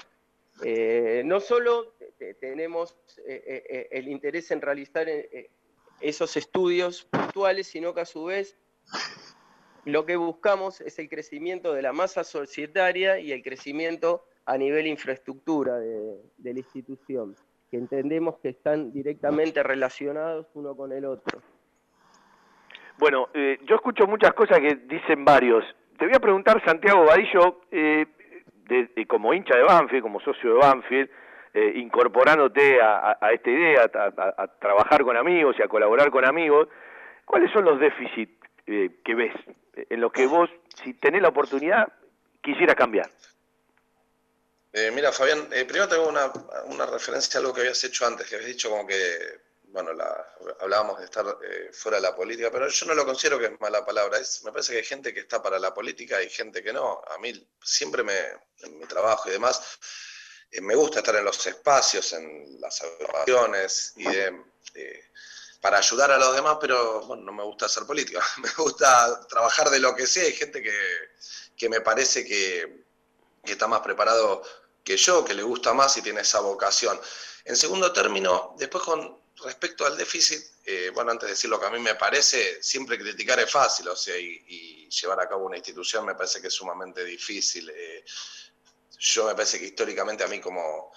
[0.62, 1.94] Eh, no solo
[2.42, 5.08] tenemos eh, eh, el interés en realizar
[6.02, 8.58] esos estudios puntuales, sino que a su vez
[9.86, 14.86] lo que buscamos es el crecimiento de la masa societaria y el crecimiento a nivel
[14.86, 17.34] infraestructura de, de la institución,
[17.72, 21.42] que entendemos que están directamente relacionados uno con el otro.
[22.98, 25.64] Bueno, yo escucho muchas cosas que dicen varios
[26.00, 28.06] te voy a preguntar, Santiago Badillo, eh,
[29.08, 31.10] como hincha de Banfield, como socio de Banfield,
[31.54, 36.70] eh, incorporándote a, esta idea, a, trabajar con amigos y a colaborar con amigos,
[37.26, 38.32] ¿cuáles son los déficits
[38.66, 39.34] eh, que ves
[39.74, 40.50] en los que vos,
[40.82, 41.92] si tenés la oportunidad,
[42.42, 43.10] quisieras cambiar?
[44.94, 48.70] mira, Fabián, primero tengo una referencia a algo que habías hecho antes, que habías dicho
[48.70, 48.96] como que
[49.72, 50.26] bueno, la,
[50.60, 53.60] hablábamos de estar eh, fuera de la política, pero yo no lo considero que es
[53.60, 54.20] mala palabra.
[54.20, 57.02] Es, me parece que hay gente que está para la política y gente que no.
[57.08, 58.18] A mí siempre me,
[58.60, 59.80] en mi trabajo y demás,
[60.52, 64.06] eh, me gusta estar en los espacios, en las agrupaciones y
[65.62, 68.24] para ayudar a los demás, pero bueno, no me gusta hacer política.
[68.38, 70.22] Me gusta trabajar de lo que sé.
[70.22, 70.74] Hay gente que,
[71.58, 72.86] que me parece que,
[73.44, 74.42] que está más preparado
[74.84, 77.00] que yo, que le gusta más y tiene esa vocación.
[77.44, 81.66] En segundo término, después con respecto al déficit, eh, bueno, antes de decir lo que
[81.66, 85.56] a mí me parece, siempre criticar es fácil, o sea, y, llevar a cabo una
[85.56, 87.70] institución me parece que es sumamente difícil.
[87.70, 88.04] Eh,
[88.98, 90.92] yo me parece que históricamente a mí como,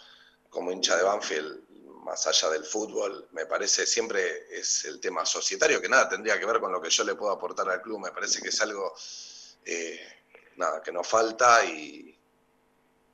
[0.48, 1.68] como hincha de Banfield,
[2.04, 6.46] más allá del fútbol, me parece siempre es el tema societario, que nada tendría que
[6.46, 8.94] ver con lo que yo le puedo aportar al club, me parece que es algo,
[9.64, 10.00] eh,
[10.56, 12.18] nada, que nos falta y,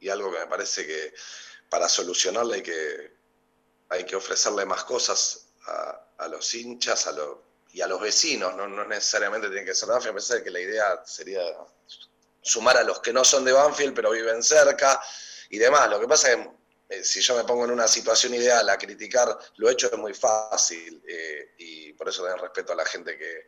[0.00, 1.12] y algo que me parece que
[1.68, 3.17] para solucionarle hay que
[3.88, 7.14] hay que ofrecerle más cosas a, los hinchas a
[7.72, 11.02] y a los vecinos, no, necesariamente tiene que ser Banfield, me parece que la idea
[11.04, 11.42] sería
[12.40, 15.00] sumar a los que no son de Banfield pero viven cerca
[15.50, 15.88] y demás.
[15.90, 16.50] Lo que pasa es que
[16.88, 20.14] eh, si yo me pongo en una situación ideal a criticar lo hecho es muy
[20.14, 23.46] fácil eh, y por eso tengo respeto a la gente que,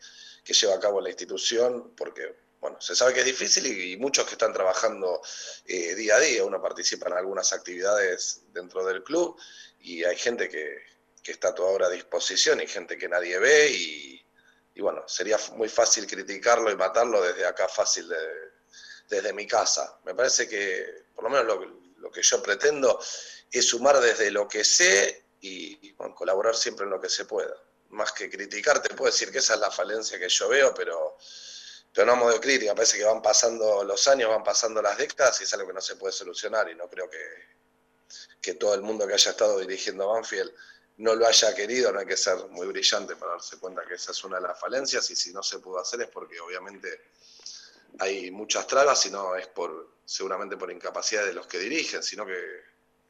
[0.53, 4.33] lleva a cabo la institución, porque bueno, se sabe que es difícil y, muchos que
[4.33, 5.23] están trabajando
[5.65, 9.39] eh, día a día, uno participa en algunas actividades dentro del club
[9.81, 10.77] y hay gente que,
[11.23, 14.27] que está toda hora a disposición y gente que nadie ve y,
[14.75, 18.51] y bueno, sería muy fácil criticarlo y matarlo desde acá fácil de-
[19.09, 19.99] desde mi casa.
[20.05, 21.65] Me parece que por lo menos lo,
[21.99, 22.99] lo que yo pretendo
[23.51, 27.55] es sumar desde lo que sé y, bueno, colaborar siempre en lo que se pueda.
[27.91, 31.17] Más que criticar, te puedo decir que esa es la falencia que yo veo, pero,
[31.93, 32.75] pero no a modo de crítica.
[32.75, 35.81] Parece que van pasando los años, van pasando las décadas y es algo que no
[35.81, 37.19] se puede solucionar y no creo que,
[38.41, 40.53] que todo el mundo que haya estado dirigiendo Banfield
[40.99, 44.13] no lo haya querido, no hay que ser muy brillante para darse cuenta que esa
[44.13, 47.11] es una de las falencias y si no se pudo hacer es porque obviamente
[47.99, 52.27] hay muchas trabas y no es por seguramente por incapacidad de los que dirigen, sino
[52.27, 52.37] que,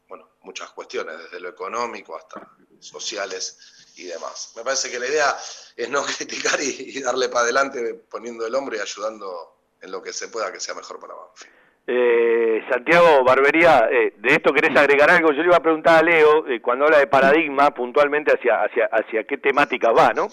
[0.06, 3.59] bueno, muchas cuestiones, desde lo económico hasta sociales
[3.97, 4.52] y demás.
[4.55, 5.36] Me parece que la idea
[5.77, 10.02] es no criticar y, y darle para adelante poniendo el hombro y ayudando en lo
[10.02, 11.60] que se pueda que sea mejor para Banfield.
[11.92, 15.32] Eh, Santiago Barbería, eh, de esto querés agregar algo.
[15.32, 18.84] Yo le iba a preguntar a Leo, eh, cuando habla de paradigma, puntualmente hacia, hacia,
[18.92, 20.28] hacia qué temática va, ¿no?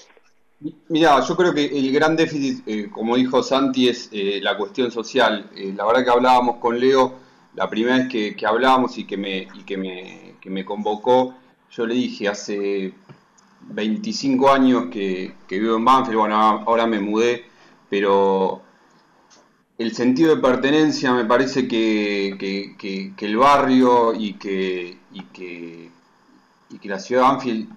[0.90, 5.50] Mira, yo creo que el gran déficit, eh, como dijo Santi, es la cuestión social.
[5.76, 7.16] La verdad que hablábamos con Leo,
[7.56, 11.34] la primera vez que, que hablábamos y que me, y que me, que me convocó,
[11.72, 12.94] yo le dije hace
[13.62, 17.46] 25 años que, que vivo en Banfield, bueno, ahora me mudé,
[17.90, 18.62] pero
[19.78, 25.90] el sentido de pertenencia me parece que, que- el barrio y que, y que,
[26.70, 27.70] y que la ciudad de Banfield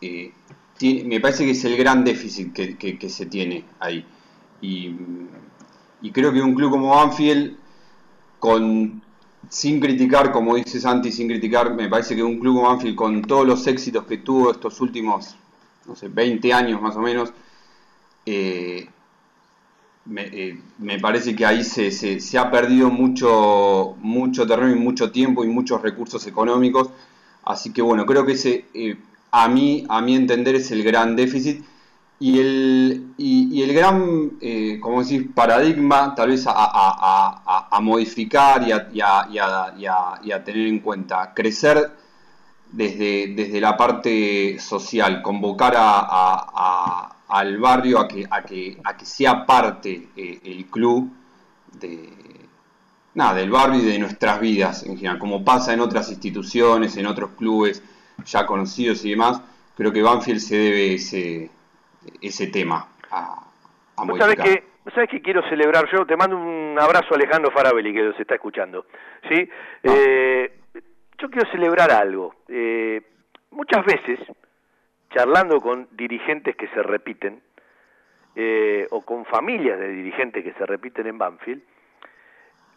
[0.00, 0.32] eh,
[1.06, 4.04] me parece que es el gran déficit que, se tiene ahí.
[4.62, 4.94] Y,
[6.02, 7.56] y creo que un club como Banfield,
[8.38, 9.02] con,
[9.48, 13.22] sin criticar, como dice Santi, sin criticar, me parece que un club como Banfield, con
[13.22, 15.36] todos los éxitos que tuvo estos últimos,
[15.86, 17.32] no sé, 20 años más o menos,
[18.26, 18.88] eh,
[20.10, 24.78] me, eh, me parece que ahí se, se- se ha perdido mucho, mucho terreno y
[24.78, 26.90] mucho tiempo y muchos recursos económicos.
[27.44, 28.96] Así que bueno, creo que ese, eh,
[29.30, 31.64] a mí, a mi entender, es el gran déficit.
[32.22, 35.02] Y el, y, el gran, eh, como
[35.34, 36.66] paradigma, tal vez a, a-
[37.46, 41.90] a- a- modificar y a, y a- tener en cuenta, crecer
[42.72, 49.04] desde, desde la parte social, convocar a- al barrio a que, a que, a que
[49.04, 51.10] sea parte eh, el club
[51.78, 52.08] de,
[53.14, 57.06] nada, del barrio y de nuestras vidas en general, como pasa en otras instituciones, en
[57.06, 57.82] otros clubes
[58.24, 59.40] ya conocidos y demás,
[59.76, 61.50] creo que Banfield se debe ese,
[62.20, 63.46] ese tema a,
[63.96, 64.46] a ¿Vos sabés modificar.
[64.46, 65.88] que, vos sabés que quiero celebrar?
[65.90, 68.86] Yo te mando un abrazo a Alejandro Farabelli, que nos está escuchando.
[69.28, 69.48] ¿sí?
[69.82, 70.52] Eh,
[71.18, 72.34] yo quiero celebrar algo.
[72.48, 73.00] Eh,
[73.50, 74.18] muchas veces,
[75.10, 77.42] charlando con dirigentes que se repiten,
[78.36, 81.62] eh, o con familias de dirigentes que se repiten en Banfield,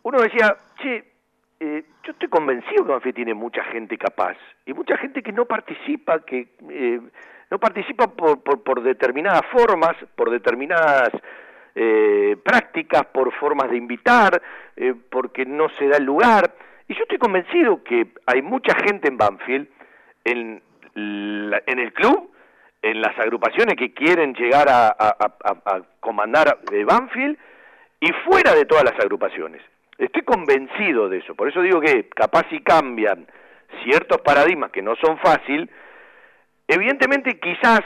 [0.03, 1.13] uno decía, che,
[1.59, 4.35] eh, yo estoy convencido que Banfield tiene mucha gente capaz
[4.65, 6.99] y mucha gente que no participa, que eh,
[7.49, 11.11] no participa por, por, por determinadas formas, por determinadas
[11.75, 14.41] eh, prácticas, por formas de invitar,
[14.75, 16.53] eh, porque no se da el lugar.
[16.87, 19.67] Y yo estoy convencido que hay mucha gente en Banfield,
[20.25, 20.61] en,
[20.95, 22.31] en el club,
[22.81, 24.95] en las agrupaciones que quieren llegar a,
[25.99, 27.37] comandar eh, Banfield
[27.99, 29.61] y fuera de todas las agrupaciones.
[29.97, 33.25] Estoy convencido de eso, por eso digo que capaz si cambian
[33.83, 35.69] ciertos paradigmas que no son fácil,
[36.67, 37.81] evidentemente quizás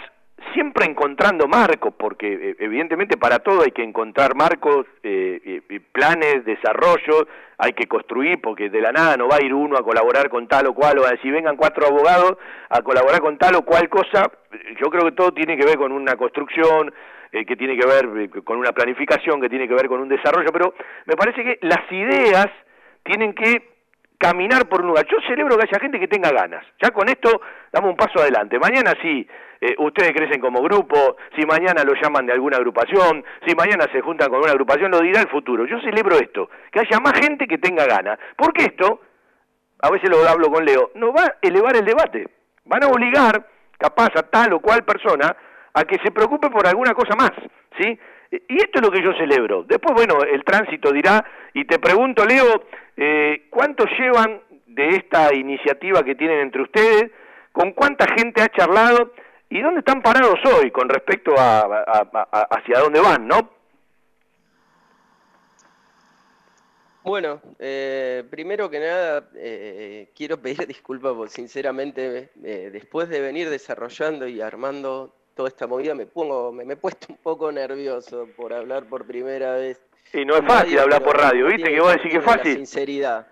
[0.54, 5.62] siempre encontrando marcos, porque eh, evidentemente para todo hay que encontrar marcos, eh,
[5.92, 7.28] planes, desarrollo,
[7.58, 10.48] hay que construir, porque de la nada no va a ir uno a colaborar con
[10.48, 12.38] tal o cual, o a decir vengan cuatro abogados
[12.70, 14.32] a colaborar con tal o cual cosa,
[14.80, 16.94] yo creo que todo tiene que ver con una construcción,
[17.32, 20.08] eh, que tiene que ver eh, con una planificación, que tiene que ver con un
[20.08, 20.74] desarrollo, pero
[21.06, 22.48] me parece que las ideas
[23.04, 23.76] tienen que
[24.18, 25.06] caminar por un lugar.
[25.08, 26.66] Yo celebro que haya gente que tenga ganas.
[26.82, 27.42] Ya con esto
[27.72, 28.58] damos un paso adelante.
[28.60, 29.28] Mañana sí,
[29.60, 34.02] eh, ustedes crecen como grupo, si mañana lo llaman de alguna agrupación, si mañana se
[34.02, 35.66] juntan con una agrupación, lo dirá el futuro.
[35.66, 38.20] Yo celebro esto, que haya más gente que tenga ganas.
[38.36, 39.02] Porque esto,
[39.82, 42.28] a veces lo hablo con Leo, no va a elevar el debate.
[42.66, 43.46] Van a obligar,
[43.78, 45.36] capaz, a tal o cual persona
[45.74, 47.32] a que se preocupe por alguna cosa más,
[47.80, 48.00] ¿sí?
[48.32, 49.64] Y esto es lo que yo celebro.
[49.64, 51.24] Después, bueno, el tránsito dirá,
[51.54, 52.64] y te pregunto, Leo,
[52.98, 57.12] eh, ¿cuánto llevan de esta iniciativa que tienen entre ustedes?
[57.52, 59.14] ¿Con cuánta gente ha charlado?
[59.50, 63.50] ¿Y dónde están parados hoy con respecto a, a- a- hacia dónde van, no?
[67.04, 73.50] Bueno, eh, primero que nada, eh, quiero pedir disculpas porque sinceramente, eh, después de venir
[73.50, 78.28] desarrollando y armando toda esta movida, me pongo, me, me he puesto un poco nervioso
[78.36, 79.82] por hablar por primera vez.
[80.14, 81.70] Y no es fácil hablar por radio, ¿viste?
[81.72, 82.56] Que vos decís que es la fácil.
[82.56, 83.28] sinceridad.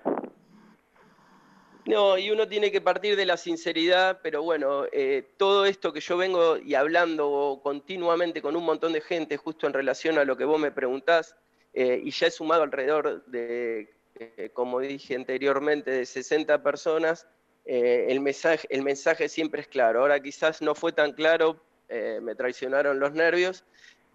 [1.86, 6.00] No, y uno tiene que partir de la sinceridad, pero bueno, eh, todo esto que
[6.00, 10.36] yo vengo y hablando continuamente con un montón de gente justo en relación a lo
[10.36, 11.36] que vos me preguntás,
[11.76, 17.28] eh, y ya he sumado alrededor de, eh, como dije anteriormente, de 60 personas,
[17.66, 20.02] el, mensaje, el mensaje siempre es claro.
[20.02, 21.60] Ahora quizás no fue tan claro,
[21.90, 23.64] me traicionaron los nervios,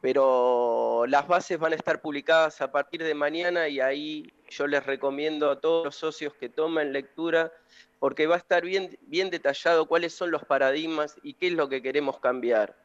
[0.01, 4.85] pero las bases van a estar publicadas a partir de mañana y ahí yo les
[4.85, 7.52] recomiendo a todos los socios que tomen lectura
[7.98, 11.68] porque va a estar bien, bien detallado cuáles son los paradigmas y qué es lo
[11.68, 12.77] que queremos cambiar.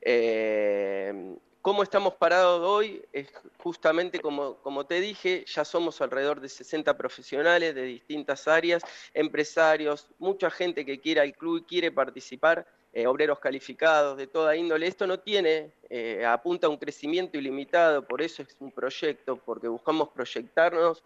[0.00, 1.36] Eh,
[1.66, 3.02] ¿Cómo estamos parados hoy?
[3.12, 3.26] Es
[3.58, 10.06] justamente como, como te dije, ya somos alrededor de 60 profesionales de distintas áreas, empresarios,
[10.20, 12.64] mucha gente que quiere al club y quiere participar
[12.96, 14.86] eh, obreros calificados de toda índole.
[14.86, 19.68] Esto no tiene, eh, apunta a un crecimiento ilimitado, por eso es un proyecto, porque
[19.68, 21.04] buscamos proyectarnos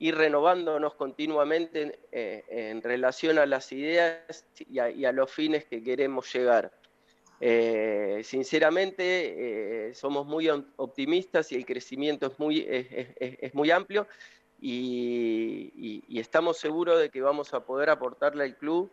[0.00, 6.26] y renovándonos continuamente eh, en relación a las ideas y a, los fines que queremos
[6.34, 6.72] llegar.
[8.24, 14.08] sinceramente, somos muy optimistas y el crecimiento es muy, es, muy amplio
[14.60, 18.90] y, estamos seguros de que vamos a poder aportarle al club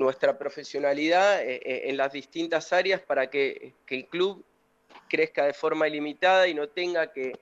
[0.00, 4.42] nuestra profesionalidad eh, eh, en las distintas áreas para que, el club
[5.08, 7.38] crezca de forma ilimitada y no tenga que,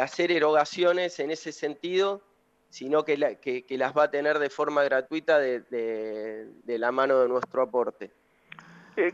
[0.00, 2.22] hacer erogaciones en ese sentido,
[2.70, 8.10] sino que, las va a tener de forma gratuita de, la mano de nuestro aporte.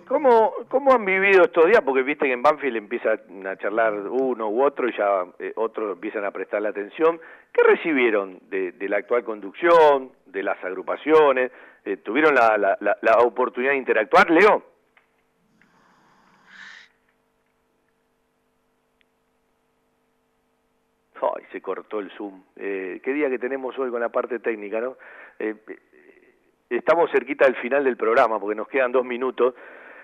[0.07, 1.83] ¿cómo, ¿Cómo han vivido estos días?
[1.83, 5.25] Porque viste que en Banfield empiezan a charlar uno u otro y ya
[5.57, 7.21] otros empiezan a prestarle atención.
[7.53, 11.51] ¿Qué recibieron de, la actual conducción, de las agrupaciones?
[11.89, 14.63] Eh, ¿Tuvieron la, la, la, oportunidad de interactuar, Leo?
[21.15, 22.43] Ay, se cortó el Zoom.
[22.57, 24.99] Eh, qué día que tenemos hoy con la parte técnica, ¿no?
[25.39, 25.55] Eh,
[26.69, 29.55] estamos cerquita del final del programa porque nos quedan dos minutos.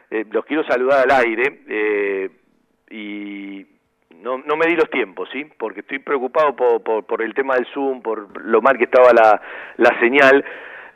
[0.09, 2.31] los quiero saludar al aire
[2.89, 3.67] y
[4.23, 5.45] no, no me di los tiempos, ¿sí?
[5.59, 9.13] Porque estoy preocupado por, por, por el tema del Zoom, por lo mal que estaba
[9.13, 9.39] la,
[9.77, 10.43] la señal.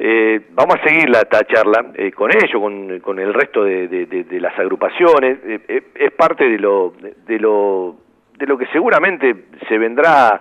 [0.01, 4.57] Eh, vamos a seguir la, charla eh, con ellos, con, con, el resto de, las
[4.57, 5.39] agrupaciones.
[5.45, 6.93] Eh, es parte de lo,
[7.27, 7.97] de, lo,
[8.37, 9.35] de lo que seguramente
[9.69, 10.41] se vendrá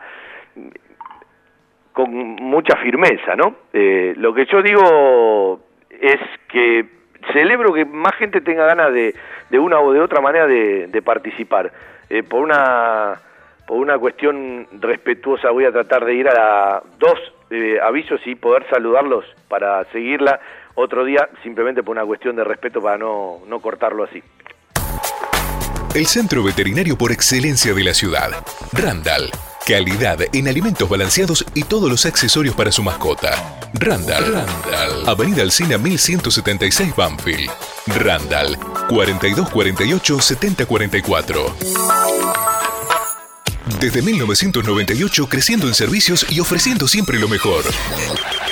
[1.92, 3.56] con mucha firmeza, ¿no?
[3.74, 5.60] lo que yo digo
[5.90, 6.86] es que
[7.34, 9.16] celebro que más gente tenga ganas de,
[9.58, 11.72] una o de otra manera de, participar.
[12.30, 13.16] por una
[13.66, 18.66] por una cuestión respetuosa voy a tratar de ir a dos eh, avisos y poder
[18.70, 20.40] saludarlos para seguirla
[20.76, 24.22] otro día, simplemente por una cuestión de respeto para no, no cortarlo así.
[25.96, 28.30] El centro veterinario por excelencia de la ciudad,
[28.74, 29.32] Randall.
[29.68, 33.60] Calidad en alimentos balanceados y todos los accesorios para su mascota.
[33.74, 34.34] Randall.
[34.34, 35.10] Randall.
[35.10, 37.52] Avenida Alcina 1176 Banfield.
[37.88, 38.58] Randall.
[38.90, 42.47] 4248 7044.
[43.80, 47.66] Desde 1998 creciendo en servicios y ofreciendo siempre lo mejor.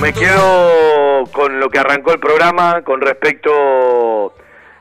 [0.00, 4.32] Me quedo con lo que arrancó el programa con respecto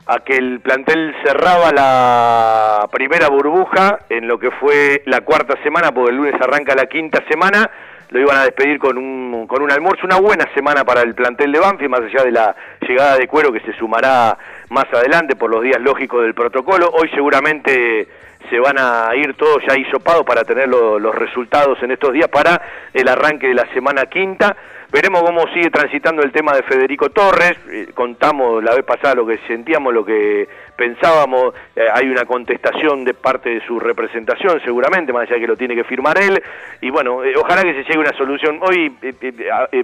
[0.06, 5.92] a que el plantel cerraba la primera burbuja en lo que fue la cuarta semana,
[5.92, 7.70] porque el lunes arranca la quinta semana,
[8.10, 11.52] lo iban a despedir con un, con un almuerzo, una buena semana para el plantel
[11.52, 14.38] de Banfi, más allá de la llegada de Cuero que se sumará
[14.70, 16.90] más adelante por los días lógicos del protocolo.
[16.92, 18.08] Hoy seguramente
[18.50, 22.62] se van a ir todos ya hisopados para tener los resultados en estos días para
[22.94, 24.56] el arranque de la semana quinta.
[24.92, 27.54] Veremos cómo sigue transitando el tema de Federico Torres.
[27.70, 30.50] Eh, contamos la vez pasada lo que sentíamos, lo que
[30.80, 31.54] pensábamos.
[31.76, 35.76] Eh, hay una contestación de parte de su representación, seguramente, más allá que lo tiene
[35.76, 36.42] que firmar él.
[36.80, 38.60] Y bueno, eh, ojalá que se llegue una solución.
[38.62, 38.96] Hoy,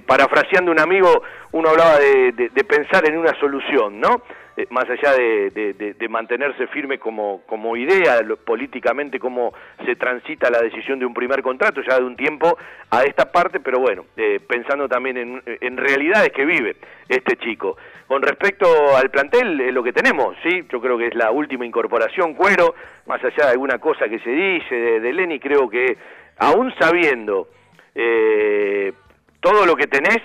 [0.05, 4.21] parafraseando un amigo, uno hablaba de, pensar en una solución, ¿no?
[4.57, 7.41] Eh, más allá de, mantenerse firme como,
[7.75, 9.53] idea, políticamente cómo
[9.85, 12.57] se transita la decisión de un primer contrato, ya de un tiempo
[12.89, 16.77] a esta parte, pero bueno, eh, pensando también en, realidades que vive
[17.09, 17.75] este chico.
[18.07, 18.65] Con respecto
[18.95, 20.65] al plantel, lo que tenemos, ¿sí?
[20.71, 22.75] Yo creo que es la última incorporación, Cuero,
[23.07, 25.97] más allá de alguna cosa que se dice de, Lenny, creo que
[26.37, 27.49] aún sabiendo
[27.93, 28.93] eh,
[29.41, 30.21] todo lo que tenés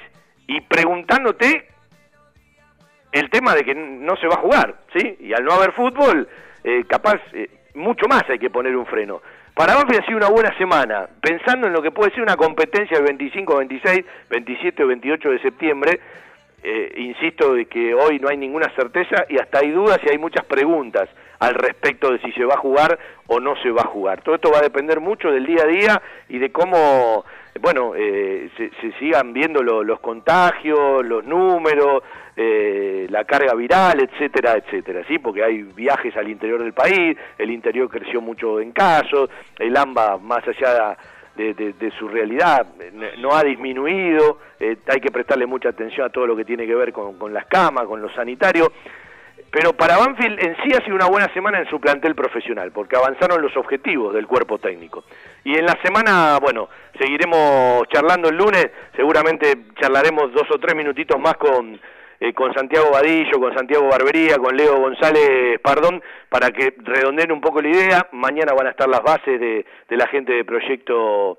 [0.47, 1.70] y preguntándote
[3.13, 5.17] el tema de que no se va a jugar, ¿sí?
[5.21, 6.29] Y al no haber fútbol,
[6.65, 9.21] eh, capaz, eh, mucho más hay que poner un freno.
[9.55, 12.99] Para Banfield ha sido una buena semana, pensando en lo que puede ser una competencia
[12.99, 16.01] el 25, 26, 27 o 28 de septiembre.
[16.63, 20.19] Eh, insisto de que hoy no hay ninguna certeza y hasta hay dudas y hay
[20.19, 21.09] muchas preguntas
[21.39, 24.21] al respecto de si se va a jugar o no se va a jugar.
[24.21, 27.25] Todo esto va a depender mucho del día a día y de cómo,
[27.61, 32.03] bueno, eh, se, sigan viendo lo- los contagios, los números,
[32.43, 35.19] eh, la carga viral, etcétera, etcétera, ¿sí?
[35.19, 40.17] Porque hay viajes al interior del país, el interior creció mucho en casos, el AMBA,
[40.17, 40.97] más allá
[41.37, 42.67] de, su realidad,
[43.19, 46.75] no ha disminuido, eh, hay que prestarle mucha atención a todo lo que tiene que
[46.75, 48.73] ver con, con las camas, con lo sanitario,
[49.51, 52.97] pero para Banfield en sí ha sido una buena semana en su plantel profesional, porque
[52.97, 55.05] avanzaron los objetivos del cuerpo técnico.
[55.45, 61.21] Y en la semana, bueno, seguiremos charlando el lunes, seguramente charlaremos dos o tres minutitos
[61.21, 61.79] más con,
[62.21, 67.41] eh, con Santiago Vadillo, con Santiago Barbería, con Leo González Pardón, para que redondeen un
[67.41, 68.09] poco la idea.
[68.13, 71.39] Mañana van a estar las bases de, de la gente de Proyecto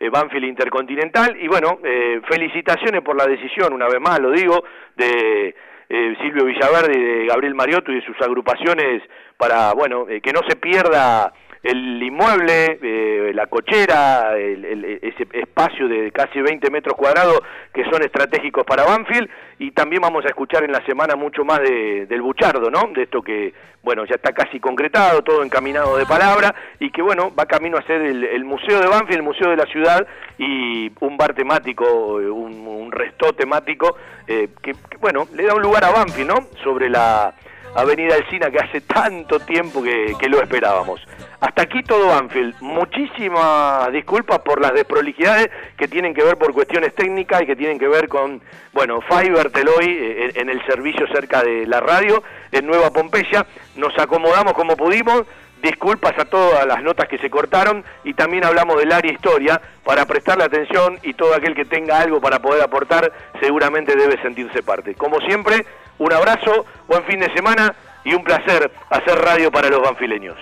[0.00, 1.36] eh, Banfield Intercontinental.
[1.38, 4.64] Y bueno, eh, felicitaciones por la decisión, una vez más lo digo,
[4.96, 5.54] de
[5.88, 9.02] eh, Silvio Villaverde y de Gabriel Mariotto y de sus agrupaciones
[9.36, 11.32] para, bueno, que no se pierda
[11.62, 17.40] el inmueble, eh, la cochera, el- el- ese espacio de casi 20 metros cuadrados
[17.72, 19.28] que son estratégicos para Banfield
[19.58, 22.90] y también vamos a escuchar en la semana mucho más de- del Buchardo, ¿no?
[22.94, 27.30] De esto que, bueno, ya está casi concretado, todo encaminado de palabra y que, bueno,
[27.38, 30.06] va camino a ser el, Museo de Banfield, el Museo de la Ciudad
[30.38, 33.96] y un bar temático, eh, un, un resto temático
[34.26, 36.36] eh, que, que, bueno, le da un lugar a Banfield, ¿no?
[36.64, 37.34] Sobre la
[37.74, 41.00] Avenida Alcina que hace tanto tiempo que, lo esperábamos.
[41.40, 42.54] Hasta aquí todo Banfield.
[42.60, 47.78] Muchísimas disculpas por las desprolijidades que tienen que ver por cuestiones técnicas y que tienen
[47.78, 48.40] que ver con,
[48.72, 52.22] bueno, Fiverr Teloy eh, en, en el servicio cerca de la radio
[52.52, 53.46] en Nueva Pompeya.
[53.76, 55.24] Nos acomodamos como pudimos.
[55.62, 60.06] Disculpas a todas las notas que se cortaron y también hablamos del área historia para
[60.06, 64.94] prestarle atención y todo aquel que tenga algo para poder aportar seguramente debe sentirse parte.
[64.94, 65.66] Como siempre,
[66.00, 67.74] un abrazo, buen fin de semana
[68.04, 70.36] y un placer hacer radio para los banfileños.